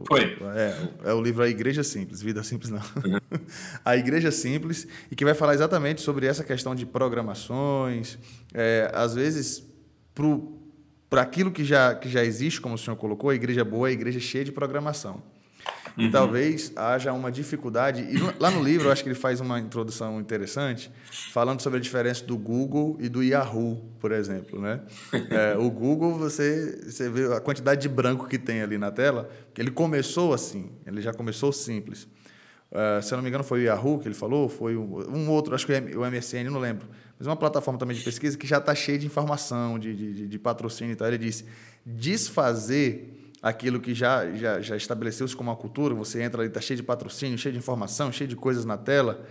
Foi. 0.09 0.37
É, 0.57 1.11
é 1.11 1.15
o 1.15 1.23
livro 1.23 1.43
A 1.43 1.49
Igreja 1.49 1.85
Simples, 1.85 2.21
Vida 2.21 2.43
Simples 2.43 2.71
não. 2.71 2.79
Uhum. 2.79 3.19
a 3.85 3.97
Igreja 3.97 4.33
Simples, 4.33 4.89
e 5.11 5.15
que 5.15 5.25
vai 5.25 5.35
falar 5.35 5.55
exatamente 5.55 6.01
sobre 6.01 6.27
essa 6.27 6.43
questão 6.43 6.75
de 6.75 6.85
programações, 6.85 8.19
é, 8.53 8.91
às 8.93 9.15
vezes, 9.15 9.65
para 10.15 10.27
para 11.09 11.23
aquilo 11.23 11.53
que 11.53 11.65
já, 11.65 11.95
que 11.95 12.09
já 12.09 12.25
existe, 12.25 12.61
como 12.61 12.75
o 12.75 12.79
senhor 12.79 12.97
colocou, 12.97 13.31
a 13.31 13.35
igreja 13.35 13.65
boa 13.65 13.89
é 13.89 13.91
a 13.91 13.93
igreja 13.93 14.19
cheia 14.19 14.45
de 14.45 14.51
programação. 14.51 15.23
Uhum. 15.97 16.05
E 16.05 16.11
talvez 16.11 16.73
haja 16.77 17.13
uma 17.13 17.31
dificuldade. 17.33 18.03
E 18.03 18.17
lá 18.39 18.51
no 18.51 18.63
livro, 18.63 18.89
eu 18.89 18.93
acho 18.93 19.03
que 19.03 19.09
ele 19.09 19.17
faz 19.17 19.41
uma 19.41 19.59
introdução 19.59 20.21
interessante, 20.21 20.91
falando 21.33 21.61
sobre 21.61 21.79
a 21.79 21.83
diferença 21.83 22.25
do 22.25 22.37
Google 22.37 22.97
e 23.01 23.09
do 23.09 23.23
Yahoo, 23.23 23.83
por 23.99 24.13
exemplo. 24.13 24.61
Né? 24.61 24.81
É, 25.31 25.57
o 25.57 25.71
Google, 25.71 26.15
você, 26.15 26.83
você 26.85 27.09
vê 27.09 27.33
a 27.33 27.41
quantidade 27.41 27.81
de 27.81 27.89
branco 27.89 28.27
que 28.27 28.39
tem 28.39 28.63
ali 28.63 28.79
na 28.79 28.91
tela, 28.91 29.31
que 29.55 29.61
ele 29.61 29.71
começou 29.71 30.35
assim, 30.35 30.71
ele 30.87 31.01
já 31.01 31.13
começou 31.13 31.53
simples. 31.53 32.09
Uh, 32.71 33.01
se 33.01 33.15
eu 33.15 33.17
não 33.17 33.23
me 33.23 33.29
engano, 33.29 33.45
foi 33.45 33.61
o 33.61 33.63
Yahoo 33.63 33.99
que 33.99 34.09
ele 34.09 34.15
falou, 34.15 34.49
foi 34.49 34.77
um, 34.77 34.99
um 35.09 35.31
outro, 35.31 35.55
acho 35.55 35.65
que 35.67 35.73
o 35.73 36.05
MSN, 36.05 36.51
não 36.51 36.59
lembro 36.59 36.87
mas 37.19 37.27
é 37.27 37.31
uma 37.31 37.37
plataforma 37.37 37.79
também 37.79 37.97
de 37.97 38.03
pesquisa 38.03 38.37
que 38.37 38.47
já 38.47 38.59
está 38.59 38.75
cheia 38.75 38.99
de 38.99 39.07
informação, 39.07 39.79
de, 39.79 39.95
de, 39.95 40.27
de, 40.27 40.39
patrocínio 40.39 40.93
e 40.93 40.97
tal. 40.97 41.09
Ele 41.09 41.19
disse: 41.19 41.47
desfazer 41.85 43.16
aquilo 43.49 43.79
que 43.79 43.95
já, 43.95 44.29
já, 44.33 44.61
já 44.61 44.77
estabeleceu-se 44.77 45.37
como 45.37 45.51
uma 45.51 45.57
cultura, 45.57 45.95
você 45.95 46.21
entra 46.21 46.43
ali, 46.43 46.49
está 46.49 46.61
cheio 46.61 46.77
de 46.77 46.83
patrocínio, 46.83 47.39
cheio 47.39 47.53
de 47.53 47.59
informação, 47.61 48.11
cheio 48.11 48.29
de 48.29 48.35
coisas 48.35 48.65
na 48.65 48.77
tela. 48.77 49.25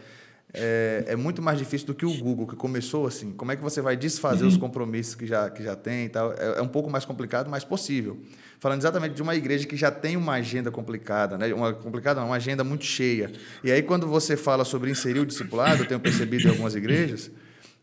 é, 0.54 1.04
é, 1.08 1.16
muito 1.18 1.42
mais 1.42 1.60
difícil 1.60 1.86
do 1.88 1.94
que 1.94 2.06
o 2.06 2.14
Google, 2.20 2.48
que 2.48 2.56
começou 2.56 3.06
assim. 3.06 3.34
Como 3.34 3.52
é 3.52 3.58
que 3.58 3.62
você 3.62 3.82
vai 3.82 3.98
desfazer 3.98 4.44
uhum. 4.44 4.50
os 4.50 4.56
compromissos 4.56 5.16
que 5.16 5.28
já, 5.28 5.50
que 5.50 5.62
já 5.62 5.76
tem 5.76 6.06
e 6.06 6.10
tal? 6.10 6.32
É, 6.32 6.60
é, 6.60 6.62
um 6.62 6.68
pouco 6.68 6.90
mais 6.90 7.04
complicado, 7.04 7.50
mas 7.50 7.66
possível. 7.66 8.18
Falando 8.58 8.80
exatamente 8.80 9.16
de 9.16 9.22
uma 9.22 9.36
igreja 9.36 9.68
que 9.68 9.76
já 9.76 9.92
tem 9.92 10.16
uma 10.16 10.36
agenda 10.36 10.72
complicada, 10.72 11.38
né? 11.38 11.54
uma 11.54 11.74
complicada, 11.74 12.22
não, 12.22 12.28
uma 12.28 12.38
agenda 12.38 12.64
muito 12.64 12.86
cheia. 12.86 13.34
E 13.66 13.70
aí, 13.70 13.84
quando 13.84 14.08
você 14.08 14.38
fala 14.38 14.64
sobre 14.64 14.90
inserir 14.90 15.20
o 15.20 15.26
discipulado, 15.26 15.84
eu 15.84 15.88
tenho 15.88 16.00
percebido 16.00 16.48
em 16.48 16.52
algumas 16.52 16.74
igrejas, 16.74 17.30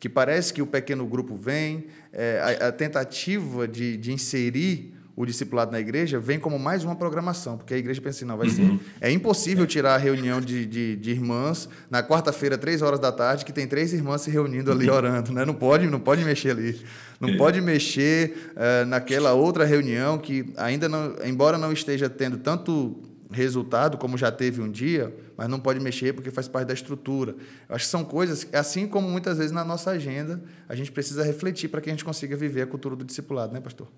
que 0.00 0.08
parece 0.08 0.54
que 0.54 0.62
o 0.62 0.66
pequeno 0.66 1.06
grupo 1.06 1.36
vem, 1.36 1.88
é, 2.10 2.58
a, 2.62 2.68
a, 2.68 2.72
tentativa 2.72 3.68
de, 3.68 3.98
de 3.98 4.12
inserir 4.12 4.94
o 5.14 5.26
discipulado 5.26 5.70
na 5.70 5.78
igreja 5.78 6.18
vem 6.18 6.38
como 6.38 6.58
mais 6.58 6.84
uma 6.84 6.96
programação, 6.96 7.58
porque 7.58 7.74
a 7.74 7.76
igreja 7.76 8.00
pensa 8.00 8.18
assim, 8.18 8.24
não, 8.24 8.36
vai 8.36 8.48
ser. 8.48 8.62
Uhum. 8.62 8.80
É 9.00 9.10
impossível 9.10 9.66
tirar 9.66 9.94
a 9.94 9.98
reunião 9.98 10.40
de, 10.40 10.64
de, 10.64 10.96
de 10.96 11.10
irmãs 11.10 11.68
na 11.90 12.02
quarta-feira, 12.02 12.56
três 12.56 12.80
horas 12.80 12.98
da 12.98 13.12
tarde, 13.12 13.44
que 13.44 13.52
tem 13.52 13.66
três 13.66 13.92
irmãs 13.92 14.22
se 14.22 14.30
reunindo 14.30 14.72
ali 14.72 14.88
orando, 14.88 15.32
né? 15.32 15.44
Não 15.44 15.54
pode, 15.54 15.86
não 15.86 16.00
pode 16.00 16.24
mexer 16.24 16.50
ali. 16.50 16.80
Não 17.20 17.28
é. 17.28 17.36
pode 17.36 17.60
mexer 17.60 18.52
uh, 18.52 18.86
naquela 18.86 19.32
outra 19.34 19.64
reunião 19.64 20.18
que 20.18 20.52
ainda 20.56 20.88
não, 20.88 21.14
embora 21.24 21.58
não 21.58 21.72
esteja 21.72 22.08
tendo 22.08 22.38
tanto 22.38 23.02
resultado 23.30 23.96
como 23.96 24.16
já 24.16 24.30
teve 24.30 24.60
um 24.60 24.70
dia, 24.70 25.14
mas 25.36 25.48
não 25.48 25.58
pode 25.58 25.80
mexer 25.80 26.12
porque 26.12 26.30
faz 26.30 26.48
parte 26.48 26.68
da 26.68 26.74
estrutura. 26.74 27.34
Eu 27.68 27.74
acho 27.74 27.84
que 27.84 27.90
são 27.90 28.04
coisas, 28.04 28.46
assim 28.52 28.86
como 28.86 29.08
muitas 29.08 29.38
vezes 29.38 29.52
na 29.52 29.64
nossa 29.64 29.90
agenda, 29.90 30.42
a 30.68 30.74
gente 30.74 30.92
precisa 30.92 31.22
refletir 31.22 31.68
para 31.68 31.80
que 31.80 31.90
a 31.90 31.92
gente 31.92 32.04
consiga 32.04 32.36
viver 32.36 32.62
a 32.62 32.66
cultura 32.66 32.94
do 32.94 33.04
discipulado, 33.04 33.52
né, 33.52 33.60
pastor? 33.60 33.88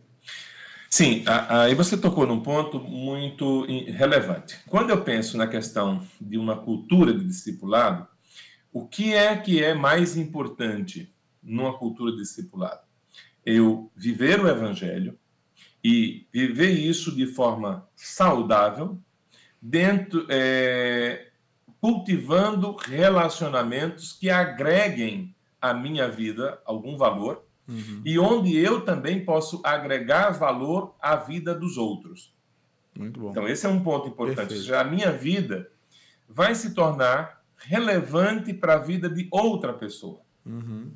Sim, 0.97 1.25
aí 1.27 1.75
você 1.75 1.97
tocou 1.97 2.25
num 2.25 2.39
ponto 2.39 2.79
muito 2.79 3.67
relevante. 3.67 4.61
Quando 4.69 4.91
eu 4.91 5.03
penso 5.03 5.37
na 5.37 5.49
questão 5.49 6.07
de 6.21 6.39
uma 6.39 6.57
cultura 6.57 7.13
de 7.13 7.25
discipulado, 7.25 8.07
o 8.73 8.87
que 8.87 9.13
é 9.13 9.37
que 9.37 9.61
é 9.61 9.75
mais 9.75 10.17
importante 10.17 11.13
numa 11.43 11.77
cultura 11.77 12.13
de 12.13 12.19
discipulado? 12.19 12.83
Eu 13.45 13.91
viver 13.97 14.39
o 14.39 14.47
evangelho 14.47 15.19
e 15.83 16.29
viver 16.33 16.71
isso 16.71 17.13
de 17.13 17.27
forma 17.27 17.89
saudável, 17.97 18.97
dentro, 19.61 20.25
é, 20.29 21.27
cultivando 21.81 22.77
relacionamentos 22.77 24.13
que 24.13 24.31
agreguem 24.31 25.35
à 25.61 25.75
minha 25.75 26.09
vida 26.09 26.63
algum 26.65 26.97
valor 26.97 27.44
uhum. 27.69 28.03
e 28.05 28.19
onde 28.19 28.57
eu 28.57 28.85
também 28.85 29.25
posso 29.25 29.61
agregar 29.65 30.31
valor 30.31 30.95
à 31.01 31.17
vida 31.17 31.55
dos 31.55 31.77
outros. 31.77 32.35
Muito 32.97 33.21
bom. 33.21 33.31
Então, 33.31 33.49
esse 33.49 33.67
é 33.67 33.69
um 33.69 33.83
ponto 33.83 34.09
importante. 34.09 34.57
Já 34.59 34.81
a 34.81 34.85
minha 34.85 35.11
vida 35.11 35.71
vai 36.29 36.55
se 36.55 36.75
tornar 36.75 37.43
relevante 37.57 38.53
para 38.53 38.75
a 38.75 38.79
vida 38.79 39.09
de 39.09 39.29
outra 39.31 39.73
pessoa. 39.73 40.21
Uhum. 40.45 40.93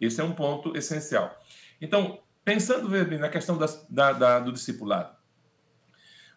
Esse 0.00 0.20
é 0.20 0.24
um 0.24 0.32
ponto 0.32 0.76
essencial. 0.76 1.38
Então, 1.80 2.20
pensando 2.44 2.88
na 3.18 3.28
questão 3.28 3.58
das, 3.58 3.86
da, 3.88 4.12
da, 4.12 4.40
do 4.40 4.52
discipulado. 4.52 5.14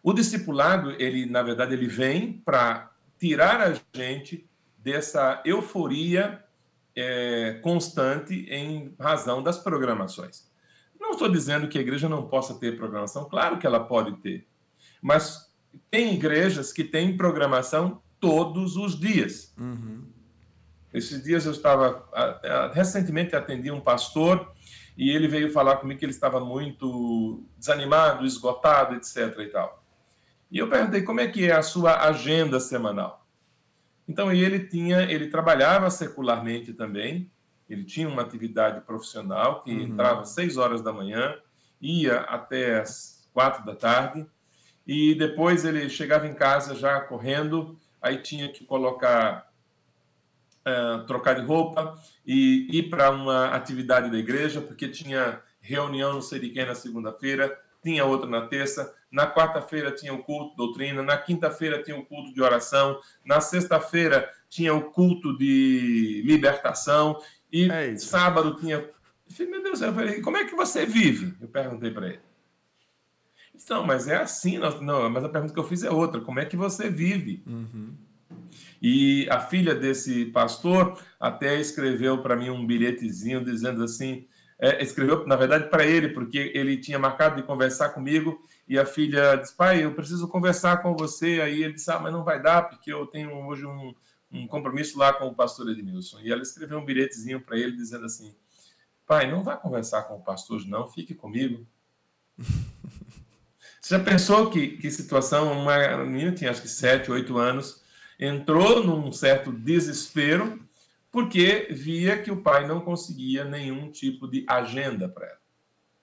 O 0.02 0.12
discipulado, 0.12 0.90
ele, 0.92 1.24
na 1.24 1.42
verdade, 1.42 1.72
ele 1.72 1.88
vem 1.88 2.34
para 2.44 2.90
tirar 3.18 3.60
a 3.60 3.74
gente 3.96 4.46
dessa 4.76 5.40
euforia 5.46 6.43
é, 6.96 7.58
constante 7.62 8.46
em 8.48 8.94
razão 8.98 9.42
das 9.42 9.58
programações. 9.58 10.50
Não 11.00 11.12
estou 11.12 11.28
dizendo 11.28 11.68
que 11.68 11.78
a 11.78 11.80
igreja 11.80 12.08
não 12.08 12.26
possa 12.28 12.54
ter 12.54 12.76
programação, 12.76 13.28
claro 13.28 13.58
que 13.58 13.66
ela 13.66 13.80
pode 13.80 14.12
ter, 14.18 14.46
mas 15.02 15.52
tem 15.90 16.14
igrejas 16.14 16.72
que 16.72 16.84
têm 16.84 17.16
programação 17.16 18.00
todos 18.20 18.76
os 18.76 18.98
dias. 18.98 19.52
Uhum. 19.58 20.06
Esses 20.92 21.22
dias 21.22 21.44
eu 21.44 21.52
estava. 21.52 22.08
Recentemente 22.72 23.34
atendi 23.34 23.70
um 23.70 23.80
pastor 23.80 24.52
e 24.96 25.10
ele 25.10 25.26
veio 25.26 25.52
falar 25.52 25.76
comigo 25.76 25.98
que 25.98 26.04
ele 26.04 26.12
estava 26.12 26.38
muito 26.38 27.44
desanimado, 27.58 28.24
esgotado, 28.24 28.94
etc. 28.94 29.36
E, 29.40 29.46
tal. 29.48 29.84
e 30.50 30.58
eu 30.58 30.68
perguntei 30.68 31.02
como 31.02 31.20
é 31.20 31.26
que 31.26 31.50
é 31.50 31.52
a 31.52 31.62
sua 31.62 32.08
agenda 32.08 32.60
semanal. 32.60 33.23
Então 34.08 34.32
ele 34.32 34.60
tinha, 34.60 35.02
ele 35.10 35.28
trabalhava 35.28 35.90
secularmente 35.90 36.72
também. 36.72 37.30
Ele 37.68 37.84
tinha 37.84 38.08
uma 38.08 38.22
atividade 38.22 38.80
profissional 38.82 39.62
que 39.62 39.72
uhum. 39.72 39.80
entrava 39.80 40.20
às 40.20 40.30
seis 40.30 40.56
horas 40.56 40.82
da 40.82 40.92
manhã, 40.92 41.36
ia 41.80 42.20
até 42.20 42.80
às 42.80 43.28
quatro 43.32 43.64
da 43.64 43.74
tarde 43.74 44.26
e 44.86 45.14
depois 45.14 45.64
ele 45.64 45.88
chegava 45.88 46.26
em 46.26 46.34
casa 46.34 46.74
já 46.74 47.00
correndo. 47.00 47.78
Aí 48.00 48.18
tinha 48.18 48.50
que 48.50 48.64
colocar, 48.64 49.50
uh, 50.60 51.06
trocar 51.06 51.34
de 51.34 51.42
roupa 51.42 51.98
e 52.26 52.68
ir 52.70 52.90
para 52.90 53.10
uma 53.10 53.46
atividade 53.48 54.10
da 54.10 54.18
igreja 54.18 54.60
porque 54.60 54.88
tinha 54.88 55.40
reunião 55.60 56.12
no 56.12 56.22
Seriquém 56.22 56.66
na 56.66 56.74
segunda-feira, 56.74 57.58
tinha 57.82 58.04
outra 58.04 58.28
na 58.28 58.46
terça, 58.46 58.94
na 59.14 59.32
quarta-feira 59.32 59.92
tinha 59.92 60.12
o 60.12 60.24
culto 60.24 60.56
doutrina, 60.56 61.00
na 61.00 61.16
quinta-feira 61.16 61.80
tinha 61.80 61.96
o 61.96 62.04
culto 62.04 62.34
de 62.34 62.42
oração, 62.42 62.98
na 63.24 63.40
sexta-feira 63.40 64.28
tinha 64.48 64.74
o 64.74 64.90
culto 64.90 65.38
de 65.38 66.20
libertação 66.26 67.20
e 67.50 67.70
é 67.70 67.96
sábado 67.96 68.56
tinha. 68.56 68.74
Eu 68.76 68.92
falei, 69.30 69.52
meu 69.52 69.62
Deus, 69.62 69.80
eu 69.80 69.94
falei, 69.94 70.20
como 70.20 70.36
é 70.36 70.44
que 70.44 70.56
você 70.56 70.84
vive? 70.84 71.32
Eu 71.40 71.46
perguntei 71.46 71.92
para 71.92 72.08
ele. 72.08 72.20
Não, 73.70 73.86
mas 73.86 74.08
é 74.08 74.16
assim, 74.16 74.58
não, 74.58 75.08
mas 75.08 75.22
a 75.22 75.28
pergunta 75.28 75.54
que 75.54 75.60
eu 75.60 75.64
fiz 75.64 75.84
é 75.84 75.90
outra. 75.90 76.20
Como 76.20 76.40
é 76.40 76.44
que 76.44 76.56
você 76.56 76.90
vive? 76.90 77.40
Uhum. 77.46 77.94
E 78.82 79.28
a 79.30 79.38
filha 79.38 79.76
desse 79.76 80.24
pastor 80.26 80.98
até 81.20 81.60
escreveu 81.60 82.18
para 82.18 82.34
mim 82.34 82.50
um 82.50 82.66
bilhetezinho 82.66 83.44
dizendo 83.44 83.84
assim, 83.84 84.26
é, 84.58 84.82
escreveu 84.82 85.24
na 85.24 85.36
verdade 85.36 85.70
para 85.70 85.86
ele 85.86 86.08
porque 86.08 86.50
ele 86.52 86.76
tinha 86.78 86.98
marcado 86.98 87.36
de 87.36 87.42
conversar 87.44 87.90
comigo 87.90 88.44
e 88.66 88.78
a 88.78 88.86
filha 88.86 89.36
disse, 89.36 89.54
pai, 89.54 89.84
eu 89.84 89.94
preciso 89.94 90.26
conversar 90.28 90.82
com 90.82 90.96
você. 90.96 91.40
Aí 91.40 91.62
ele 91.62 91.74
disse, 91.74 91.90
ah, 91.90 91.98
mas 91.98 92.12
não 92.12 92.24
vai 92.24 92.40
dar, 92.40 92.68
porque 92.68 92.92
eu 92.92 93.06
tenho 93.06 93.30
hoje 93.46 93.66
um, 93.66 93.94
um 94.30 94.46
compromisso 94.46 94.98
lá 94.98 95.12
com 95.12 95.26
o 95.26 95.34
pastor 95.34 95.68
Edmilson. 95.68 96.20
E 96.20 96.32
ela 96.32 96.42
escreveu 96.42 96.78
um 96.78 96.84
bilhetezinho 96.84 97.40
para 97.40 97.58
ele 97.58 97.72
dizendo 97.72 98.06
assim, 98.06 98.34
pai, 99.06 99.30
não 99.30 99.42
vá 99.42 99.56
conversar 99.56 100.02
com 100.04 100.16
o 100.16 100.22
pastor, 100.22 100.66
não, 100.66 100.88
fique 100.88 101.14
comigo. 101.14 101.66
Você 103.80 103.98
já 103.98 104.02
pensou 104.02 104.50
que, 104.50 104.78
que 104.78 104.90
situação? 104.90 105.52
Uma 105.52 105.98
menina 106.04 106.32
tinha 106.32 106.50
acho 106.50 106.62
que 106.62 106.68
7, 106.68 107.10
8 107.10 107.36
anos, 107.36 107.82
entrou 108.18 108.82
num 108.82 109.12
certo 109.12 109.52
desespero 109.52 110.58
porque 111.12 111.68
via 111.70 112.20
que 112.20 112.30
o 112.30 112.42
pai 112.42 112.66
não 112.66 112.80
conseguia 112.80 113.44
nenhum 113.44 113.90
tipo 113.90 114.26
de 114.26 114.44
agenda 114.48 115.08
para 115.08 115.26
ela. 115.26 115.38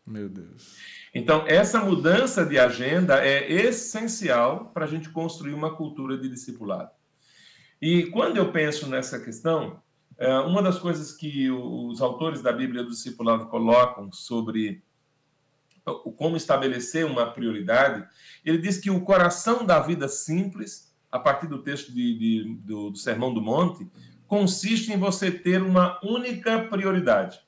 Meu 0.06 0.30
Deus. 0.30 0.78
Então, 1.14 1.44
essa 1.46 1.84
mudança 1.84 2.46
de 2.46 2.58
agenda 2.58 3.26
é 3.26 3.52
essencial 3.52 4.72
para 4.74 4.86
a 4.86 4.88
gente 4.88 5.10
construir 5.10 5.54
uma 5.54 5.76
cultura 5.76 6.18
de 6.18 6.30
discipulado. 6.30 6.90
E 7.82 8.04
quando 8.08 8.38
eu 8.38 8.52
penso 8.52 8.88
nessa 8.88 9.20
questão, 9.20 9.82
é, 10.18 10.34
uma 10.40 10.62
das 10.62 10.80
coisas 10.80 11.12
que 11.12 11.52
os 11.52 12.02
autores 12.02 12.42
da 12.42 12.54
Bíblia 12.54 12.84
do 12.84 12.92
Discipulado 12.92 13.48
colocam 13.48 14.12
sobre 14.12 14.84
como 16.16 16.38
estabelecer 16.38 17.06
uma 17.06 17.26
prioridade, 17.26 18.08
ele 18.46 18.60
diz 18.60 18.78
que 18.78 18.92
o 18.92 19.02
coração 19.02 19.66
da 19.66 19.80
vida 19.80 20.08
simples, 20.08 20.96
a 21.12 21.20
partir 21.20 21.48
do 21.48 21.64
texto 21.64 21.92
de, 21.92 22.20
de, 22.20 22.56
do, 22.64 22.92
do 22.92 22.98
Sermão 22.98 23.34
do 23.34 23.42
Monte, 23.42 23.90
consiste 24.28 24.94
em 24.94 24.98
você 24.98 25.32
ter 25.32 25.62
uma 25.62 26.00
única 26.04 26.68
prioridade. 26.70 27.42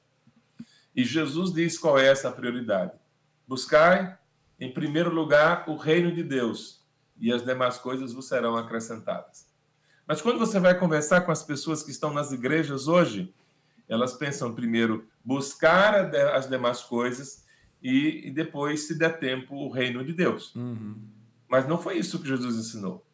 E 0.96 1.04
Jesus 1.06 1.54
diz 1.54 1.78
qual 1.78 1.98
é 1.98 2.08
essa 2.08 2.32
prioridade 2.32 2.92
Buscai, 3.48 4.18
em 4.60 4.72
primeiro 4.74 5.14
lugar, 5.14 5.66
o 5.68 5.76
reino 5.76 6.12
de 6.12 6.24
Deus, 6.24 6.82
e 7.20 7.32
as 7.32 7.44
demais 7.44 7.78
coisas 7.78 8.14
vos 8.14 8.28
serão 8.28 8.56
acrescentadas. 8.56 9.48
Mas 10.08 10.22
quando 10.22 10.40
você 10.40 10.60
vai 10.60 10.78
conversar 10.78 11.22
com 11.22 11.32
as 11.32 11.44
pessoas 11.44 11.84
que 11.84 11.92
estão 11.92 12.14
nas 12.14 12.32
igrejas 12.32 12.88
hoje, 12.88 13.34
elas 13.88 14.14
pensam 14.14 14.54
primeiro 14.54 15.08
buscar 15.24 16.14
as 16.34 16.50
demais 16.50 16.82
coisas 16.82 17.46
e, 17.82 18.32
depois, 18.32 18.88
se 18.88 18.98
der 18.98 19.20
tempo, 19.20 19.56
o 19.56 19.70
reino 19.70 20.04
de 20.04 20.14
Deus. 20.14 20.56
Uhum. 20.56 20.96
Mas 21.48 21.68
não 21.68 21.78
foi 21.78 21.98
isso 21.98 22.20
que 22.20 22.28
Jesus 22.28 22.56
ensinou. 22.56 23.06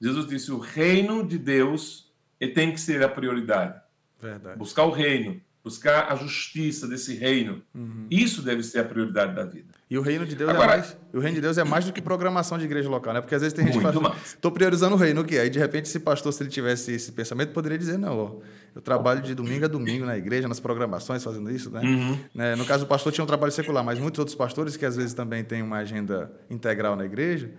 Jesus 0.00 0.26
disse: 0.26 0.52
o 0.52 0.58
reino 0.58 1.26
de 1.26 1.38
Deus 1.38 2.12
tem 2.54 2.72
que 2.72 2.80
ser 2.80 3.02
a 3.02 3.08
prioridade. 3.08 3.80
Verdade. 4.20 4.58
Buscar 4.58 4.84
o 4.84 4.90
reino 4.90 5.40
buscar 5.64 6.12
a 6.12 6.16
justiça 6.16 6.86
desse 6.86 7.14
reino. 7.14 7.62
Uhum. 7.74 8.06
Isso 8.10 8.42
deve 8.42 8.62
ser 8.62 8.80
a 8.80 8.84
prioridade 8.84 9.34
da 9.34 9.44
vida. 9.46 9.72
E 9.88 9.96
o 9.96 10.02
reino 10.02 10.26
de 10.26 10.34
Deus 10.34 10.50
é 10.50 10.52
Agora, 10.52 10.72
é 10.72 10.76
mais, 10.76 10.96
o 11.14 11.18
reino 11.18 11.34
de 11.36 11.40
Deus 11.40 11.56
é 11.56 11.64
mais 11.64 11.86
do 11.86 11.92
que 11.92 12.02
programação 12.02 12.58
de 12.58 12.66
igreja 12.66 12.90
local, 12.90 13.14
né? 13.14 13.22
Porque 13.22 13.34
às 13.34 13.40
vezes 13.40 13.54
tem 13.54 13.64
gente 13.64 13.78
que 13.78 13.82
fala, 13.82 14.14
estou 14.26 14.52
priorizando 14.52 14.94
o 14.94 14.98
reino, 14.98 15.22
o 15.22 15.24
quê? 15.24 15.38
Aí 15.38 15.48
de 15.48 15.58
repente 15.58 15.86
esse 15.86 15.98
pastor, 16.00 16.34
se 16.34 16.42
ele 16.42 16.50
tivesse 16.50 16.92
esse 16.92 17.10
pensamento, 17.12 17.52
poderia 17.54 17.78
dizer 17.78 17.98
não, 17.98 18.18
ó, 18.18 18.40
eu 18.74 18.82
trabalho 18.82 19.22
de 19.22 19.34
domingo 19.34 19.64
a 19.64 19.68
domingo 19.68 20.04
na 20.04 20.18
igreja, 20.18 20.46
nas 20.46 20.60
programações, 20.60 21.24
fazendo 21.24 21.50
isso, 21.50 21.70
né? 21.70 21.80
Uhum. 21.80 22.18
né? 22.34 22.56
No 22.56 22.66
caso 22.66 22.84
o 22.84 22.86
pastor 22.86 23.10
tinha 23.10 23.24
um 23.24 23.26
trabalho 23.26 23.52
secular, 23.52 23.82
mas 23.82 23.98
muitos 23.98 24.18
outros 24.18 24.36
pastores 24.36 24.76
que 24.76 24.84
às 24.84 24.96
vezes 24.96 25.14
também 25.14 25.42
têm 25.42 25.62
uma 25.62 25.78
agenda 25.78 26.30
integral 26.50 26.94
na 26.94 27.06
igreja, 27.06 27.50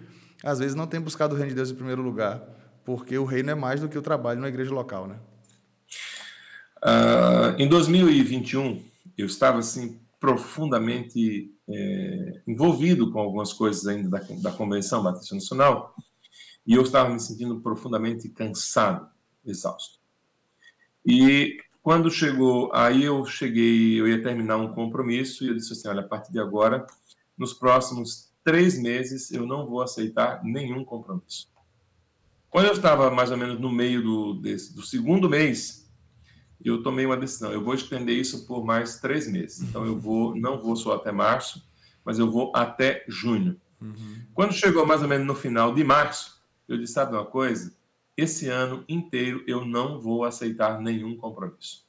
às 0.44 0.60
vezes 0.60 0.76
não 0.76 0.86
têm 0.86 1.02
buscado 1.02 1.34
o 1.34 1.38
reino 1.38 1.50
de 1.50 1.56
Deus 1.56 1.72
em 1.72 1.76
primeiro 1.76 2.04
lugar, 2.04 2.44
porque 2.84 3.18
o 3.18 3.26
reino 3.26 3.50
é 3.50 3.56
mais 3.56 3.82
do 3.82 3.90
que 3.90 3.98
o 3.98 4.02
trabalho 4.02 4.40
na 4.40 4.48
igreja 4.48 4.72
local, 4.72 5.08
né? 5.08 5.16
Uh, 6.86 7.58
em 7.58 7.68
2021, 7.68 8.84
eu 9.18 9.26
estava 9.26 9.58
assim 9.58 10.00
profundamente 10.20 11.52
é, 11.68 12.42
envolvido 12.46 13.12
com 13.12 13.20
algumas 13.20 13.52
coisas 13.52 13.88
ainda 13.88 14.08
da, 14.08 14.20
da 14.20 14.52
Convenção 14.52 15.02
Batista 15.02 15.34
Nacional 15.34 15.96
e 16.66 16.76
eu 16.76 16.84
estava 16.84 17.10
me 17.10 17.20
sentindo 17.20 17.60
profundamente 17.60 18.30
cansado, 18.30 19.08
exausto. 19.44 20.00
E 21.04 21.58
quando 21.82 22.12
chegou, 22.12 22.72
aí 22.74 23.04
eu 23.04 23.26
cheguei, 23.26 24.00
eu 24.00 24.08
ia 24.08 24.22
terminar 24.22 24.58
um 24.58 24.74
compromisso 24.74 25.44
e 25.44 25.48
eu 25.48 25.56
disse 25.56 25.74
assim, 25.74 25.88
olha, 25.88 26.02
a 26.02 26.08
partir 26.08 26.32
de 26.32 26.40
agora, 26.40 26.86
nos 27.38 27.54
próximos 27.54 28.32
três 28.44 28.80
meses, 28.80 29.32
eu 29.32 29.46
não 29.46 29.68
vou 29.68 29.82
aceitar 29.82 30.44
nenhum 30.44 30.84
compromisso. 30.84 31.48
Quando 32.50 32.68
eu 32.68 32.74
estava 32.74 33.12
mais 33.12 33.32
ou 33.32 33.38
menos 33.38 33.60
no 33.60 33.72
meio 33.72 34.02
do, 34.02 34.34
desse, 34.36 34.74
do 34.74 34.82
segundo 34.82 35.30
mês, 35.30 35.85
eu 36.70 36.82
tomei 36.82 37.06
uma 37.06 37.18
decisão. 37.18 37.52
Eu 37.52 37.64
vou 37.64 37.74
estender 37.74 38.18
isso 38.18 38.46
por 38.46 38.66
mais 38.66 39.00
três 39.00 39.28
meses. 39.28 39.62
Então 39.62 39.86
eu 39.86 40.00
vou, 40.00 40.36
não 40.36 40.58
vou 40.58 40.76
só 40.76 40.96
até 40.96 41.12
março, 41.12 41.64
mas 42.04 42.20
eu 42.20 42.30
vou 42.30 42.52
até 42.56 43.04
junho. 43.08 43.60
Uhum. 43.82 44.22
Quando 44.34 44.54
chegou 44.54 44.86
mais 44.86 45.02
ou 45.02 45.08
menos 45.08 45.28
no 45.28 45.36
final 45.36 45.74
de 45.74 45.84
março, 45.84 46.42
eu 46.68 46.78
disse: 46.78 46.94
sabe 46.94 47.14
uma 47.14 47.26
coisa? 47.26 47.74
esse 48.18 48.48
ano 48.50 48.84
inteiro 48.88 49.44
eu 49.46 49.66
não 49.66 50.00
vou 50.00 50.24
aceitar 50.24 50.80
nenhum 50.80 51.18
compromisso. 51.18 51.86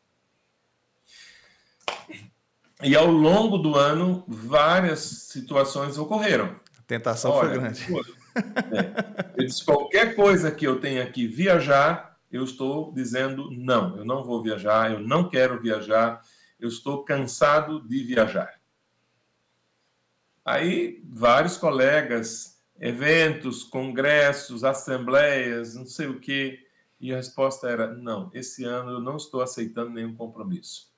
E 2.83 2.95
ao 2.95 3.07
longo 3.07 3.57
do 3.57 3.75
ano, 3.75 4.25
várias 4.27 5.01
situações 5.01 5.97
ocorreram. 5.97 6.57
A 6.79 6.83
tentação 6.87 7.31
Olha, 7.31 7.49
foi 7.49 7.59
grande. 7.59 7.87
É, 8.37 9.41
eu 9.41 9.47
disse, 9.47 9.65
qualquer 9.65 10.15
coisa 10.15 10.51
que 10.51 10.67
eu 10.67 10.79
tenha 10.79 11.11
que 11.11 11.27
viajar, 11.27 12.16
eu 12.37 12.45
estou 12.45 12.93
dizendo 12.93 13.51
não, 13.51 13.97
eu 13.97 14.05
não 14.05 14.25
vou 14.25 14.43
viajar, 14.43 14.93
eu 14.93 15.01
não 15.01 15.29
quero 15.29 15.61
viajar, 15.61 16.23
eu 16.59 16.69
estou 16.69 17.05
cansado 17.05 17.81
de 17.81 18.03
viajar. 18.03 18.61
Aí 20.45 21.03
vários 21.05 21.57
colegas 21.57 22.57
eventos, 22.81 23.63
congressos, 23.63 24.65
assembleias, 24.65 25.75
não 25.75 25.87
sei 25.87 26.07
o 26.07 26.21
quê. 26.21 26.61
E 27.01 27.13
a 27.13 27.17
resposta 27.17 27.69
era: 27.69 27.93
não, 27.95 28.31
esse 28.33 28.65
ano 28.65 28.93
eu 28.93 29.01
não 29.01 29.17
estou 29.17 29.41
aceitando 29.43 29.91
nenhum 29.91 30.15
compromisso. 30.15 30.91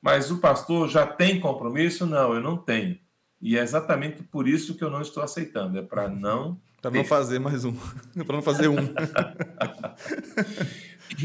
Mas 0.00 0.30
o 0.30 0.38
pastor 0.38 0.88
já 0.88 1.06
tem 1.06 1.40
compromisso? 1.40 2.04
Não, 2.04 2.34
eu 2.34 2.40
não 2.40 2.58
tenho. 2.58 2.98
E 3.40 3.56
é 3.56 3.62
exatamente 3.62 4.22
por 4.22 4.46
isso 4.46 4.76
que 4.76 4.84
eu 4.84 4.90
não 4.90 5.00
estou 5.00 5.22
aceitando. 5.22 5.78
É 5.78 5.82
para 5.82 6.08
não. 6.08 6.60
Para 6.84 6.90
não 6.90 7.04
fazer 7.04 7.38
mais 7.38 7.64
um. 7.64 7.72
para 8.26 8.36
não 8.36 8.42
fazer 8.42 8.68
um. 8.68 8.76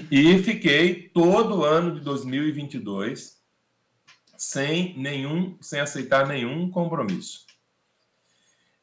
e 0.10 0.40
fiquei 0.40 1.10
todo 1.10 1.58
o 1.58 1.66
ano 1.66 1.96
de 1.96 2.00
2022 2.00 3.38
sem 4.38 4.98
nenhum, 4.98 5.58
sem 5.60 5.82
aceitar 5.82 6.26
nenhum 6.26 6.72
compromisso. 6.72 7.46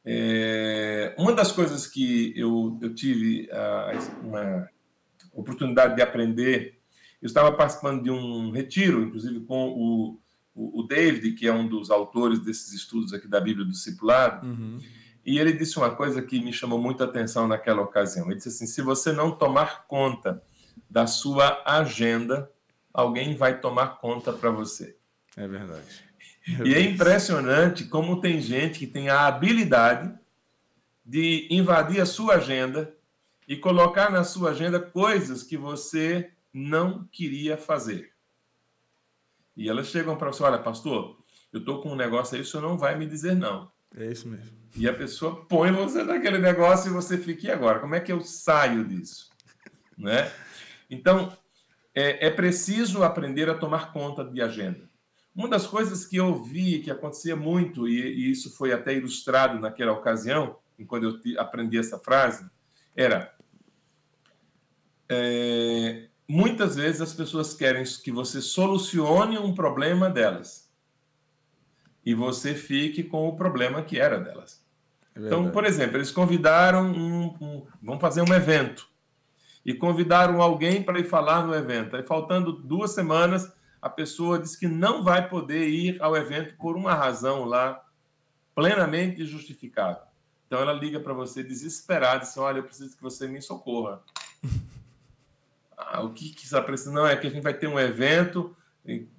É, 0.05 1.15
uma 1.17 1.33
das 1.33 1.51
coisas 1.51 1.87
que 1.87 2.31
eu, 2.37 2.77
eu 2.79 2.93
tive 2.93 3.49
a, 3.51 3.93
uma 4.21 4.69
oportunidade 5.33 5.95
de 5.95 6.03
aprender, 6.03 6.79
eu 7.19 7.25
estava 7.25 7.51
participando 7.53 8.03
de 8.03 8.11
um 8.11 8.51
retiro, 8.51 9.01
inclusive 9.01 9.39
com 9.41 9.69
o, 9.69 10.19
o, 10.53 10.81
o 10.81 10.83
David, 10.83 11.31
que 11.31 11.47
é 11.47 11.53
um 11.53 11.67
dos 11.67 11.89
autores 11.89 12.39
desses 12.39 12.71
estudos 12.71 13.13
aqui 13.13 13.27
da 13.27 13.41
Bíblia 13.41 13.65
do 13.65 13.71
Discipulado, 13.71 14.45
uhum. 14.45 14.77
E 15.27 15.39
ele 15.39 15.51
disse 15.51 15.77
uma 15.77 15.93
coisa 15.93 16.21
que 16.21 16.39
me 16.39 16.53
chamou 16.53 16.79
muita 16.79 17.03
atenção 17.03 17.49
naquela 17.49 17.81
ocasião. 17.81 18.27
Ele 18.27 18.35
disse 18.35 18.47
assim: 18.47 18.65
se 18.65 18.81
você 18.81 19.11
não 19.11 19.29
tomar 19.29 19.85
conta 19.85 20.41
da 20.89 21.05
sua 21.05 21.61
agenda, 21.65 22.49
alguém 22.93 23.35
vai 23.35 23.59
tomar 23.59 23.97
conta 23.99 24.31
para 24.31 24.49
você. 24.49 24.95
É 25.35 25.45
verdade. 25.45 26.07
E 26.63 26.73
é 26.73 26.79
impressionante 26.79 27.83
como 27.83 28.21
tem 28.21 28.39
gente 28.39 28.79
que 28.79 28.87
tem 28.87 29.09
a 29.09 29.27
habilidade 29.27 30.17
de 31.05 31.45
invadir 31.51 31.99
a 31.99 32.05
sua 32.05 32.35
agenda 32.35 32.95
e 33.45 33.57
colocar 33.57 34.09
na 34.09 34.23
sua 34.23 34.51
agenda 34.51 34.79
coisas 34.79 35.43
que 35.43 35.57
você 35.57 36.31
não 36.53 37.05
queria 37.11 37.57
fazer. 37.57 38.13
E 39.57 39.67
elas 39.67 39.87
chegam 39.87 40.15
para 40.15 40.31
você: 40.31 40.41
olha, 40.41 40.57
pastor, 40.57 41.17
eu 41.51 41.59
estou 41.59 41.81
com 41.81 41.91
um 41.91 41.97
negócio 41.97 42.35
aí, 42.35 42.41
o 42.41 42.45
senhor 42.45 42.63
não 42.63 42.77
vai 42.77 42.97
me 42.97 43.05
dizer 43.05 43.35
não. 43.35 43.69
É 43.93 44.05
isso 44.05 44.29
mesmo. 44.29 44.55
E 44.77 44.87
a 44.87 44.93
pessoa 44.93 45.43
põe 45.45 45.71
você 45.71 46.03
naquele 46.03 46.37
negócio 46.37 46.89
e 46.89 46.93
você 46.93 47.17
fica, 47.17 47.47
e 47.47 47.51
agora? 47.51 47.79
Como 47.79 47.95
é 47.95 47.99
que 47.99 48.11
eu 48.11 48.21
saio 48.21 48.85
disso? 48.85 49.31
Né? 49.97 50.31
Então, 50.87 51.35
é, 51.95 52.27
é 52.27 52.29
preciso 52.29 53.01
aprender 53.01 53.49
a 53.49 53.57
tomar 53.57 53.91
conta 53.91 54.23
de 54.23 54.39
agenda. 54.39 54.87
Uma 55.35 55.49
das 55.49 55.65
coisas 55.65 56.05
que 56.05 56.17
eu 56.17 56.43
vi 56.43 56.79
que 56.79 56.91
acontecia 56.91 57.35
muito, 57.35 57.87
e, 57.87 57.99
e 57.99 58.31
isso 58.31 58.55
foi 58.55 58.71
até 58.71 58.93
ilustrado 58.93 59.59
naquela 59.59 59.93
ocasião, 59.93 60.57
quando 60.87 61.19
eu 61.25 61.39
aprendi 61.41 61.79
essa 61.79 61.97
frase, 61.97 62.47
era. 62.95 63.35
É, 65.09 66.07
muitas 66.27 66.75
vezes 66.75 67.01
as 67.01 67.13
pessoas 67.13 67.55
querem 67.55 67.83
que 68.03 68.11
você 68.11 68.41
solucione 68.41 69.39
um 69.39 69.55
problema 69.55 70.07
delas 70.07 70.69
e 72.05 72.13
você 72.13 72.53
fique 72.53 73.03
com 73.03 73.27
o 73.27 73.35
problema 73.35 73.81
que 73.81 73.99
era 73.99 74.19
delas. 74.19 74.66
É 75.17 75.25
então, 75.25 75.49
por 75.49 75.65
exemplo, 75.65 75.97
eles 75.97 76.11
convidaram 76.11 76.91
um, 76.91 77.35
um, 77.41 77.67
vamos 77.81 78.01
fazer 78.01 78.21
um 78.21 78.33
evento 78.33 78.87
e 79.65 79.73
convidaram 79.73 80.41
alguém 80.41 80.81
para 80.81 80.99
ir 80.99 81.03
falar 81.03 81.45
no 81.45 81.53
evento. 81.53 81.95
Aí, 81.95 82.03
faltando 82.03 82.53
duas 82.53 82.91
semanas, 82.91 83.51
a 83.81 83.89
pessoa 83.89 84.39
diz 84.39 84.55
que 84.55 84.67
não 84.67 85.03
vai 85.03 85.27
poder 85.27 85.67
ir 85.67 86.01
ao 86.01 86.15
evento 86.15 86.55
por 86.55 86.75
uma 86.75 86.93
razão 86.93 87.45
lá 87.45 87.83
plenamente 88.55 89.25
justificável. 89.25 90.01
Então 90.45 90.59
ela 90.59 90.71
liga 90.71 90.99
para 90.99 91.13
você 91.13 91.43
desesperada, 91.43 92.19
diz: 92.19 92.37
Olha, 92.37 92.59
eu 92.59 92.63
preciso 92.63 92.95
que 92.95 93.03
você 93.03 93.27
me 93.27 93.41
socorra. 93.41 94.01
ah, 95.77 96.01
o 96.01 96.13
que, 96.13 96.29
que 96.29 96.45
está 96.45 96.61
precisando? 96.61 96.95
Não, 96.95 97.07
é 97.07 97.17
que 97.17 97.27
a 97.27 97.29
gente 97.29 97.43
vai 97.43 97.53
ter 97.53 97.67
um 97.67 97.79
evento 97.79 98.55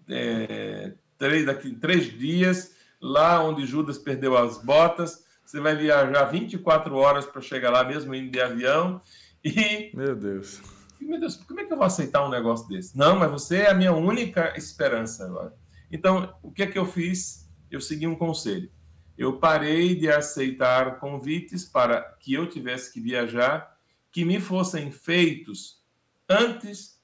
é, 0.09 0.95
três, 1.19 1.45
daqui 1.45 1.75
três 1.75 2.07
dias, 2.19 2.75
lá 3.01 3.43
onde 3.43 3.67
Judas 3.67 3.99
perdeu 3.99 4.37
as 4.37 4.57
botas. 4.59 5.27
Você 5.49 5.61
vai 5.61 5.75
viajar 5.75 6.25
24 6.27 6.95
horas 6.95 7.25
para 7.25 7.41
chegar 7.41 7.71
lá, 7.71 7.83
mesmo 7.83 8.15
indo 8.15 8.31
de 8.31 8.41
avião. 8.41 9.01
E. 9.43 9.91
Meu 9.95 10.15
Deus 10.15 10.61
meu 11.09 11.19
Deus, 11.19 11.37
como 11.37 11.61
é 11.61 11.65
que 11.65 11.73
eu 11.73 11.77
vou 11.77 11.87
aceitar 11.87 12.25
um 12.25 12.31
negócio 12.31 12.69
desse? 12.69 12.97
Não, 12.97 13.19
mas 13.19 13.31
você 13.31 13.59
é 13.59 13.71
a 13.71 13.75
minha 13.75 13.93
única 13.93 14.53
esperança 14.57 15.25
agora. 15.25 15.55
Então, 15.91 16.35
o 16.43 16.53
que 16.53 16.63
é 16.63 16.67
que 16.67 16.79
eu 16.79 16.85
fiz? 16.85 17.49
Eu 17.71 17.81
segui 17.81 18.07
um 18.07 18.15
conselho. 18.15 18.71
Eu 19.17 19.39
parei 19.39 19.95
de 19.95 20.09
aceitar 20.11 20.99
convites 21.01 21.65
para 21.65 22.03
que 22.21 22.35
eu 22.35 22.47
tivesse 22.47 22.93
que 22.93 23.01
viajar 23.01 23.77
que 24.13 24.25
me 24.25 24.39
fossem 24.39 24.91
feitos 24.91 25.83
antes, 26.29 27.01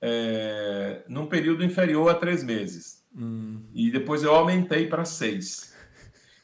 é, 0.00 1.04
num 1.06 1.26
período 1.26 1.64
inferior 1.64 2.10
a 2.10 2.14
três 2.14 2.42
meses. 2.42 3.04
Hum. 3.14 3.62
E 3.74 3.90
depois 3.90 4.22
eu 4.22 4.34
aumentei 4.34 4.86
para 4.86 5.04
seis. 5.04 5.74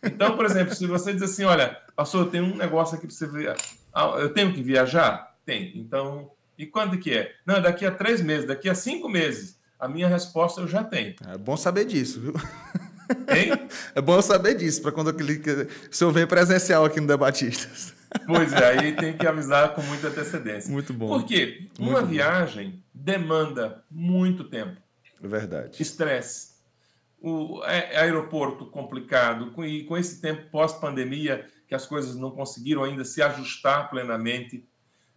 Então, 0.05 0.37
por 0.37 0.45
exemplo, 0.45 0.75
se 0.75 0.87
você 0.87 1.13
diz 1.13 1.23
assim, 1.23 1.45
olha, 1.45 1.79
pastor, 1.97 2.27
eu 2.27 2.31
tenho 2.31 2.45
um 2.45 2.57
negócio 2.57 2.97
aqui 2.97 3.07
para 3.07 3.15
você 3.15 3.27
ver. 3.27 3.57
Ah, 3.93 4.17
eu 4.19 4.33
tenho 4.33 4.53
que 4.53 4.63
viajar? 4.63 5.35
Tem. 5.45 5.73
Então, 5.77 6.31
e 6.59 6.67
quando 6.67 6.99
que 6.99 7.13
é? 7.13 7.33
Não, 7.47 7.61
daqui 7.61 7.85
a 7.85 7.91
três 7.91 8.21
meses, 8.21 8.47
daqui 8.47 8.69
a 8.69 8.75
cinco 8.75 9.09
meses. 9.09 9.59
A 9.79 9.89
minha 9.89 10.09
resposta 10.09 10.61
eu 10.61 10.69
já 10.69 10.83
tenho. 10.83 11.15
É 11.29 11.37
bom 11.37 11.57
saber 11.57 11.85
disso, 11.85 12.21
viu? 12.21 12.35
Hein? 13.29 13.69
É 13.95 14.01
bom 14.01 14.21
saber 14.23 14.55
disso, 14.55 14.81
para 14.83 14.91
quando 14.91 15.11
eu, 15.11 15.69
se 15.91 16.03
eu 16.03 16.11
venho 16.11 16.27
presencial 16.27 16.85
aqui 16.85 17.01
no 17.01 17.07
Debatistas. 17.07 17.95
Pois 18.27 18.53
é, 18.53 18.79
aí 18.79 18.97
tem 18.97 19.17
que 19.17 19.27
avisar 19.27 19.75
com 19.75 19.83
muita 19.83 20.09
antecedência. 20.09 20.73
Muito 20.73 20.93
bom. 20.93 21.09
Porque 21.09 21.69
uma 21.79 22.01
muito 22.01 22.09
viagem 22.09 22.71
bom. 22.71 22.79
demanda 22.95 23.85
muito 23.91 24.45
tempo. 24.45 24.81
É 25.23 25.29
verdade. 25.29 25.83
Estresse. 25.83 26.54
O 27.27 27.63
aeroporto 27.63 28.67
complicado, 28.67 29.51
com, 29.53 29.65
e 29.65 29.85
com 29.85 29.97
esse 29.97 30.21
tempo 30.21 30.51
pós-pandemia, 30.51 31.47
que 31.67 31.75
as 31.75 31.87
coisas 31.87 32.15
não 32.17 32.31
conseguiram 32.31 32.85
ainda 32.85 33.05
se 33.05 33.23
ajustar 33.23 33.89
plenamente 33.89 34.67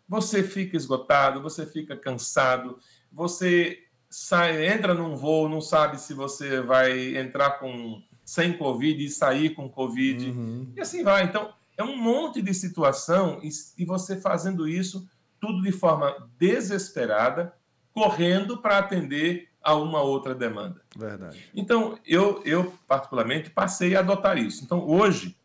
você 0.08 0.42
fica 0.42 0.78
esgotado, 0.78 1.42
você 1.42 1.66
fica 1.66 1.96
cansado, 1.96 2.80
você 3.12 3.80
sai, 4.10 4.74
entra 4.74 4.94
num 4.94 5.16
voo, 5.16 5.50
não 5.50 5.60
sabe 5.60 6.00
se 6.00 6.14
você 6.14 6.62
vai 6.62 7.18
entrar 7.18 7.60
com 7.60 8.02
sem 8.24 8.58
Covid 8.58 9.04
e 9.04 9.10
sair 9.10 9.52
com 9.52 9.70
Covid, 9.70 10.30
uhum. 10.30 10.72
e 10.76 10.82
assim 10.82 11.04
vai. 11.04 11.24
Então, 11.24 11.54
é 11.78 11.84
um 11.84 11.98
monte 11.98 12.42
de 12.42 12.54
situação 12.54 13.40
e, 13.44 13.50
e 13.78 13.86
você 13.86 14.20
fazendo 14.20 14.68
isso 14.68 15.08
tudo 15.40 15.62
de 15.62 15.72
forma 15.72 16.30
desesperada, 16.38 17.54
correndo 17.94 18.58
para 18.58 18.80
atender 18.80 19.47
a 19.68 19.76
uma 19.76 20.02
outra 20.02 20.34
demanda. 20.34 20.82
Verdade. 20.96 21.44
Então, 21.54 22.00
eu, 22.06 22.42
eu 22.46 22.74
particularmente 22.88 23.50
passei 23.50 23.98
a 23.98 24.00
adotar 24.00 24.38
isso. 24.38 24.64
Então, 24.64 24.88
hoje, 24.88 25.36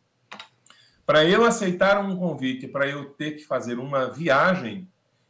para 1.05 1.25
eu 1.25 1.43
aceitar 1.43 1.99
um 1.99 2.15
convite, 2.15 2.65
para 2.65 2.87
eu 2.87 3.03
ter 3.03 3.31
que 3.31 3.43
fazer 3.43 3.77
uma 3.77 4.09
viagem, 4.09 4.87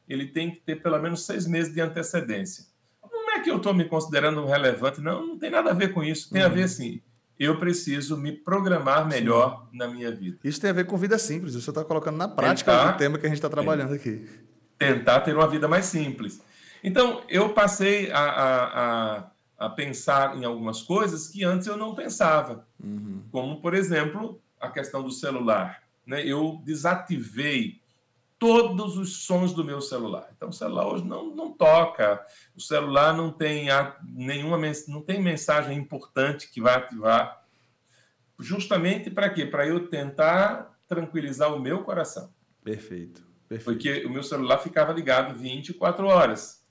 ele 0.07 0.27
tem 0.27 0.51
que 0.51 0.59
ter 0.59 0.75
pelo 0.75 0.99
menos 0.99 1.25
seis 1.25 1.47
meses 1.47 1.73
de 1.73 1.81
antecedência. 1.81 2.65
Não 3.11 3.31
é 3.31 3.39
que 3.39 3.49
eu 3.49 3.57
estou 3.57 3.73
me 3.73 3.85
considerando 3.85 4.45
relevante. 4.45 5.01
Não, 5.01 5.25
não 5.25 5.39
tem 5.39 5.49
nada 5.49 5.71
a 5.71 5.73
ver 5.73 5.91
com 5.91 6.03
isso. 6.03 6.29
Tem 6.29 6.43
uhum. 6.43 6.47
a 6.47 6.51
ver, 6.51 6.63
assim, 6.63 7.01
eu 7.39 7.57
preciso 7.57 8.15
me 8.15 8.31
programar 8.31 9.07
melhor 9.07 9.67
Sim. 9.71 9.77
na 9.79 9.87
minha 9.87 10.11
vida. 10.11 10.37
Isso 10.43 10.61
tem 10.61 10.69
a 10.69 10.73
ver 10.73 10.85
com 10.85 10.95
vida 10.97 11.17
simples. 11.17 11.55
Você 11.55 11.71
está 11.71 11.83
colocando 11.83 12.17
na 12.17 12.27
prática 12.27 12.71
tentar, 12.71 12.93
o 12.93 12.97
tema 12.97 13.17
que 13.17 13.25
a 13.25 13.29
gente 13.29 13.39
está 13.39 13.49
trabalhando 13.49 13.95
aqui. 13.95 14.29
Tentar 14.77 15.21
ter 15.21 15.35
uma 15.35 15.47
vida 15.47 15.67
mais 15.67 15.85
simples. 15.85 16.39
Então, 16.83 17.23
eu 17.29 17.53
passei 17.53 18.11
a, 18.11 18.19
a, 18.19 19.17
a, 19.17 19.31
a 19.57 19.69
pensar 19.69 20.35
em 20.35 20.43
algumas 20.43 20.81
coisas 20.81 21.29
que 21.29 21.43
antes 21.43 21.65
eu 21.67 21.77
não 21.77 21.95
pensava. 21.95 22.67
Uhum. 22.83 23.23
Como, 23.31 23.61
por 23.61 23.73
exemplo, 23.73 24.41
a 24.59 24.69
questão 24.69 25.01
do 25.01 25.11
celular. 25.11 25.81
Né? 26.05 26.25
Eu 26.27 26.61
desativei 26.63 27.81
todos 28.37 28.97
os 28.97 29.23
sons 29.23 29.53
do 29.53 29.63
meu 29.63 29.79
celular. 29.79 30.29
Então, 30.35 30.49
o 30.49 30.53
celular 30.53 30.85
hoje 30.87 31.05
não, 31.05 31.33
não 31.33 31.53
toca, 31.53 32.21
o 32.53 32.59
celular 32.59 33.15
não 33.15 33.31
tem 33.31 33.67
nenhuma 34.05 34.59
não 34.89 35.01
tem 35.01 35.21
mensagem 35.21 35.77
importante 35.77 36.49
que 36.49 36.59
vai 36.59 36.75
ativar. 36.75 37.41
Justamente 38.37 39.09
para 39.09 39.29
quê? 39.29 39.45
Para 39.45 39.65
eu 39.65 39.87
tentar 39.87 40.77
tranquilizar 40.89 41.53
o 41.53 41.59
meu 41.59 41.83
coração. 41.83 42.33
Perfeito, 42.61 43.25
perfeito. 43.47 43.63
Porque 43.63 44.05
o 44.05 44.09
meu 44.09 44.23
celular 44.23 44.57
ficava 44.57 44.91
ligado 44.91 45.33
24 45.33 46.05
horas. 46.05 46.62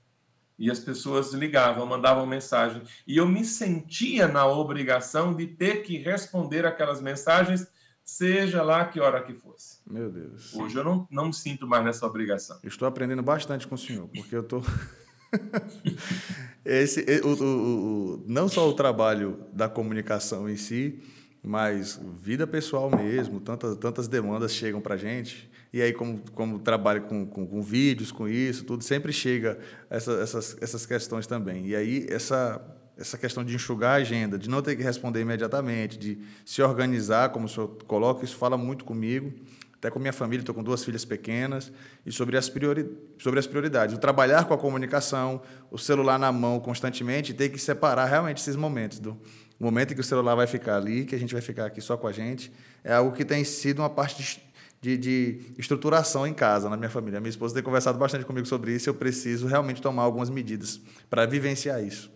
E 0.57 0.69
as 0.69 0.79
pessoas 0.79 1.33
ligavam, 1.33 1.85
mandavam 1.85 2.25
mensagem. 2.25 2.81
E 3.07 3.17
eu 3.17 3.27
me 3.27 3.43
sentia 3.43 4.27
na 4.27 4.45
obrigação 4.45 5.33
de 5.33 5.47
ter 5.47 5.83
que 5.83 5.97
responder 5.97 6.65
aquelas 6.65 7.01
mensagens 7.01 7.67
seja 8.03 8.61
lá 8.61 8.85
que 8.85 8.99
hora 8.99 9.23
que 9.23 9.33
fosse. 9.33 9.77
Meu 9.89 10.11
Deus. 10.11 10.53
Hoje 10.53 10.75
eu 10.75 10.83
não, 10.83 11.07
não 11.09 11.27
me 11.27 11.33
sinto 11.33 11.65
mais 11.65 11.83
nessa 11.83 12.05
obrigação. 12.05 12.59
estou 12.63 12.87
aprendendo 12.87 13.23
bastante 13.23 13.67
com 13.67 13.75
o 13.75 13.77
senhor, 13.77 14.07
porque 14.09 14.35
eu 14.35 14.41
estou. 14.41 14.63
Esse, 16.65 17.03
o, 17.23 17.27
o, 17.27 17.43
o, 17.43 18.25
não 18.27 18.47
só 18.47 18.67
o 18.67 18.73
trabalho 18.73 19.45
da 19.51 19.67
comunicação 19.67 20.49
em 20.49 20.55
si, 20.55 21.01
mas 21.41 21.99
vida 22.17 22.45
pessoal 22.45 22.89
mesmo, 22.89 23.39
tantas, 23.39 23.75
tantas 23.77 24.07
demandas 24.07 24.53
chegam 24.53 24.79
para 24.79 24.95
a 24.95 24.97
gente. 24.97 25.51
E 25.73 25.81
aí, 25.81 25.91
como, 25.91 26.21
como 26.35 26.59
trabalho 26.59 27.01
com, 27.01 27.25
com, 27.25 27.47
com, 27.47 27.61
vídeos, 27.61 28.11
com 28.11 28.27
isso, 28.27 28.63
tudo, 28.63 28.83
sempre 28.83 29.11
chega 29.11 29.57
essa, 29.89 30.11
essas, 30.13 30.55
essas 30.61 30.85
questões 30.85 31.25
também. 31.25 31.65
E 31.65 31.75
aí, 31.75 32.05
essa 32.09 32.61
essa 32.95 33.17
questão 33.17 33.43
de 33.43 33.55
enxugar 33.55 33.93
a 33.93 33.95
agenda, 33.95 34.37
de 34.37 34.47
não 34.47 34.61
ter 34.61 34.75
que 34.75 34.83
responder 34.83 35.19
imediatamente, 35.21 35.97
de 35.97 36.19
se 36.45 36.61
organizar, 36.61 37.29
como 37.29 37.47
o 37.47 37.49
senhor 37.49 37.67
coloca, 37.87 38.23
isso 38.23 38.35
fala 38.35 38.55
muito 38.55 38.85
comigo, 38.85 39.33
até 39.75 39.89
com 39.89 39.99
minha 39.99 40.13
família, 40.13 40.41
estou 40.41 40.53
com 40.55 40.63
duas 40.63 40.83
filhas 40.83 41.03
pequenas, 41.03 41.71
e 42.05 42.11
sobre 42.11 42.37
as, 42.37 42.47
priori 42.47 42.89
sobre 43.17 43.39
as 43.39 43.47
prioridades. 43.47 43.95
O 43.95 43.97
trabalhar 43.97 44.45
com 44.45 44.53
a 44.53 44.57
comunicação, 44.57 45.41
o 45.71 45.77
celular 45.77 46.17
na 46.17 46.31
mão 46.31 46.59
constantemente, 46.59 47.33
ter 47.33 47.49
que 47.49 47.57
separar 47.57 48.05
realmente 48.05 48.37
esses 48.37 48.55
momentos. 48.55 48.99
Do 48.99 49.19
momento 49.59 49.91
em 49.91 49.95
que 49.95 50.01
o 50.01 50.03
celular 50.03 50.35
vai 50.35 50.47
ficar 50.47 50.77
ali, 50.77 51.03
que 51.03 51.15
a 51.15 51.19
gente 51.19 51.33
vai 51.33 51.41
ficar 51.41 51.65
aqui 51.65 51.81
só 51.81 51.97
com 51.97 52.07
a 52.07 52.11
gente, 52.11 52.51
é 52.83 52.93
algo 52.93 53.11
que 53.11 53.25
tem 53.25 53.43
sido 53.43 53.79
uma 53.79 53.89
parte 53.89 54.41
de, 54.83 54.97
de, 54.97 55.39
estruturação 55.57 56.27
em 56.27 56.33
casa, 56.33 56.69
na 56.69 56.75
minha 56.75 56.89
família. 56.89 57.21
Minha 57.21 57.29
esposa 57.29 57.53
tem 57.53 57.63
conversado 57.63 57.97
bastante 57.97 58.25
comigo 58.25 58.45
sobre 58.45 58.75
isso, 58.75 58.89
eu 58.89 58.93
preciso 58.93 59.47
realmente 59.47 59.81
tomar 59.81 60.03
algumas 60.03 60.29
medidas 60.29 60.81
para 61.09 61.25
vivenciar 61.25 61.81
isso. 61.81 62.11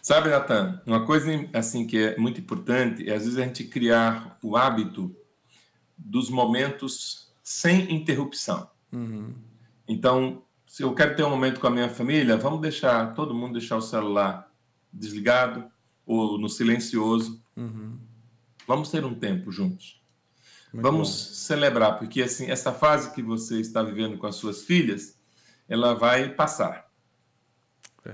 Sabe, 0.00 0.30
Natan, 0.30 0.80
uma 0.86 1.04
coisa 1.04 1.28
assim 1.52 1.86
que 1.86 1.98
é 1.98 2.16
muito 2.16 2.40
importante 2.40 3.08
é 3.08 3.14
às 3.14 3.24
vezes 3.24 3.38
a 3.38 3.44
gente 3.44 3.64
criar 3.64 4.38
o 4.42 4.56
hábito 4.56 5.14
dos 5.98 6.30
momentos 6.30 7.30
sem 7.42 7.92
interrupção. 7.94 8.70
Uhum. 8.90 9.34
Então, 9.86 10.42
se 10.66 10.82
eu 10.82 10.94
quero 10.94 11.14
ter 11.14 11.24
um 11.24 11.30
momento 11.30 11.60
com 11.60 11.66
a 11.66 11.70
minha 11.70 11.90
família, 11.90 12.38
vamos 12.38 12.62
deixar 12.62 13.12
todo 13.12 13.34
mundo 13.34 13.58
deixar 13.58 13.76
o 13.76 13.82
celular 13.82 14.50
desligado 14.90 15.66
ou 16.06 16.38
no 16.38 16.48
silencioso. 16.48 17.44
Uhum. 17.54 17.98
Vamos 18.66 18.90
ter 18.90 19.04
um 19.04 19.14
tempo 19.14 19.52
juntos. 19.52 20.01
Muito 20.72 20.84
vamos 20.84 21.08
bom. 21.08 21.34
celebrar, 21.34 21.98
porque 21.98 22.22
assim 22.22 22.50
essa 22.50 22.72
fase 22.72 23.12
que 23.12 23.22
você 23.22 23.60
está 23.60 23.82
vivendo 23.82 24.16
com 24.16 24.26
as 24.26 24.36
suas 24.36 24.62
filhas, 24.64 25.18
ela 25.68 25.94
vai 25.94 26.28
passar. 26.30 26.90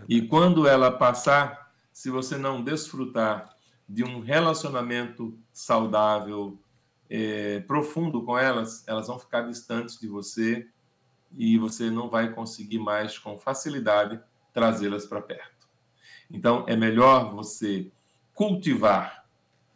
E 0.08 0.22
quando 0.22 0.66
ela 0.66 0.92
passar, 0.92 1.72
se 1.92 2.10
você 2.10 2.36
não 2.36 2.62
desfrutar 2.62 3.56
de 3.88 4.04
um 4.04 4.20
relacionamento 4.20 5.38
saudável, 5.52 6.60
é, 7.08 7.60
profundo 7.60 8.22
com 8.22 8.38
elas, 8.38 8.86
elas 8.86 9.06
vão 9.06 9.18
ficar 9.18 9.42
distantes 9.42 9.98
de 9.98 10.06
você 10.06 10.68
e 11.36 11.58
você 11.58 11.90
não 11.90 12.10
vai 12.10 12.32
conseguir 12.32 12.78
mais 12.78 13.18
com 13.18 13.38
facilidade 13.38 14.20
trazê-las 14.52 15.06
para 15.06 15.22
perto. 15.22 15.68
Então, 16.30 16.64
é 16.68 16.76
melhor 16.76 17.32
você 17.34 17.90
cultivar 18.34 19.17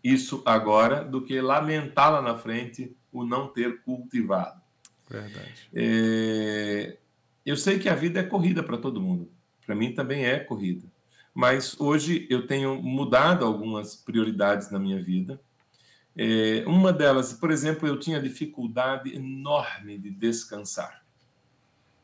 isso 0.03 0.43
agora 0.45 1.05
do 1.05 1.23
que 1.23 1.41
lamentar 1.41 2.13
lá 2.13 2.23
na 2.23 2.37
frente 2.37 2.97
o 3.13 3.25
não 3.25 3.47
ter 3.47 3.83
cultivado. 3.83 4.61
Verdade. 5.09 5.69
É, 5.75 6.97
eu 7.45 7.57
sei 7.57 7.79
que 7.79 7.89
a 7.89 7.95
vida 7.95 8.21
é 8.21 8.23
corrida 8.23 8.63
para 8.63 8.79
todo 8.79 9.01
mundo. 9.01 9.31
Para 9.65 9.75
mim 9.75 9.93
também 9.93 10.25
é 10.25 10.39
corrida 10.39 10.93
mas 11.35 11.79
hoje 11.81 12.27
eu 12.29 12.47
tenho 12.47 12.81
mudado 12.83 13.45
algumas 13.45 13.97
prioridades 13.97 14.71
na 14.71 14.79
minha 14.79 15.03
vida. 15.03 15.41
É, 16.15 16.63
uma 16.67 16.93
delas, 16.93 17.33
por 17.33 17.51
exemplo, 17.51 17.89
eu 17.89 17.99
tinha 17.99 18.21
dificuldade 18.21 19.15
enorme 19.15 19.99
de 19.99 20.11
descansar, 20.11 21.03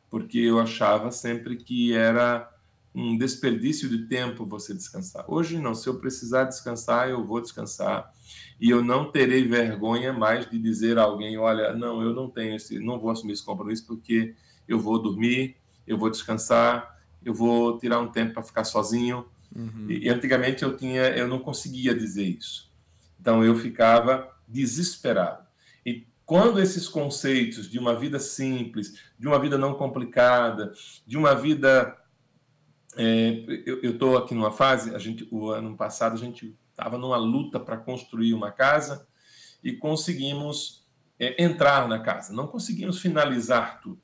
porque 0.08 0.38
eu 0.38 0.58
achava 0.58 1.10
sempre 1.10 1.56
que 1.56 1.92
era 1.92 2.50
um 2.94 3.16
desperdício 3.16 3.88
de 3.88 4.06
tempo 4.06 4.46
você 4.46 4.74
descansar. 4.74 5.24
Hoje 5.28 5.58
não, 5.58 5.74
se 5.74 5.88
eu 5.88 5.98
precisar 5.98 6.44
descansar, 6.44 7.08
eu 7.08 7.24
vou 7.24 7.40
descansar 7.40 8.12
e 8.60 8.70
eu 8.70 8.82
não 8.82 9.10
terei 9.10 9.46
vergonha 9.46 10.12
mais 10.12 10.50
de 10.50 10.58
dizer 10.58 10.98
a 10.98 11.02
alguém, 11.02 11.38
olha, 11.38 11.74
não, 11.74 12.02
eu 12.02 12.12
não 12.12 12.28
tenho 12.28 12.56
esse, 12.56 12.78
não 12.78 12.98
vou 12.98 13.10
assumir 13.10 13.34
esse 13.34 13.44
compromisso 13.44 13.86
porque 13.86 14.34
eu 14.66 14.78
vou 14.78 15.00
dormir, 15.00 15.56
eu 15.86 15.96
vou 15.96 16.10
descansar 16.10 16.98
eu 17.24 17.34
vou 17.34 17.78
tirar 17.78 18.00
um 18.00 18.08
tempo 18.08 18.34
para 18.34 18.42
ficar 18.42 18.64
sozinho. 18.64 19.26
Uhum. 19.54 19.86
E, 19.88 20.06
e, 20.06 20.08
antigamente 20.08 20.62
eu 20.62 20.76
tinha, 20.76 21.02
eu 21.10 21.26
não 21.26 21.38
conseguia 21.38 21.94
dizer 21.94 22.24
isso. 22.24 22.70
Então 23.20 23.44
eu 23.44 23.54
ficava 23.56 24.30
desesperado. 24.46 25.46
E 25.84 26.06
quando 26.24 26.60
esses 26.60 26.88
conceitos 26.88 27.68
de 27.70 27.78
uma 27.78 27.94
vida 27.94 28.18
simples, 28.18 28.98
de 29.18 29.26
uma 29.26 29.38
vida 29.38 29.58
não 29.58 29.74
complicada, 29.74 30.72
de 31.06 31.16
uma 31.16 31.34
vida 31.34 31.96
é, 32.98 33.44
eu 33.64 33.92
estou 33.92 34.16
aqui 34.16 34.34
numa 34.34 34.50
fase, 34.50 34.92
a 34.92 34.98
gente, 34.98 35.26
o 35.30 35.50
ano 35.50 35.76
passado 35.76 36.14
a 36.14 36.18
gente 36.18 36.56
estava 36.70 36.98
numa 36.98 37.16
luta 37.16 37.60
para 37.60 37.76
construir 37.76 38.34
uma 38.34 38.50
casa 38.50 39.06
e 39.62 39.72
conseguimos 39.72 40.84
é, 41.18 41.42
entrar 41.42 41.86
na 41.86 42.00
casa. 42.00 42.32
Não 42.32 42.48
conseguimos 42.48 43.00
finalizar 43.00 43.80
tudo, 43.80 44.02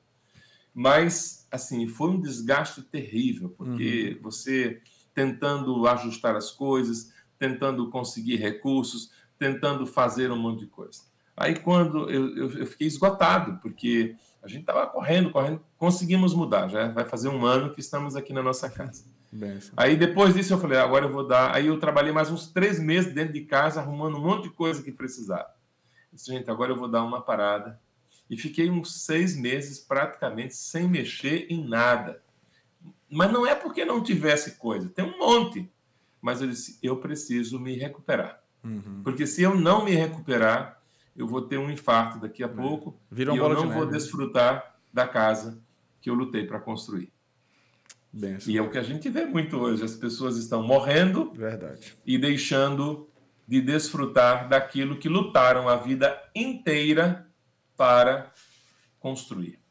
mas 0.73 1.49
assim 1.51 1.89
foi 1.89 2.11
um 2.11 2.21
desgaste 2.21 2.83
terrível 2.83 3.49
porque 3.51 4.15
uhum. 4.17 4.23
você 4.23 4.81
tentando 5.13 5.87
ajustar 5.89 6.37
as 6.37 6.53
coisas, 6.53 7.13
tentando 7.37 7.91
conseguir 7.91 8.37
recursos, 8.37 9.11
tentando 9.39 9.87
fazer 9.87 10.31
um 10.31 10.39
monte 10.39 10.61
de 10.61 10.67
coisa. 10.67 11.03
Aí 11.37 11.57
quando 11.57 12.11
eu, 12.11 12.37
eu, 12.37 12.59
eu 12.59 12.67
fiquei 12.67 12.87
esgotado 12.87 13.59
porque 13.61 14.15
a 14.43 14.49
gente 14.49 14.61
estava 14.61 14.87
correndo, 14.87 15.31
correndo, 15.31 15.61
conseguimos 15.79 16.35
mudar. 16.35 16.69
Já 16.69 16.89
vai 16.89 17.05
fazer 17.05 17.29
um 17.29 17.45
ano 17.45 17.73
que 17.73 17.81
estamos 17.81 18.15
aqui 18.15 18.33
na 18.33 18.43
nossa 18.43 18.69
casa. 18.69 19.05
Aí 19.77 19.97
depois 19.97 20.35
disso 20.35 20.53
eu 20.53 20.59
falei, 20.59 20.79
agora 20.79 21.07
eu 21.07 21.13
vou 21.13 21.27
dar. 21.27 21.55
Aí 21.55 21.67
eu 21.67 21.79
trabalhei 21.79 22.13
mais 22.13 22.31
uns 22.31 22.47
três 22.49 22.79
meses 22.79 23.13
dentro 23.13 23.33
de 23.33 23.41
casa 23.41 23.81
arrumando 23.81 24.17
um 24.17 24.21
monte 24.21 24.45
de 24.45 24.51
coisa 24.51 24.83
que 24.83 24.93
precisava. 24.93 25.49
Disse, 26.13 26.33
gente, 26.33 26.49
agora 26.51 26.71
eu 26.71 26.77
vou 26.77 26.89
dar 26.89 27.03
uma 27.03 27.21
parada 27.21 27.81
e 28.31 28.37
fiquei 28.37 28.71
uns 28.71 29.05
seis 29.05 29.37
meses 29.37 29.81
praticamente 29.81 30.55
sem 30.55 30.89
mexer 30.89 31.47
em 31.51 31.67
nada. 31.67 32.23
Mas 33.11 33.33
não 33.33 33.47
é 33.47 33.55
porque 33.55 33.85
não 33.85 34.03
tivesse 34.03 34.53
coisa, 34.53 34.89
tem 34.89 35.05
um 35.05 35.19
monte. 35.19 35.71
Mas 36.21 36.41
eu 36.41 36.49
disse: 36.49 36.79
eu 36.83 36.97
preciso 36.97 37.59
me 37.59 37.77
recuperar. 37.77 38.41
Uhum. 38.63 39.03
Porque 39.03 39.27
se 39.27 39.43
eu 39.43 39.55
não 39.55 39.85
me 39.85 39.93
recuperar, 39.93 40.81
eu 41.17 41.27
vou 41.27 41.43
ter 41.43 41.59
um 41.59 41.71
infarto 41.71 42.19
daqui 42.19 42.43
a 42.43 42.47
é. 42.47 42.49
pouco 42.49 42.99
Vira 43.11 43.33
e 43.35 43.37
eu 43.37 43.49
não 43.49 43.71
vou 43.71 43.87
desfrutar 43.87 44.77
da 44.93 45.07
casa 45.07 45.61
que 46.01 46.11
eu 46.11 46.15
lutei 46.15 46.47
para 46.47 46.61
construir. 46.61 47.13
Bem, 48.13 48.39
e 48.47 48.57
é 48.57 48.63
o 48.63 48.71
que 48.71 48.79
a 48.79 48.83
gente 48.83 49.09
vê 49.09 49.25
muito 49.25 49.57
hoje: 49.57 49.83
as 49.83 49.97
pessoas 49.97 50.37
estão 50.37 50.63
morrendo 50.63 51.33
Verdade. 51.33 51.97
e 52.07 52.17
deixando 52.17 53.09
de 53.47 53.61
desfrutar 53.61 54.49
daquilo 54.49 54.97
que 54.97 55.09
lutaram 55.09 55.69
a 55.69 55.77
vida 55.77 56.17
inteira 56.35 57.27
para 57.77 58.33
construir. 59.01 59.64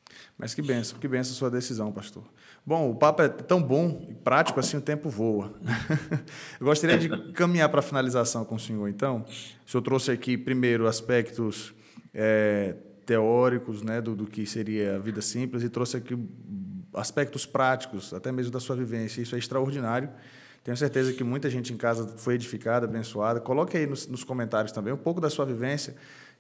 Mas 0.44 0.54
que 0.54 0.62
benção, 0.62 1.00
que 1.00 1.08
benção 1.08 1.34
sua 1.34 1.50
decisão, 1.50 1.90
pastor. 1.90 2.22
Bom, 2.66 2.92
o 2.92 2.96
papo 2.96 3.22
é 3.22 3.30
tão 3.30 3.64
bom 3.64 4.06
e 4.10 4.14
prático 4.14 4.60
assim, 4.60 4.76
o 4.76 4.82
tempo 4.82 5.10
voa. 5.10 5.54
Eu 6.60 6.66
gostaria 6.66 6.98
de 6.98 7.32
caminhar 7.32 7.70
para 7.70 7.80
a 7.80 7.82
finalização 7.82 8.44
com 8.44 8.56
o 8.56 8.60
senhor, 8.60 8.90
então. 8.90 9.24
O 9.66 9.72
senhor 9.72 9.82
trouxe 9.82 10.12
aqui, 10.12 10.38
primeiro, 10.38 10.86
aspectos 10.86 11.74
é, 12.14 12.76
teóricos 13.06 13.82
né, 13.84 14.02
do, 14.02 14.18
do 14.18 14.26
que 14.26 14.46
seria 14.46 14.98
a 14.98 15.00
vida 15.00 15.22
simples 15.22 15.64
e 15.64 15.70
trouxe 15.70 15.96
aqui 15.96 16.14
aspectos 16.94 17.46
práticos, 17.46 18.14
até 18.14 18.30
mesmo 18.30 18.52
da 18.52 18.60
sua 18.60 18.76
vivência. 18.76 19.22
Isso 19.22 19.36
é 19.36 19.40
extraordinário. 19.40 20.10
Tenho 20.62 20.76
certeza 20.76 21.14
que 21.14 21.24
muita 21.24 21.50
gente 21.50 21.72
em 21.72 21.78
casa 21.78 22.06
foi 22.18 22.36
edificada, 22.36 22.86
abençoada. 22.86 23.40
Coloque 23.40 23.78
aí 23.78 23.88
nos, 23.88 24.08
nos 24.08 24.26
comentários 24.26 24.74
também 24.74 24.94
um 24.94 24.98
pouco 24.98 25.22
da 25.22 25.30
sua 25.30 25.46
vivência. 25.46 25.96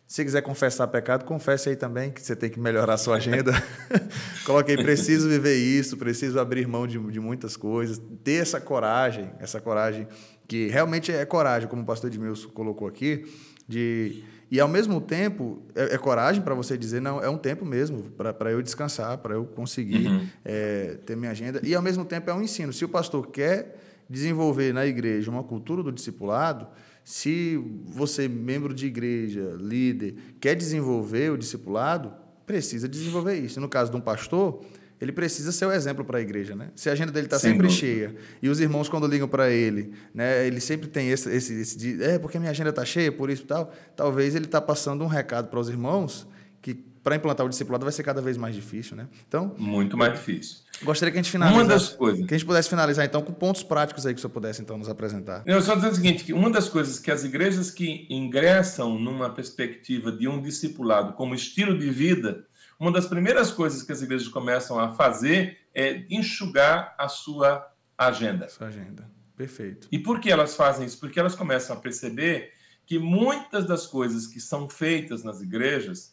Se 0.07 0.23
quiser 0.23 0.41
confessar 0.41 0.87
pecado, 0.87 1.25
confesse 1.25 1.69
aí 1.69 1.75
também 1.75 2.11
que 2.11 2.21
você 2.21 2.35
tem 2.35 2.49
que 2.49 2.59
melhorar 2.59 2.93
a 2.93 2.97
sua 2.97 3.15
agenda. 3.15 3.51
Coloque 4.45 4.71
aí, 4.71 4.77
preciso 4.77 5.27
viver 5.27 5.55
isso, 5.55 5.97
preciso 5.97 6.39
abrir 6.39 6.67
mão 6.67 6.85
de, 6.85 6.99
de 6.99 7.19
muitas 7.19 7.57
coisas, 7.57 7.99
ter 8.23 8.41
essa 8.41 8.61
coragem, 8.61 9.31
essa 9.39 9.59
coragem 9.59 10.07
que 10.47 10.67
realmente 10.67 11.11
é 11.11 11.25
coragem, 11.25 11.67
como 11.67 11.81
o 11.81 11.85
pastor 11.85 12.09
Edmilson 12.09 12.49
colocou 12.49 12.87
aqui, 12.87 13.25
de 13.67 14.23
e 14.51 14.59
ao 14.59 14.67
mesmo 14.67 15.01
tempo 15.01 15.63
é, 15.73 15.95
é 15.95 15.97
coragem 15.97 16.43
para 16.43 16.53
você 16.53 16.77
dizer 16.77 17.01
não 17.01 17.19
é 17.19 17.27
um 17.27 17.39
tempo 17.39 17.65
mesmo 17.65 18.03
para 18.11 18.51
eu 18.51 18.61
descansar, 18.61 19.17
para 19.17 19.33
eu 19.33 19.45
conseguir 19.45 20.07
uhum. 20.07 20.27
é, 20.45 20.99
ter 21.07 21.15
minha 21.15 21.31
agenda 21.31 21.59
e 21.63 21.73
ao 21.73 21.81
mesmo 21.81 22.05
tempo 22.05 22.29
é 22.29 22.33
um 22.35 22.41
ensino. 22.43 22.71
Se 22.71 22.85
o 22.85 22.89
pastor 22.89 23.31
quer 23.31 23.79
desenvolver 24.07 24.71
na 24.71 24.85
igreja 24.85 25.31
uma 25.31 25.43
cultura 25.43 25.81
do 25.81 25.91
discipulado, 25.91 26.67
se 27.03 27.57
você, 27.85 28.27
membro 28.27 28.73
de 28.73 28.85
igreja, 28.85 29.55
líder, 29.59 30.15
quer 30.39 30.55
desenvolver 30.55 31.31
o 31.31 31.37
discipulado, 31.37 32.13
precisa 32.45 32.87
desenvolver 32.87 33.35
isso. 33.35 33.59
No 33.59 33.67
caso 33.67 33.91
de 33.91 33.97
um 33.97 34.01
pastor, 34.01 34.63
ele 35.01 35.11
precisa 35.11 35.51
ser 35.51 35.65
o 35.65 35.71
exemplo 35.71 36.05
para 36.05 36.19
a 36.19 36.21
igreja, 36.21 36.55
né? 36.55 36.69
Se 36.75 36.89
a 36.89 36.93
agenda 36.93 37.11
dele 37.11 37.27
está 37.27 37.37
sempre 37.37 37.67
dúvida. 37.67 37.79
cheia 37.79 38.15
e 38.41 38.47
os 38.47 38.59
irmãos 38.61 38.87
quando 38.87 39.05
ligam 39.05 39.27
para 39.27 39.49
ele, 39.49 39.91
né, 40.13 40.47
ele 40.47 40.61
sempre 40.61 40.87
tem 40.87 41.09
esse, 41.09 41.29
esse, 41.29 41.53
esse 41.59 42.03
é 42.03 42.17
porque 42.17 42.39
minha 42.39 42.51
agenda 42.51 42.69
está 42.69 42.85
cheia, 42.85 43.11
por 43.11 43.29
isso 43.29 43.43
e 43.43 43.47
tal. 43.47 43.73
Talvez 43.95 44.33
ele 44.33 44.45
está 44.45 44.61
passando 44.61 45.03
um 45.03 45.07
recado 45.07 45.49
para 45.49 45.59
os 45.59 45.67
irmãos 45.67 46.25
que 46.61 46.85
para 47.03 47.15
implantar 47.15 47.45
o 47.45 47.49
discipulado 47.49 47.83
vai 47.83 47.91
ser 47.91 48.03
cada 48.03 48.21
vez 48.21 48.37
mais 48.37 48.55
difícil, 48.55 48.95
né? 48.95 49.07
Então 49.27 49.55
muito 49.57 49.97
mais 49.97 50.13
difícil. 50.13 50.57
Gostaria 50.81 51.11
que 51.11 51.19
a 51.19 51.21
gente 51.21 51.31
finalizasse. 51.31 51.63
Uma 51.63 51.69
das 51.69 51.89
coisas. 51.89 52.25
Que 52.25 52.33
a 52.33 52.37
gente 52.37 52.47
pudesse 52.47 52.69
finalizar 52.69 53.05
então 53.05 53.21
com 53.21 53.33
pontos 53.33 53.63
práticos 53.63 54.05
aí 54.05 54.13
que 54.13 54.19
o 54.19 54.21
senhor 54.21 54.33
pudesse 54.33 54.61
então 54.61 54.77
nos 54.77 54.89
apresentar. 54.89 55.43
Eu 55.45 55.61
só 55.61 55.75
dizer 55.75 55.89
o 55.89 55.95
seguinte, 55.95 56.23
que 56.23 56.33
uma 56.33 56.49
das 56.49 56.67
coisas 56.69 56.99
que 56.99 57.11
as 57.11 57.23
igrejas 57.23 57.69
que 57.69 58.07
ingressam 58.09 58.97
numa 58.97 59.29
perspectiva 59.29 60.11
de 60.11 60.27
um 60.27 60.41
discipulado 60.41 61.13
como 61.13 61.35
estilo 61.35 61.77
de 61.77 61.89
vida 61.89 62.45
uma 62.79 62.91
das 62.91 63.05
primeiras 63.07 63.49
coisas 63.49 63.81
que 63.81 63.91
as 63.91 64.01
igrejas 64.01 64.27
começam 64.27 64.79
a 64.79 64.91
fazer 64.91 65.57
é 65.73 66.03
enxugar 66.09 66.93
a 66.97 67.07
sua 67.07 67.71
agenda. 67.97 68.49
Sua 68.49 68.67
agenda. 68.67 69.09
Perfeito. 69.37 69.87
E 69.91 69.97
por 69.97 70.19
que 70.19 70.29
elas 70.29 70.55
fazem 70.55 70.85
isso? 70.85 70.99
Porque 70.99 71.19
elas 71.19 71.33
começam 71.33 71.77
a 71.77 71.79
perceber 71.79 72.51
que 72.85 72.99
muitas 72.99 73.65
das 73.65 73.87
coisas 73.87 74.27
que 74.27 74.39
são 74.39 74.69
feitas 74.69 75.23
nas 75.23 75.41
igrejas, 75.41 76.12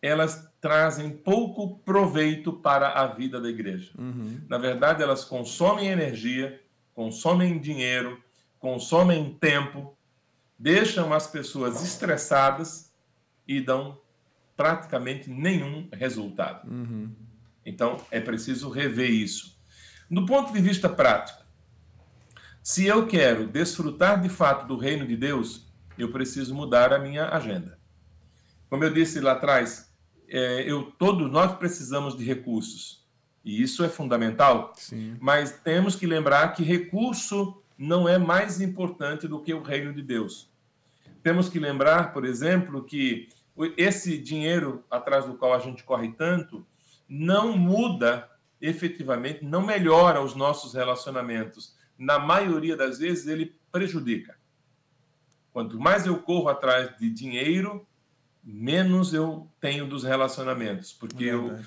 elas 0.00 0.48
trazem 0.60 1.10
pouco 1.10 1.78
proveito 1.80 2.52
para 2.52 2.90
a 2.90 3.06
vida 3.06 3.40
da 3.40 3.48
igreja. 3.48 3.92
Uhum. 3.98 4.40
Na 4.48 4.58
verdade, 4.58 5.02
elas 5.02 5.24
consomem 5.24 5.88
energia, 5.88 6.60
consomem 6.94 7.58
dinheiro, 7.58 8.22
consomem 8.58 9.36
tempo, 9.40 9.96
deixam 10.58 11.12
as 11.12 11.26
pessoas 11.26 11.82
estressadas 11.82 12.92
e 13.46 13.60
dão 13.60 13.98
praticamente 14.56 15.30
nenhum 15.30 15.88
resultado. 15.92 16.68
Uhum. 16.68 17.10
Então, 17.64 17.96
é 18.10 18.20
preciso 18.20 18.70
rever 18.70 19.10
isso. 19.10 19.56
Do 20.10 20.24
ponto 20.24 20.52
de 20.52 20.60
vista 20.60 20.88
prático, 20.88 21.44
se 22.62 22.86
eu 22.86 23.06
quero 23.06 23.46
desfrutar 23.46 24.20
de 24.20 24.28
fato 24.28 24.66
do 24.66 24.76
reino 24.76 25.06
de 25.06 25.16
Deus, 25.16 25.66
eu 25.98 26.10
preciso 26.10 26.54
mudar 26.54 26.92
a 26.92 26.98
minha 26.98 27.28
agenda. 27.28 27.75
Como 28.68 28.84
eu 28.84 28.92
disse 28.92 29.20
lá 29.20 29.32
atrás, 29.32 29.92
é, 30.28 30.62
eu 30.70 30.92
todos 30.98 31.30
nós 31.30 31.56
precisamos 31.56 32.16
de 32.16 32.24
recursos 32.24 33.06
e 33.46 33.62
isso 33.62 33.84
é 33.84 33.88
fundamental. 33.88 34.72
Sim. 34.76 35.16
Mas 35.20 35.52
temos 35.52 35.94
que 35.94 36.04
lembrar 36.04 36.52
que 36.52 36.64
recurso 36.64 37.62
não 37.78 38.08
é 38.08 38.18
mais 38.18 38.60
importante 38.60 39.28
do 39.28 39.40
que 39.40 39.54
o 39.54 39.62
reino 39.62 39.92
de 39.92 40.02
Deus. 40.02 40.50
Temos 41.22 41.48
que 41.48 41.60
lembrar, 41.60 42.12
por 42.12 42.24
exemplo, 42.24 42.82
que 42.82 43.28
esse 43.76 44.18
dinheiro 44.18 44.84
atrás 44.90 45.26
do 45.26 45.34
qual 45.34 45.54
a 45.54 45.60
gente 45.60 45.84
corre 45.84 46.12
tanto 46.12 46.66
não 47.08 47.56
muda 47.56 48.28
efetivamente, 48.60 49.44
não 49.44 49.64
melhora 49.64 50.20
os 50.20 50.34
nossos 50.34 50.74
relacionamentos. 50.74 51.76
Na 51.96 52.18
maioria 52.18 52.76
das 52.76 52.98
vezes, 52.98 53.28
ele 53.28 53.54
prejudica. 53.70 54.36
Quanto 55.52 55.78
mais 55.78 56.04
eu 56.04 56.18
corro 56.18 56.48
atrás 56.48 56.96
de 56.98 57.08
dinheiro, 57.10 57.86
menos 58.46 59.12
eu 59.12 59.48
tenho 59.60 59.88
dos 59.88 60.04
relacionamentos, 60.04 60.92
porque 60.92 61.24
eu, 61.24 61.58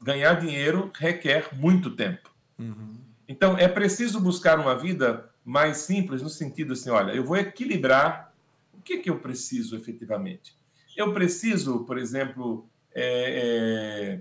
ganhar 0.00 0.34
dinheiro 0.34 0.92
requer 0.94 1.52
muito 1.52 1.90
tempo. 1.90 2.30
Uhum. 2.56 2.94
Então, 3.26 3.58
é 3.58 3.66
preciso 3.66 4.20
buscar 4.20 4.60
uma 4.60 4.76
vida 4.78 5.28
mais 5.44 5.78
simples, 5.78 6.22
no 6.22 6.28
sentido 6.28 6.74
assim: 6.74 6.90
olha, 6.90 7.10
eu 7.10 7.24
vou 7.24 7.36
equilibrar 7.36 8.32
o 8.72 8.80
que, 8.80 8.98
que 8.98 9.10
eu 9.10 9.18
preciso 9.18 9.74
efetivamente. 9.74 10.54
Eu 10.96 11.12
preciso, 11.12 11.80
por 11.80 11.98
exemplo, 11.98 12.68
é, 12.94 14.20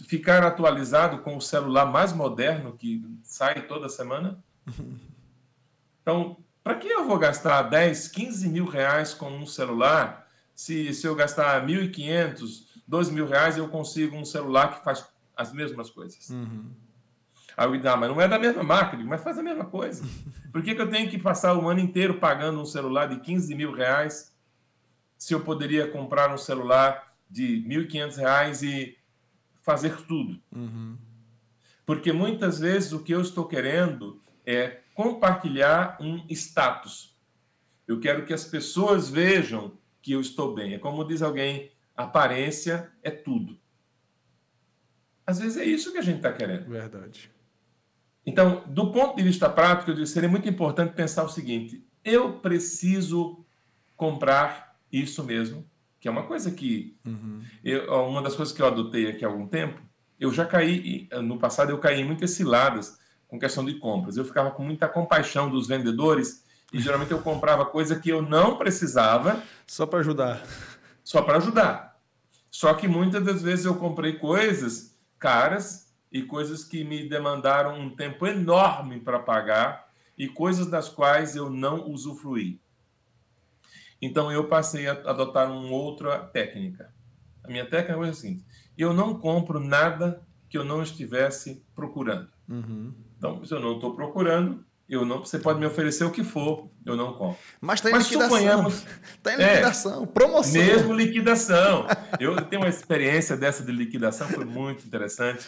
é, 0.00 0.04
ficar 0.04 0.42
atualizado 0.42 1.18
com 1.18 1.36
o 1.36 1.40
celular 1.40 1.86
mais 1.86 2.12
moderno 2.12 2.72
que 2.76 3.04
sai 3.22 3.66
toda 3.66 3.88
semana? 3.88 4.42
Então, 6.04 6.36
para 6.62 6.74
que 6.74 6.86
eu 6.86 7.06
vou 7.06 7.18
gastar 7.18 7.62
10, 7.62 8.08
15 8.08 8.46
mil 8.50 8.66
reais 8.66 9.14
com 9.14 9.30
um 9.30 9.46
celular 9.46 10.23
se, 10.54 10.92
se 10.94 11.06
eu 11.06 11.14
gastar 11.14 11.66
1.500, 11.66 12.82
2 12.86 13.10
mil 13.10 13.26
reais 13.26 13.56
eu 13.56 13.68
consigo 13.68 14.16
um 14.16 14.24
celular 14.24 14.76
que 14.76 14.84
faz 14.84 15.06
as 15.36 15.52
mesmas 15.52 15.90
coisas? 15.90 16.30
Uhum. 16.30 16.70
Aí 17.56 17.66
eu 17.66 17.90
ah, 17.90 17.96
mas 17.96 18.10
não 18.10 18.20
é 18.20 18.26
da 18.26 18.38
mesma 18.38 18.62
marca, 18.62 18.96
mas 18.96 19.22
faz 19.22 19.38
a 19.38 19.42
mesma 19.42 19.64
coisa. 19.64 20.04
Por 20.52 20.62
que, 20.62 20.74
que 20.74 20.80
eu 20.80 20.90
tenho 20.90 21.08
que 21.08 21.18
passar 21.18 21.54
o 21.54 21.68
ano 21.68 21.80
inteiro 21.80 22.14
pagando 22.14 22.60
um 22.60 22.64
celular 22.64 23.06
de 23.06 23.20
15 23.20 23.54
mil 23.54 23.72
reais 23.72 24.34
se 25.16 25.32
eu 25.32 25.40
poderia 25.40 25.90
comprar 25.90 26.32
um 26.32 26.38
celular 26.38 27.14
de 27.30 27.60
R$ 27.66 27.86
1.500 27.86 28.62
e 28.62 28.98
fazer 29.62 29.96
tudo. 30.02 30.38
Uhum. 30.54 30.98
Porque 31.86 32.12
muitas 32.12 32.58
vezes 32.58 32.92
o 32.92 33.02
que 33.02 33.12
eu 33.12 33.20
estou 33.20 33.46
querendo 33.46 34.20
é 34.44 34.80
compartilhar 34.94 35.96
um 36.00 36.24
status. 36.28 37.16
Eu 37.86 37.98
quero 38.00 38.24
que 38.24 38.32
as 38.32 38.44
pessoas 38.44 39.08
vejam 39.08 39.72
que 40.04 40.12
eu 40.12 40.20
estou 40.20 40.54
bem. 40.54 40.74
É 40.74 40.78
como 40.78 41.02
diz 41.02 41.22
alguém, 41.22 41.72
aparência 41.96 42.92
é 43.02 43.10
tudo. 43.10 43.58
Às 45.26 45.38
vezes 45.38 45.56
é 45.56 45.64
isso 45.64 45.90
que 45.90 45.96
a 45.96 46.02
gente 46.02 46.18
está 46.18 46.30
querendo. 46.30 46.68
Verdade. 46.68 47.30
Então, 48.26 48.62
do 48.66 48.92
ponto 48.92 49.16
de 49.16 49.22
vista 49.22 49.48
prático, 49.48 49.90
eu 49.90 50.06
seria 50.06 50.28
muito 50.28 50.46
importante 50.46 50.92
pensar 50.92 51.24
o 51.24 51.30
seguinte: 51.30 51.88
eu 52.04 52.34
preciso 52.34 53.46
comprar 53.96 54.78
isso 54.92 55.24
mesmo, 55.24 55.64
que 55.98 56.06
é 56.06 56.10
uma 56.10 56.26
coisa 56.26 56.50
que. 56.50 56.98
Uhum. 57.06 57.40
Eu, 57.64 57.90
uma 58.06 58.20
das 58.20 58.36
coisas 58.36 58.54
que 58.54 58.60
eu 58.60 58.66
adotei 58.66 59.08
aqui 59.08 59.24
há 59.24 59.28
algum 59.28 59.46
tempo, 59.46 59.80
eu 60.20 60.30
já 60.30 60.44
caí, 60.44 61.08
no 61.22 61.38
passado 61.38 61.70
eu 61.70 61.78
caí 61.78 62.02
em 62.02 62.04
muitas 62.04 62.32
ciladas 62.32 62.98
com 63.26 63.38
questão 63.38 63.64
de 63.64 63.78
compras. 63.78 64.18
Eu 64.18 64.24
ficava 64.26 64.50
com 64.50 64.62
muita 64.62 64.86
compaixão 64.86 65.48
dos 65.48 65.66
vendedores 65.66 66.43
e 66.74 66.80
geralmente 66.80 67.12
eu 67.12 67.22
comprava 67.22 67.64
coisa 67.64 68.00
que 68.00 68.08
eu 68.08 68.20
não 68.20 68.58
precisava. 68.58 69.40
Só 69.64 69.86
para 69.86 70.00
ajudar. 70.00 70.44
Só 71.04 71.22
para 71.22 71.36
ajudar. 71.36 72.00
Só 72.50 72.74
que 72.74 72.88
muitas 72.88 73.24
das 73.24 73.40
vezes 73.40 73.64
eu 73.64 73.76
comprei 73.76 74.14
coisas 74.14 74.98
caras 75.16 75.94
e 76.10 76.22
coisas 76.22 76.64
que 76.64 76.82
me 76.82 77.08
demandaram 77.08 77.78
um 77.78 77.94
tempo 77.94 78.26
enorme 78.26 78.98
para 78.98 79.20
pagar 79.20 79.88
e 80.18 80.26
coisas 80.26 80.66
das 80.66 80.88
quais 80.88 81.36
eu 81.36 81.48
não 81.48 81.88
usufruí. 81.88 82.60
Então 84.02 84.32
eu 84.32 84.48
passei 84.48 84.88
a 84.88 84.92
adotar 84.92 85.48
uma 85.52 85.70
outra 85.70 86.18
técnica. 86.18 86.92
A 87.44 87.48
minha 87.48 87.64
técnica 87.64 87.96
foi 87.96 88.08
assim: 88.08 88.44
eu 88.76 88.92
não 88.92 89.20
compro 89.20 89.60
nada 89.60 90.26
que 90.48 90.58
eu 90.58 90.64
não 90.64 90.82
estivesse 90.82 91.64
procurando. 91.72 92.30
Uhum. 92.48 92.92
Então, 93.16 93.44
se 93.44 93.54
eu 93.54 93.60
não 93.60 93.76
estou 93.76 93.94
procurando, 93.94 94.64
eu 94.88 95.04
não, 95.04 95.20
você 95.20 95.38
pode 95.38 95.58
me 95.58 95.66
oferecer 95.66 96.04
o 96.04 96.10
que 96.10 96.22
for, 96.22 96.68
eu 96.84 96.94
não 96.94 97.14
compro. 97.14 97.38
Mas 97.60 97.78
está 97.78 97.88
em 97.88 97.92
Mas 97.92 98.04
liquidação. 98.04 98.36
Suponhamos, 98.36 98.86
está 99.16 99.32
em 99.34 99.36
liquidação, 99.36 100.02
é, 100.02 100.06
promoção. 100.06 100.62
Mesmo 100.62 100.92
liquidação. 100.92 101.86
eu 102.20 102.36
tenho 102.42 102.62
uma 102.62 102.68
experiência 102.68 103.36
dessa 103.36 103.64
de 103.64 103.72
liquidação, 103.72 104.28
foi 104.28 104.44
muito 104.44 104.86
interessante. 104.86 105.46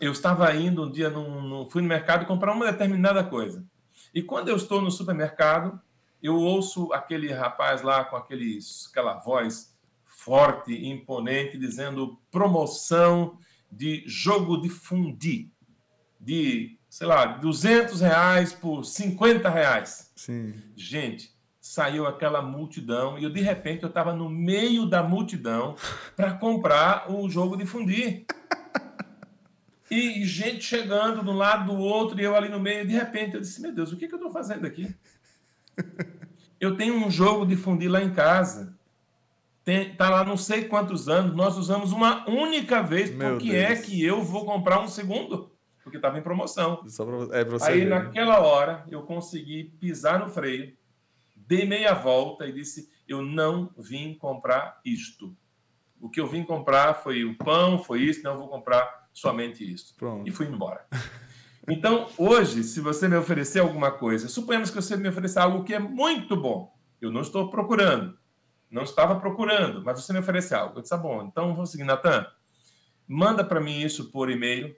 Eu 0.00 0.12
estava 0.12 0.54
indo 0.54 0.84
um 0.84 0.90
dia, 0.90 1.10
num, 1.10 1.40
num, 1.40 1.70
fui 1.70 1.82
no 1.82 1.88
mercado 1.88 2.26
comprar 2.26 2.52
uma 2.52 2.70
determinada 2.70 3.24
coisa. 3.24 3.64
E 4.14 4.22
quando 4.22 4.48
eu 4.48 4.56
estou 4.56 4.80
no 4.80 4.90
supermercado, 4.90 5.80
eu 6.22 6.36
ouço 6.36 6.92
aquele 6.92 7.32
rapaz 7.32 7.82
lá 7.82 8.04
com 8.04 8.16
aquele, 8.16 8.58
aquela 8.90 9.14
voz 9.14 9.74
forte, 10.04 10.72
imponente, 10.86 11.58
dizendo 11.58 12.18
promoção 12.30 13.38
de 13.70 14.04
jogo 14.06 14.56
de 14.56 14.68
fundi, 14.68 15.50
de, 16.20 16.78
sei 16.94 17.08
lá, 17.08 17.26
200 17.26 18.00
reais 18.00 18.52
por 18.52 18.84
50 18.84 19.50
reais. 19.50 20.12
Sim. 20.14 20.54
Gente, 20.76 21.34
saiu 21.60 22.06
aquela 22.06 22.40
multidão 22.40 23.18
e 23.18 23.24
eu, 23.24 23.30
de 23.30 23.40
repente, 23.40 23.82
eu 23.82 23.88
estava 23.88 24.12
no 24.12 24.30
meio 24.30 24.86
da 24.86 25.02
multidão 25.02 25.74
para 26.14 26.34
comprar 26.34 27.10
o 27.10 27.28
jogo 27.28 27.56
de 27.56 27.66
fundi. 27.66 28.24
E 29.90 30.24
gente 30.24 30.62
chegando 30.62 31.24
de 31.24 31.28
um 31.28 31.36
lado 31.36 31.72
do 31.72 31.76
outro, 31.76 32.20
e 32.20 32.22
eu 32.22 32.36
ali 32.36 32.48
no 32.48 32.60
meio, 32.60 32.86
de 32.86 32.94
repente 32.94 33.34
eu 33.34 33.40
disse: 33.40 33.60
Meu 33.60 33.72
Deus, 33.72 33.92
o 33.92 33.96
que, 33.96 34.06
que 34.06 34.14
eu 34.14 34.18
estou 34.18 34.32
fazendo 34.32 34.64
aqui? 34.64 34.94
Eu 36.60 36.76
tenho 36.78 36.94
um 36.94 37.10
jogo 37.10 37.44
de 37.44 37.56
fundir 37.56 37.90
lá 37.90 38.02
em 38.02 38.14
casa. 38.14 38.74
Tem, 39.62 39.94
tá 39.96 40.08
lá 40.08 40.24
não 40.24 40.36
sei 40.36 40.64
quantos 40.64 41.10
anos, 41.10 41.36
nós 41.36 41.58
usamos 41.58 41.92
uma 41.92 42.26
única 42.26 42.82
vez. 42.82 43.10
Meu 43.10 43.32
Por 43.32 43.38
que 43.38 43.54
é 43.54 43.76
que 43.76 44.02
eu 44.02 44.22
vou 44.22 44.46
comprar 44.46 44.80
um 44.80 44.88
segundo? 44.88 45.53
Porque 45.84 45.98
estava 45.98 46.18
em 46.18 46.22
promoção. 46.22 46.76
Pra, 46.76 47.38
é 47.38 47.70
Aí, 47.70 47.80
ver. 47.80 47.90
naquela 47.90 48.40
hora, 48.40 48.84
eu 48.90 49.02
consegui 49.02 49.64
pisar 49.78 50.18
no 50.18 50.28
freio, 50.28 50.74
dei 51.36 51.64
meia 51.66 51.94
volta 51.94 52.46
e 52.46 52.52
disse: 52.52 52.90
Eu 53.06 53.22
não 53.22 53.70
vim 53.76 54.14
comprar 54.14 54.80
isto. 54.84 55.36
O 56.00 56.08
que 56.08 56.20
eu 56.20 56.26
vim 56.26 56.42
comprar 56.42 56.94
foi 56.94 57.24
o 57.24 57.36
pão, 57.36 57.78
foi 57.78 58.00
isso, 58.02 58.22
não 58.24 58.36
vou 58.36 58.48
comprar 58.48 59.08
somente 59.12 59.70
isso. 59.70 59.94
Pronto. 59.96 60.28
E 60.28 60.32
fui 60.32 60.46
embora. 60.46 60.86
Então, 61.66 62.08
hoje, 62.18 62.62
se 62.62 62.78
você 62.78 63.08
me 63.08 63.16
oferecer 63.16 63.60
alguma 63.60 63.90
coisa, 63.90 64.28
suponhamos 64.28 64.68
que 64.68 64.76
você 64.76 64.98
me 64.98 65.08
ofereça 65.08 65.42
algo 65.42 65.64
que 65.64 65.72
é 65.72 65.78
muito 65.78 66.36
bom, 66.36 66.74
eu 67.00 67.10
não 67.10 67.22
estou 67.22 67.48
procurando, 67.48 68.18
não 68.70 68.82
estava 68.82 69.18
procurando, 69.18 69.82
mas 69.82 69.98
você 69.98 70.12
me 70.12 70.18
oferece 70.18 70.54
algo. 70.54 70.78
Eu 70.78 70.82
disse, 70.82 70.92
ah, 70.92 70.98
bom, 70.98 71.22
então 71.22 71.54
vamos 71.54 71.70
seguir, 71.70 71.84
Natan, 71.84 72.26
manda 73.08 73.42
para 73.42 73.62
mim 73.62 73.80
isso 73.80 74.10
por 74.10 74.30
e-mail, 74.30 74.76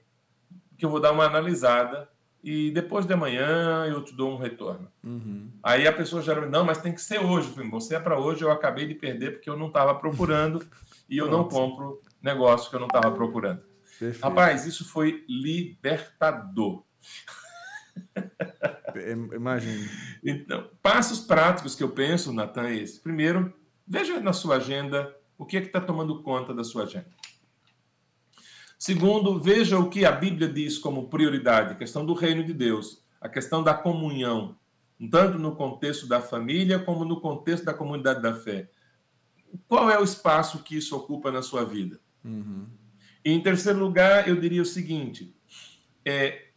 que 0.76 0.84
eu 0.84 0.90
vou 0.90 1.00
dar 1.00 1.12
uma 1.12 1.24
analisada 1.24 2.08
e 2.42 2.70
depois 2.70 3.04
de 3.04 3.12
amanhã 3.12 3.86
eu 3.86 4.04
te 4.04 4.14
dou 4.14 4.32
um 4.32 4.36
retorno. 4.36 4.88
Uhum. 5.02 5.50
Aí 5.62 5.86
a 5.86 5.92
pessoa 5.92 6.22
geralmente, 6.22 6.52
não, 6.52 6.64
mas 6.64 6.78
tem 6.78 6.92
que 6.92 7.00
ser 7.00 7.18
hoje. 7.18 7.50
Falei, 7.50 7.68
você 7.70 7.96
é 7.96 8.00
para 8.00 8.20
hoje, 8.20 8.42
eu 8.42 8.50
acabei 8.50 8.86
de 8.86 8.94
perder 8.94 9.32
porque 9.32 9.50
eu 9.50 9.56
não 9.56 9.66
estava 9.66 9.94
procurando 9.94 10.64
e 11.08 11.18
eu 11.18 11.30
não 11.30 11.48
compro 11.48 12.00
negócio 12.22 12.70
que 12.70 12.76
eu 12.76 12.80
não 12.80 12.86
estava 12.86 13.10
procurando. 13.10 13.62
Perfeito. 13.98 14.22
Rapaz, 14.22 14.66
isso 14.66 14.84
foi 14.88 15.24
libertador. 15.28 16.84
Imagino. 19.34 19.88
Então, 20.24 20.70
passos 20.82 21.20
práticos 21.20 21.74
que 21.74 21.82
eu 21.82 21.90
penso, 21.90 22.32
Natan, 22.32 22.68
é 22.68 22.76
esse. 22.76 23.00
Primeiro, 23.00 23.52
veja 23.86 24.20
na 24.20 24.32
sua 24.32 24.56
agenda 24.56 25.14
o 25.38 25.44
que 25.44 25.56
é 25.56 25.60
que 25.60 25.66
está 25.66 25.80
tomando 25.80 26.22
conta 26.22 26.54
da 26.54 26.64
sua 26.64 26.84
agenda. 26.84 27.10
Segundo, 28.78 29.40
veja 29.40 29.78
o 29.78 29.88
que 29.88 30.04
a 30.04 30.12
Bíblia 30.12 30.48
diz 30.48 30.76
como 30.78 31.08
prioridade, 31.08 31.72
a 31.72 31.76
questão 31.76 32.04
do 32.04 32.12
reino 32.12 32.44
de 32.44 32.52
Deus, 32.52 33.02
a 33.20 33.28
questão 33.28 33.62
da 33.62 33.72
comunhão, 33.72 34.56
tanto 35.10 35.38
no 35.38 35.56
contexto 35.56 36.06
da 36.06 36.20
família 36.20 36.78
como 36.78 37.04
no 37.04 37.20
contexto 37.20 37.64
da 37.64 37.72
comunidade 37.72 38.20
da 38.20 38.34
fé. 38.34 38.70
Qual 39.66 39.90
é 39.90 39.98
o 39.98 40.04
espaço 40.04 40.62
que 40.62 40.76
isso 40.76 40.94
ocupa 40.94 41.32
na 41.32 41.40
sua 41.40 41.64
vida? 41.64 41.98
Uhum. 42.22 42.66
E, 43.24 43.32
em 43.32 43.42
terceiro 43.42 43.78
lugar, 43.78 44.28
eu 44.28 44.38
diria 44.38 44.60
o 44.60 44.66
seguinte: 44.66 45.34
é, 46.04 46.48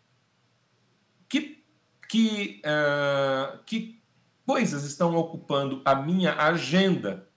que, 1.28 1.64
que, 2.10 2.62
uh, 2.66 3.64
que 3.66 4.02
coisas 4.46 4.84
estão 4.84 5.16
ocupando 5.16 5.82
a 5.86 5.96
minha 5.96 6.34
agenda 6.34 7.30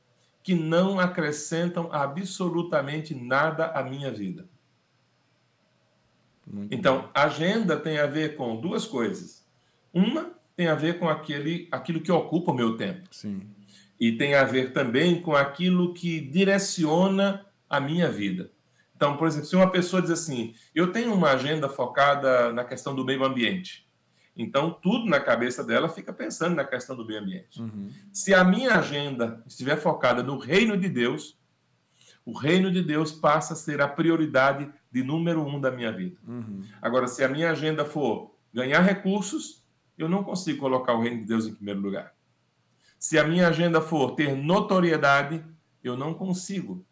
que 0.42 0.54
não 0.54 0.98
acrescentam 0.98 1.88
absolutamente 1.92 3.14
nada 3.14 3.66
à 3.66 3.82
minha 3.82 4.10
vida? 4.10 4.50
Muito 6.52 6.74
então, 6.74 7.02
bom. 7.02 7.10
agenda 7.14 7.76
tem 7.76 7.98
a 7.98 8.06
ver 8.06 8.36
com 8.36 8.60
duas 8.60 8.86
coisas. 8.86 9.44
Uma 9.92 10.30
tem 10.54 10.68
a 10.68 10.74
ver 10.74 10.98
com 10.98 11.08
aquele, 11.08 11.66
aquilo 11.72 12.00
que 12.00 12.12
ocupa 12.12 12.52
o 12.52 12.54
meu 12.54 12.76
tempo. 12.76 13.08
Sim 13.10 13.40
e 14.02 14.10
tem 14.10 14.34
a 14.34 14.42
ver 14.42 14.72
também 14.72 15.22
com 15.22 15.36
aquilo 15.36 15.94
que 15.94 16.20
direciona 16.20 17.46
a 17.70 17.78
minha 17.78 18.10
vida. 18.10 18.50
Então, 18.96 19.16
por 19.16 19.28
exemplo, 19.28 19.46
se 19.46 19.54
uma 19.54 19.70
pessoa 19.70 20.02
diz 20.02 20.10
assim, 20.10 20.56
eu 20.74 20.90
tenho 20.90 21.14
uma 21.14 21.30
agenda 21.30 21.68
focada 21.68 22.52
na 22.52 22.64
questão 22.64 22.96
do 22.96 23.04
meio 23.04 23.22
ambiente, 23.24 23.88
então 24.36 24.72
tudo 24.72 25.06
na 25.06 25.20
cabeça 25.20 25.62
dela 25.62 25.88
fica 25.88 26.12
pensando 26.12 26.56
na 26.56 26.64
questão 26.64 26.96
do 26.96 27.06
meio 27.06 27.20
ambiente. 27.20 27.62
Uhum. 27.62 27.90
Se 28.12 28.34
a 28.34 28.42
minha 28.42 28.74
agenda 28.74 29.40
estiver 29.46 29.76
focada 29.76 30.20
no 30.20 30.36
reino 30.36 30.76
de 30.76 30.88
Deus, 30.88 31.38
o 32.26 32.36
reino 32.36 32.72
de 32.72 32.82
Deus 32.82 33.12
passa 33.12 33.52
a 33.52 33.56
ser 33.56 33.80
a 33.80 33.86
prioridade 33.86 34.68
de 34.92 35.02
número 35.02 35.44
um 35.44 35.60
da 35.60 35.70
minha 35.70 35.90
vida. 35.90 36.16
Uhum. 36.26 36.62
Agora, 36.80 37.08
se 37.08 37.24
a 37.24 37.28
minha 37.28 37.50
agenda 37.50 37.84
for 37.84 38.34
ganhar 38.52 38.80
recursos, 38.80 39.64
eu 39.96 40.08
não 40.08 40.22
consigo 40.22 40.58
colocar 40.58 40.94
o 40.94 41.00
reino 41.00 41.20
de 41.20 41.26
Deus 41.26 41.46
em 41.46 41.54
primeiro 41.54 41.80
lugar. 41.80 42.14
Se 42.98 43.18
a 43.18 43.26
minha 43.26 43.48
agenda 43.48 43.80
for 43.80 44.14
ter 44.14 44.36
notoriedade, 44.36 45.44
eu 45.82 45.96
não 45.96 46.14
consigo. 46.14 46.84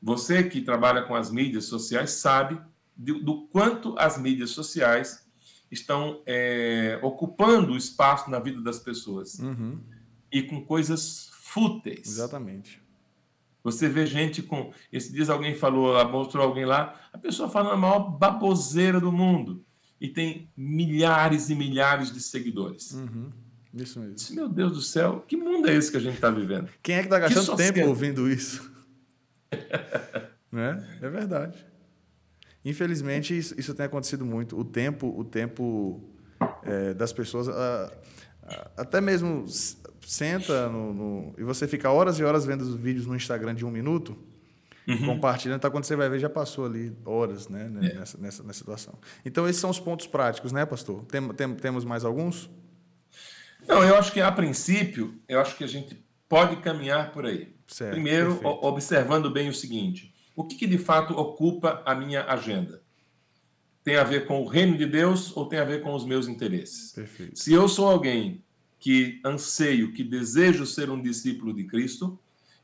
Você 0.00 0.42
que 0.42 0.60
trabalha 0.60 1.02
com 1.02 1.14
as 1.14 1.30
mídias 1.30 1.64
sociais 1.64 2.12
sabe 2.12 2.60
do, 2.96 3.22
do 3.22 3.46
quanto 3.48 3.94
as 3.98 4.18
mídias 4.18 4.50
sociais 4.50 5.26
estão 5.70 6.22
é, 6.24 6.98
ocupando 7.02 7.76
espaço 7.76 8.30
na 8.30 8.38
vida 8.38 8.60
das 8.60 8.78
pessoas 8.78 9.38
uhum. 9.38 9.80
e 10.32 10.42
com 10.42 10.64
coisas 10.64 11.30
fúteis. 11.34 12.06
Exatamente. 12.06 12.82
Você 13.62 13.88
vê 13.88 14.06
gente 14.06 14.42
com. 14.42 14.72
Esse 14.92 15.12
dias 15.12 15.28
alguém 15.28 15.54
falou, 15.54 16.02
mostrou 16.08 16.44
alguém 16.44 16.64
lá, 16.64 16.94
a 17.12 17.18
pessoa 17.18 17.48
falando 17.48 17.72
a 17.72 17.76
maior 17.76 18.00
baboseira 18.10 19.00
do 19.00 19.12
mundo 19.12 19.64
e 20.00 20.08
tem 20.08 20.50
milhares 20.56 21.50
e 21.50 21.54
milhares 21.54 22.12
de 22.12 22.20
seguidores. 22.20 22.92
Uhum. 22.92 23.30
Isso 23.74 23.98
mesmo. 24.00 24.14
Disse, 24.14 24.34
Meu 24.34 24.48
Deus 24.48 24.72
do 24.72 24.80
céu, 24.80 25.24
que 25.26 25.36
mundo 25.36 25.68
é 25.68 25.74
esse 25.74 25.90
que 25.90 25.96
a 25.96 26.00
gente 26.00 26.14
está 26.14 26.30
vivendo? 26.30 26.68
Quem 26.82 26.96
é 26.96 26.98
que 27.00 27.06
está 27.06 27.18
gastando 27.18 27.56
tempo 27.56 27.86
ouvindo 27.86 28.30
isso? 28.30 28.72
né? 30.50 30.98
É 31.02 31.08
verdade. 31.08 31.66
Infelizmente, 32.64 33.36
isso, 33.36 33.54
isso, 33.58 33.74
tem 33.74 33.86
acontecido 33.86 34.24
muito. 34.24 34.58
O 34.58 34.64
tempo, 34.64 35.14
o 35.16 35.24
tempo 35.24 36.02
é, 36.62 36.92
das 36.94 37.12
pessoas, 37.12 37.48
a, 37.48 37.92
a, 38.42 38.70
até 38.78 39.00
mesmo 39.00 39.46
senta 40.08 40.70
no, 40.70 40.94
no, 40.94 41.34
e 41.36 41.44
você 41.44 41.68
fica 41.68 41.90
horas 41.90 42.18
e 42.18 42.24
horas 42.24 42.46
vendo 42.46 42.62
os 42.62 42.74
vídeos 42.74 43.06
no 43.06 43.14
Instagram 43.14 43.54
de 43.54 43.66
um 43.66 43.70
minuto, 43.70 44.16
uhum. 44.86 45.04
compartilhando, 45.04 45.58
então 45.58 45.70
quando 45.70 45.84
você 45.84 45.94
vai 45.94 46.08
ver, 46.08 46.18
já 46.18 46.30
passou 46.30 46.64
ali 46.64 46.96
horas 47.04 47.46
né, 47.50 47.66
é. 47.66 47.94
nessa, 47.94 48.16
nessa, 48.16 48.42
nessa 48.42 48.58
situação. 48.58 48.94
Então, 49.22 49.46
esses 49.46 49.60
são 49.60 49.68
os 49.68 49.78
pontos 49.78 50.06
práticos, 50.06 50.50
né, 50.50 50.64
pastor? 50.64 51.04
Tem, 51.04 51.28
tem, 51.34 51.54
temos 51.56 51.84
mais 51.84 52.06
alguns? 52.06 52.48
Não, 53.66 53.84
eu 53.84 53.96
acho 53.96 54.10
que 54.10 54.20
a 54.22 54.32
princípio, 54.32 55.14
eu 55.28 55.40
acho 55.40 55.54
que 55.58 55.64
a 55.64 55.68
gente 55.68 56.02
pode 56.26 56.56
caminhar 56.56 57.12
por 57.12 57.26
aí. 57.26 57.54
Certo, 57.66 57.92
Primeiro, 57.92 58.36
perfeito. 58.36 58.64
observando 58.64 59.30
bem 59.30 59.50
o 59.50 59.54
seguinte: 59.54 60.14
o 60.34 60.42
que, 60.42 60.56
que, 60.56 60.66
de 60.66 60.78
fato 60.78 61.12
ocupa 61.12 61.82
a 61.84 61.94
minha 61.94 62.24
agenda? 62.24 62.80
Tem 63.84 63.96
a 63.96 64.04
ver 64.04 64.26
com 64.26 64.40
o 64.40 64.46
reino 64.46 64.74
de 64.74 64.86
Deus 64.86 65.36
ou 65.36 65.46
tem 65.46 65.58
a 65.58 65.64
ver 65.64 65.82
com 65.82 65.92
os 65.94 66.06
meus 66.06 66.28
interesses? 66.28 66.92
Perfeito. 66.92 67.38
Se 67.38 67.52
eu 67.52 67.68
sou 67.68 67.86
alguém 67.88 68.42
que 68.78 69.20
anseio, 69.24 69.92
que 69.92 70.04
desejo 70.04 70.64
ser 70.66 70.90
um 70.90 71.00
discípulo 71.00 71.52
de 71.52 71.64
Cristo, 71.64 72.18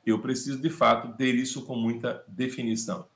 eu 0.06 0.18
preciso 0.20 0.58
de 0.60 0.70
fato 0.70 1.16
ter 1.16 1.34
isso 1.34 1.62
com 1.62 1.76
muita 1.76 2.24
definição. 2.28 3.06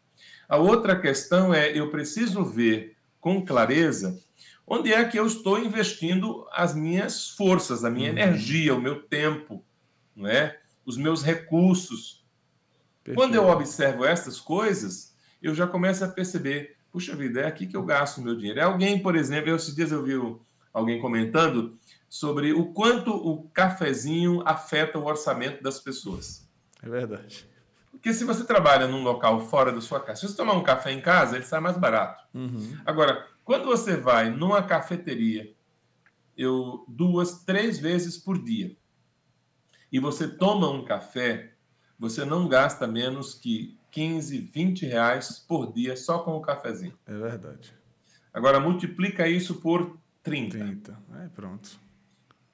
A 0.48 0.56
outra 0.56 0.98
questão 0.98 1.52
é 1.52 1.76
eu 1.76 1.90
preciso 1.90 2.44
ver 2.44 2.96
com 3.20 3.44
clareza 3.44 4.18
onde 4.66 4.92
é 4.92 5.02
que 5.04 5.18
eu 5.18 5.26
estou 5.26 5.58
investindo 5.58 6.46
as 6.52 6.74
minhas 6.74 7.30
forças, 7.30 7.84
a 7.84 7.90
minha 7.90 8.10
uhum. 8.12 8.18
energia, 8.18 8.74
o 8.74 8.80
meu 8.80 9.02
tempo, 9.02 9.64
não 10.14 10.28
é? 10.28 10.58
os 10.88 10.96
meus 10.96 11.22
recursos. 11.22 12.24
Perfeito. 13.04 13.16
Quando 13.16 13.34
eu 13.34 13.46
observo 13.46 14.06
essas 14.06 14.40
coisas, 14.40 15.14
eu 15.42 15.54
já 15.54 15.66
começo 15.66 16.02
a 16.02 16.08
perceber, 16.08 16.76
puxa 16.90 17.14
vida, 17.14 17.40
é 17.40 17.46
aqui 17.46 17.66
que 17.66 17.76
eu 17.76 17.82
gasto 17.82 18.18
o 18.18 18.22
meu 18.22 18.34
dinheiro. 18.34 18.58
É 18.58 18.62
alguém, 18.62 18.98
por 18.98 19.14
exemplo, 19.14 19.54
esses 19.54 19.74
dias 19.74 19.92
eu 19.92 20.02
vi 20.02 20.14
alguém 20.72 20.98
comentando 20.98 21.78
sobre 22.08 22.52
o 22.52 22.72
quanto 22.72 23.14
o 23.14 23.48
cafezinho 23.50 24.42
afeta 24.46 24.98
o 24.98 25.04
orçamento 25.04 25.62
das 25.62 25.78
pessoas. 25.78 26.48
É 26.82 26.88
verdade. 26.88 27.46
Porque 27.90 28.14
se 28.14 28.24
você 28.24 28.44
trabalha 28.44 28.86
num 28.86 29.02
local 29.02 29.40
fora 29.40 29.72
da 29.72 29.80
sua 29.80 30.00
casa, 30.00 30.20
se 30.20 30.28
você 30.28 30.36
tomar 30.36 30.54
um 30.54 30.62
café 30.62 30.92
em 30.92 31.00
casa, 31.00 31.36
ele 31.36 31.44
sai 31.44 31.60
mais 31.60 31.76
barato. 31.76 32.24
Uhum. 32.32 32.78
Agora, 32.86 33.26
quando 33.44 33.64
você 33.64 33.96
vai 33.96 34.30
numa 34.30 34.62
cafeteria, 34.62 35.52
eu 36.36 36.84
duas, 36.86 37.44
três 37.44 37.78
vezes 37.78 38.16
por 38.16 38.42
dia, 38.42 38.76
e 39.90 39.98
você 39.98 40.28
toma 40.28 40.70
um 40.70 40.84
café, 40.84 41.54
você 41.98 42.24
não 42.24 42.46
gasta 42.46 42.86
menos 42.86 43.34
que 43.34 43.76
15, 43.90 44.38
20 44.38 44.86
reais 44.86 45.38
por 45.38 45.72
dia 45.72 45.96
só 45.96 46.20
com 46.20 46.36
o 46.36 46.40
cafezinho. 46.40 46.96
É 47.06 47.14
verdade. 47.16 47.74
Agora 48.32 48.60
multiplica 48.60 49.26
isso 49.26 49.56
por 49.56 49.98
30. 50.22 50.58
30. 50.58 51.02
É, 51.24 51.28
pronto. 51.28 51.80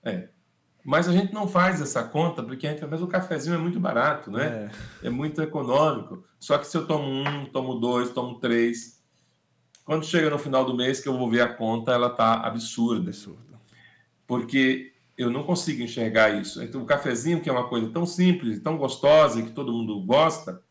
É. 0.05 0.28
Mas 0.84 1.09
a 1.09 1.12
gente 1.12 1.32
não 1.32 1.48
faz 1.48 1.80
essa 1.80 2.05
conta 2.05 2.42
porque 2.42 2.66
a 2.66 2.70
gente 2.70 2.84
mas 2.86 3.00
o 3.00 3.07
cafezinho 3.07 3.55
é 3.55 3.59
muito 3.59 3.80
barato, 3.80 4.30
né? 4.30 4.70
É. 5.02 5.07
é 5.07 5.11
muito 5.11 5.40
econômico. 5.40 6.24
Só 6.38 6.59
que 6.59 6.66
se 6.66 6.76
eu 6.76 6.86
tomo 6.86 7.09
um, 7.09 7.46
tomo 7.46 7.76
dois, 7.76 8.11
tomo 8.11 8.38
três, 8.38 9.02
quando 9.84 10.05
chega 10.05 10.28
no 10.28 10.38
final 10.38 10.64
do 10.64 10.76
mês 10.76 11.00
que 11.00 11.09
eu 11.09 11.16
vou 11.16 11.30
ver 11.30 11.40
a 11.40 11.52
conta, 11.52 11.92
ela 11.92 12.09
está 12.09 12.34
absurda. 12.34 13.11
Absurda. 13.11 13.61
Porque 14.26 14.92
eu 15.16 15.30
não 15.30 15.44
consigo 15.44 15.82
enxergar 15.82 16.30
isso. 16.30 16.62
Então, 16.62 16.82
o 16.82 16.86
cafezinho, 16.86 17.40
que 17.40 17.48
é 17.48 17.52
uma 17.52 17.68
coisa 17.68 17.88
tão 17.90 18.05
simples, 18.05 18.61
tão 18.61 18.76
gostosa 18.76 19.40
e 19.40 19.44
que 19.44 19.52
todo 19.52 19.72
mundo 19.72 20.00
gosta, 20.02 20.62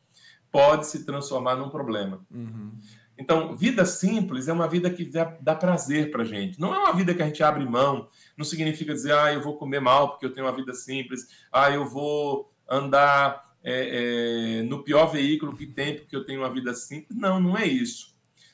pode 0.52 0.88
se 0.88 1.06
transformar 1.06 1.56
num 1.56 1.70
problema. 1.70 2.26
Uhum. 2.30 2.72
Então, 3.18 3.56
vida 3.56 3.86
simples 3.86 4.48
é 4.48 4.54
uma 4.54 4.68
vida 4.68 4.90
que 4.90 5.06
dá, 5.06 5.38
dá 5.40 5.56
prazer 5.56 6.12
para 6.12 6.24
gente. 6.24 6.60
Não 6.60 6.74
é 6.74 6.80
uma 6.80 6.94
vida 6.94 7.14
que 7.14 7.22
a 7.22 7.26
gente 7.26 7.44
abre 7.44 7.64
mão. 7.66 8.08
Não 8.36 8.44
significa 8.44 8.94
dizer, 8.94 9.14
ah, 9.14 9.32
eu 9.32 9.42
vou 9.42 9.58
comer 9.58 9.80
mal 9.80 10.10
porque 10.10 10.26
eu 10.26 10.34
tenho 10.34 10.48
uma 10.48 10.56
vida 10.56 10.74
simples. 10.74 11.28
Ah, 11.52 11.70
eu 11.70 11.86
vou 11.86 12.52
andar 12.68 13.54
é, 13.64 14.60
é, 14.60 14.64
no 14.64 14.84
pior 14.84 15.06
veículo 15.08 15.56
que 15.56 15.68
tem 15.68 15.96
porque 15.96 16.16
eu 16.16 16.26
tenho 16.26 16.42
uma 16.42 16.52
vida 16.52 16.74
simples. 16.74 17.18
Não, 17.18 17.40
não 17.40 17.58
é 17.58 17.66
isso. 17.66 18.14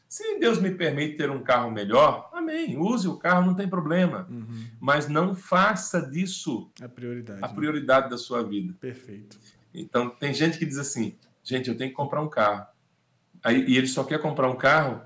Se 0.10 0.39
Deus 0.39 0.60
me 0.60 0.72
permite 0.72 1.18
ter 1.18 1.30
um 1.30 1.43
carro 1.43 1.70
melhor, 1.70 2.30
amém. 2.34 2.76
Use 2.76 3.07
o 3.07 3.18
carro, 3.18 3.45
não 3.45 3.53
tem 3.53 3.68
problema. 3.68 4.28
Uhum. 4.30 4.66
Mas 4.80 5.07
não 5.07 5.36
faça 5.36 6.01
disso 6.01 6.70
a 6.82 6.89
prioridade, 6.89 7.39
a 7.43 7.47
né? 7.47 7.53
prioridade 7.53 8.05
né? 8.05 8.10
da 8.10 8.18
sua 8.18 8.41
vida. 8.41 8.74
Perfeito. 8.82 9.39
Então, 9.72 10.10
tem 10.10 10.34
gente 10.34 10.57
que 10.57 10.66
diz 10.66 10.80
assim: 10.80 11.16
gente, 11.43 11.70
eu 11.70 11.78
tenho 11.78 11.91
que 11.91 11.95
comprar 11.95 12.24
um 12.24 12.28
carro. 12.28 12.66
Aí, 13.43 13.65
e 13.67 13.77
ele 13.77 13.87
só 13.87 14.03
quer 14.03 14.19
comprar 14.19 14.49
um 14.49 14.55
carro 14.55 15.01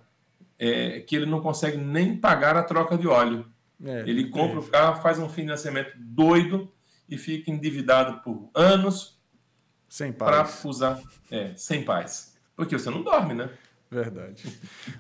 é, 0.57 1.01
que 1.01 1.15
ele 1.15 1.25
não 1.25 1.41
consegue 1.41 1.77
nem 1.77 2.15
pagar 2.15 2.55
a 2.55 2.63
troca 2.63 2.97
de 2.97 3.07
óleo. 3.07 3.45
É, 3.83 4.01
ele 4.01 4.29
compra 4.29 4.57
é. 4.57 4.59
o 4.59 4.63
carro, 4.63 5.01
faz 5.01 5.19
um 5.19 5.29
financiamento 5.29 5.93
doido 5.97 6.71
e 7.09 7.17
fica 7.17 7.51
endividado 7.51 8.21
por 8.23 8.49
anos 8.55 9.19
sem 9.89 10.11
paz. 10.11 10.31
Para 10.61 10.69
usar, 10.69 11.01
é, 11.29 11.53
sem 11.55 11.83
paz. 11.83 12.35
Porque 12.55 12.77
você 12.77 12.89
não 12.89 13.03
dorme, 13.03 13.33
né? 13.33 13.49
Verdade. 13.91 14.43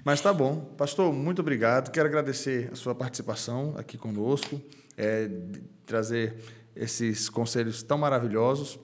Mas 0.05 0.21
tá 0.21 0.31
bom. 0.31 0.75
Pastor, 0.77 1.11
muito 1.11 1.39
obrigado. 1.39 1.89
Quero 1.91 2.07
agradecer 2.07 2.69
a 2.71 2.75
sua 2.75 2.93
participação 2.93 3.73
aqui 3.75 3.97
conosco, 3.97 4.61
é, 4.95 5.29
trazer 5.85 6.35
esses 6.75 7.29
conselhos 7.29 7.81
tão 7.81 7.97
maravilhosos 7.97 8.79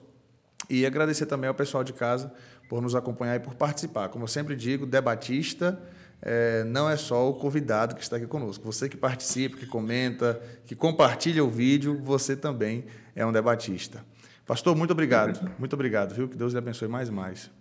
e 0.67 0.85
agradecer 0.85 1.25
também 1.25 1.47
ao 1.47 1.53
pessoal 1.53 1.83
de 1.83 1.93
casa 1.93 2.33
por 2.69 2.81
nos 2.81 2.95
acompanhar 2.95 3.35
e 3.35 3.39
por 3.39 3.55
participar. 3.55 4.07
Como 4.09 4.23
eu 4.23 4.27
sempre 4.27 4.55
digo, 4.55 4.85
debatista 4.85 5.81
é, 6.21 6.63
não 6.63 6.89
é 6.89 6.95
só 6.95 7.29
o 7.29 7.33
convidado 7.33 7.95
que 7.95 8.01
está 8.01 8.17
aqui 8.17 8.27
conosco. 8.27 8.63
Você 8.63 8.87
que 8.87 8.95
participa, 8.95 9.57
que 9.57 9.65
comenta, 9.65 10.41
que 10.65 10.75
compartilha 10.75 11.43
o 11.43 11.49
vídeo, 11.49 11.99
você 12.01 12.35
também 12.35 12.85
é 13.15 13.25
um 13.25 13.31
debatista. 13.31 14.05
Pastor, 14.45 14.75
muito 14.75 14.91
obrigado. 14.91 15.51
Muito 15.57 15.73
obrigado, 15.73 16.13
viu? 16.13 16.29
Que 16.29 16.37
Deus 16.37 16.53
lhe 16.53 16.59
abençoe 16.59 16.87
mais 16.87 17.09
e 17.09 17.11
mais. 17.11 17.51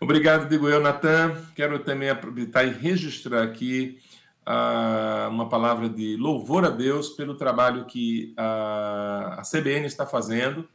Obrigado, 0.00 0.48
digo 0.48 0.68
eu, 0.68 0.80
Natan. 0.80 1.36
Quero 1.56 1.80
também 1.80 2.08
aproveitar 2.08 2.64
e 2.64 2.70
registrar 2.70 3.42
aqui 3.42 3.98
uh, 4.46 5.28
uma 5.28 5.48
palavra 5.48 5.88
de 5.88 6.16
louvor 6.16 6.64
a 6.64 6.70
Deus 6.70 7.10
pelo 7.10 7.34
trabalho 7.34 7.84
que 7.84 8.32
a, 8.36 9.40
a 9.40 9.42
CBN 9.42 9.86
está 9.86 10.06
fazendo, 10.06 10.68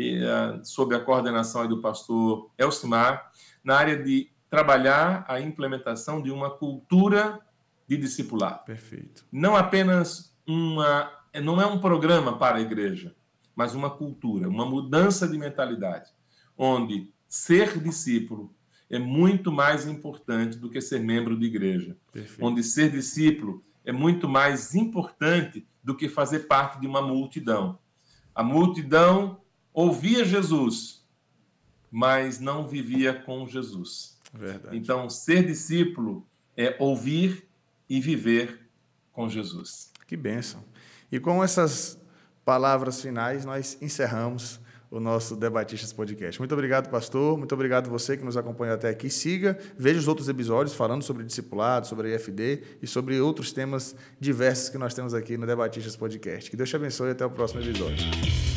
e, 0.00 0.18
uh, 0.24 0.64
sob 0.64 0.94
a 0.94 1.00
coordenação 1.00 1.68
do 1.68 1.80
pastor 1.80 2.50
Elcimar, 2.56 3.30
na 3.62 3.76
área 3.76 4.02
de 4.02 4.30
trabalhar 4.48 5.24
a 5.28 5.38
implementação 5.40 6.22
de 6.22 6.30
uma 6.30 6.50
cultura 6.50 7.38
de 7.86 7.98
discipulado. 7.98 8.64
Perfeito. 8.64 9.26
Não 9.30 9.54
apenas 9.54 10.34
uma. 10.46 11.12
Não 11.42 11.60
é 11.60 11.66
um 11.66 11.78
programa 11.78 12.38
para 12.38 12.56
a 12.56 12.60
igreja, 12.60 13.14
mas 13.54 13.74
uma 13.74 13.90
cultura, 13.90 14.48
uma 14.48 14.64
mudança 14.64 15.28
de 15.28 15.38
mentalidade, 15.38 16.10
onde 16.56 17.12
ser 17.28 17.78
discípulo 17.78 18.52
é 18.88 18.98
muito 18.98 19.52
mais 19.52 19.86
importante 19.86 20.56
do 20.56 20.68
que 20.68 20.80
ser 20.80 20.98
membro 20.98 21.38
de 21.38 21.46
igreja. 21.46 21.96
Perfeito. 22.10 22.44
Onde 22.44 22.64
ser 22.64 22.90
discípulo 22.90 23.62
é 23.84 23.92
muito 23.92 24.28
mais 24.28 24.74
importante 24.74 25.64
do 25.84 25.94
que 25.94 26.08
fazer 26.08 26.40
parte 26.40 26.80
de 26.80 26.86
uma 26.88 27.00
multidão. 27.00 27.78
A 28.34 28.42
multidão 28.42 29.40
ouvia 29.72 30.24
Jesus, 30.24 31.04
mas 31.90 32.38
não 32.40 32.66
vivia 32.66 33.14
com 33.14 33.46
Jesus. 33.46 34.18
Verdade. 34.32 34.76
Então, 34.76 35.08
ser 35.10 35.44
discípulo 35.44 36.26
é 36.56 36.76
ouvir 36.78 37.48
e 37.88 38.00
viver 38.00 38.60
com 39.12 39.28
Jesus. 39.28 39.90
Que 40.06 40.16
bênção. 40.16 40.64
E 41.10 41.18
com 41.18 41.42
essas 41.42 42.00
palavras 42.44 43.00
finais, 43.00 43.44
nós 43.44 43.76
encerramos 43.80 44.60
o 44.90 44.98
nosso 44.98 45.36
Debatistas 45.36 45.92
Podcast. 45.92 46.40
Muito 46.40 46.52
obrigado, 46.52 46.90
pastor. 46.90 47.38
Muito 47.38 47.54
obrigado 47.54 47.88
você 47.88 48.16
que 48.16 48.24
nos 48.24 48.36
acompanhou 48.36 48.74
até 48.74 48.88
aqui. 48.88 49.08
Siga, 49.08 49.56
veja 49.78 50.00
os 50.00 50.08
outros 50.08 50.28
episódios 50.28 50.74
falando 50.74 51.02
sobre 51.02 51.24
discipulado, 51.24 51.86
sobre 51.86 52.12
IFD 52.12 52.62
e 52.82 52.86
sobre 52.86 53.20
outros 53.20 53.52
temas 53.52 53.94
diversos 54.18 54.68
que 54.68 54.78
nós 54.78 54.92
temos 54.92 55.14
aqui 55.14 55.36
no 55.36 55.46
Debatistas 55.46 55.96
Podcast. 55.96 56.50
Que 56.50 56.56
Deus 56.56 56.68
te 56.68 56.76
abençoe 56.76 57.08
e 57.08 57.12
até 57.12 57.24
o 57.24 57.30
próximo 57.30 57.60
episódio. 57.60 58.49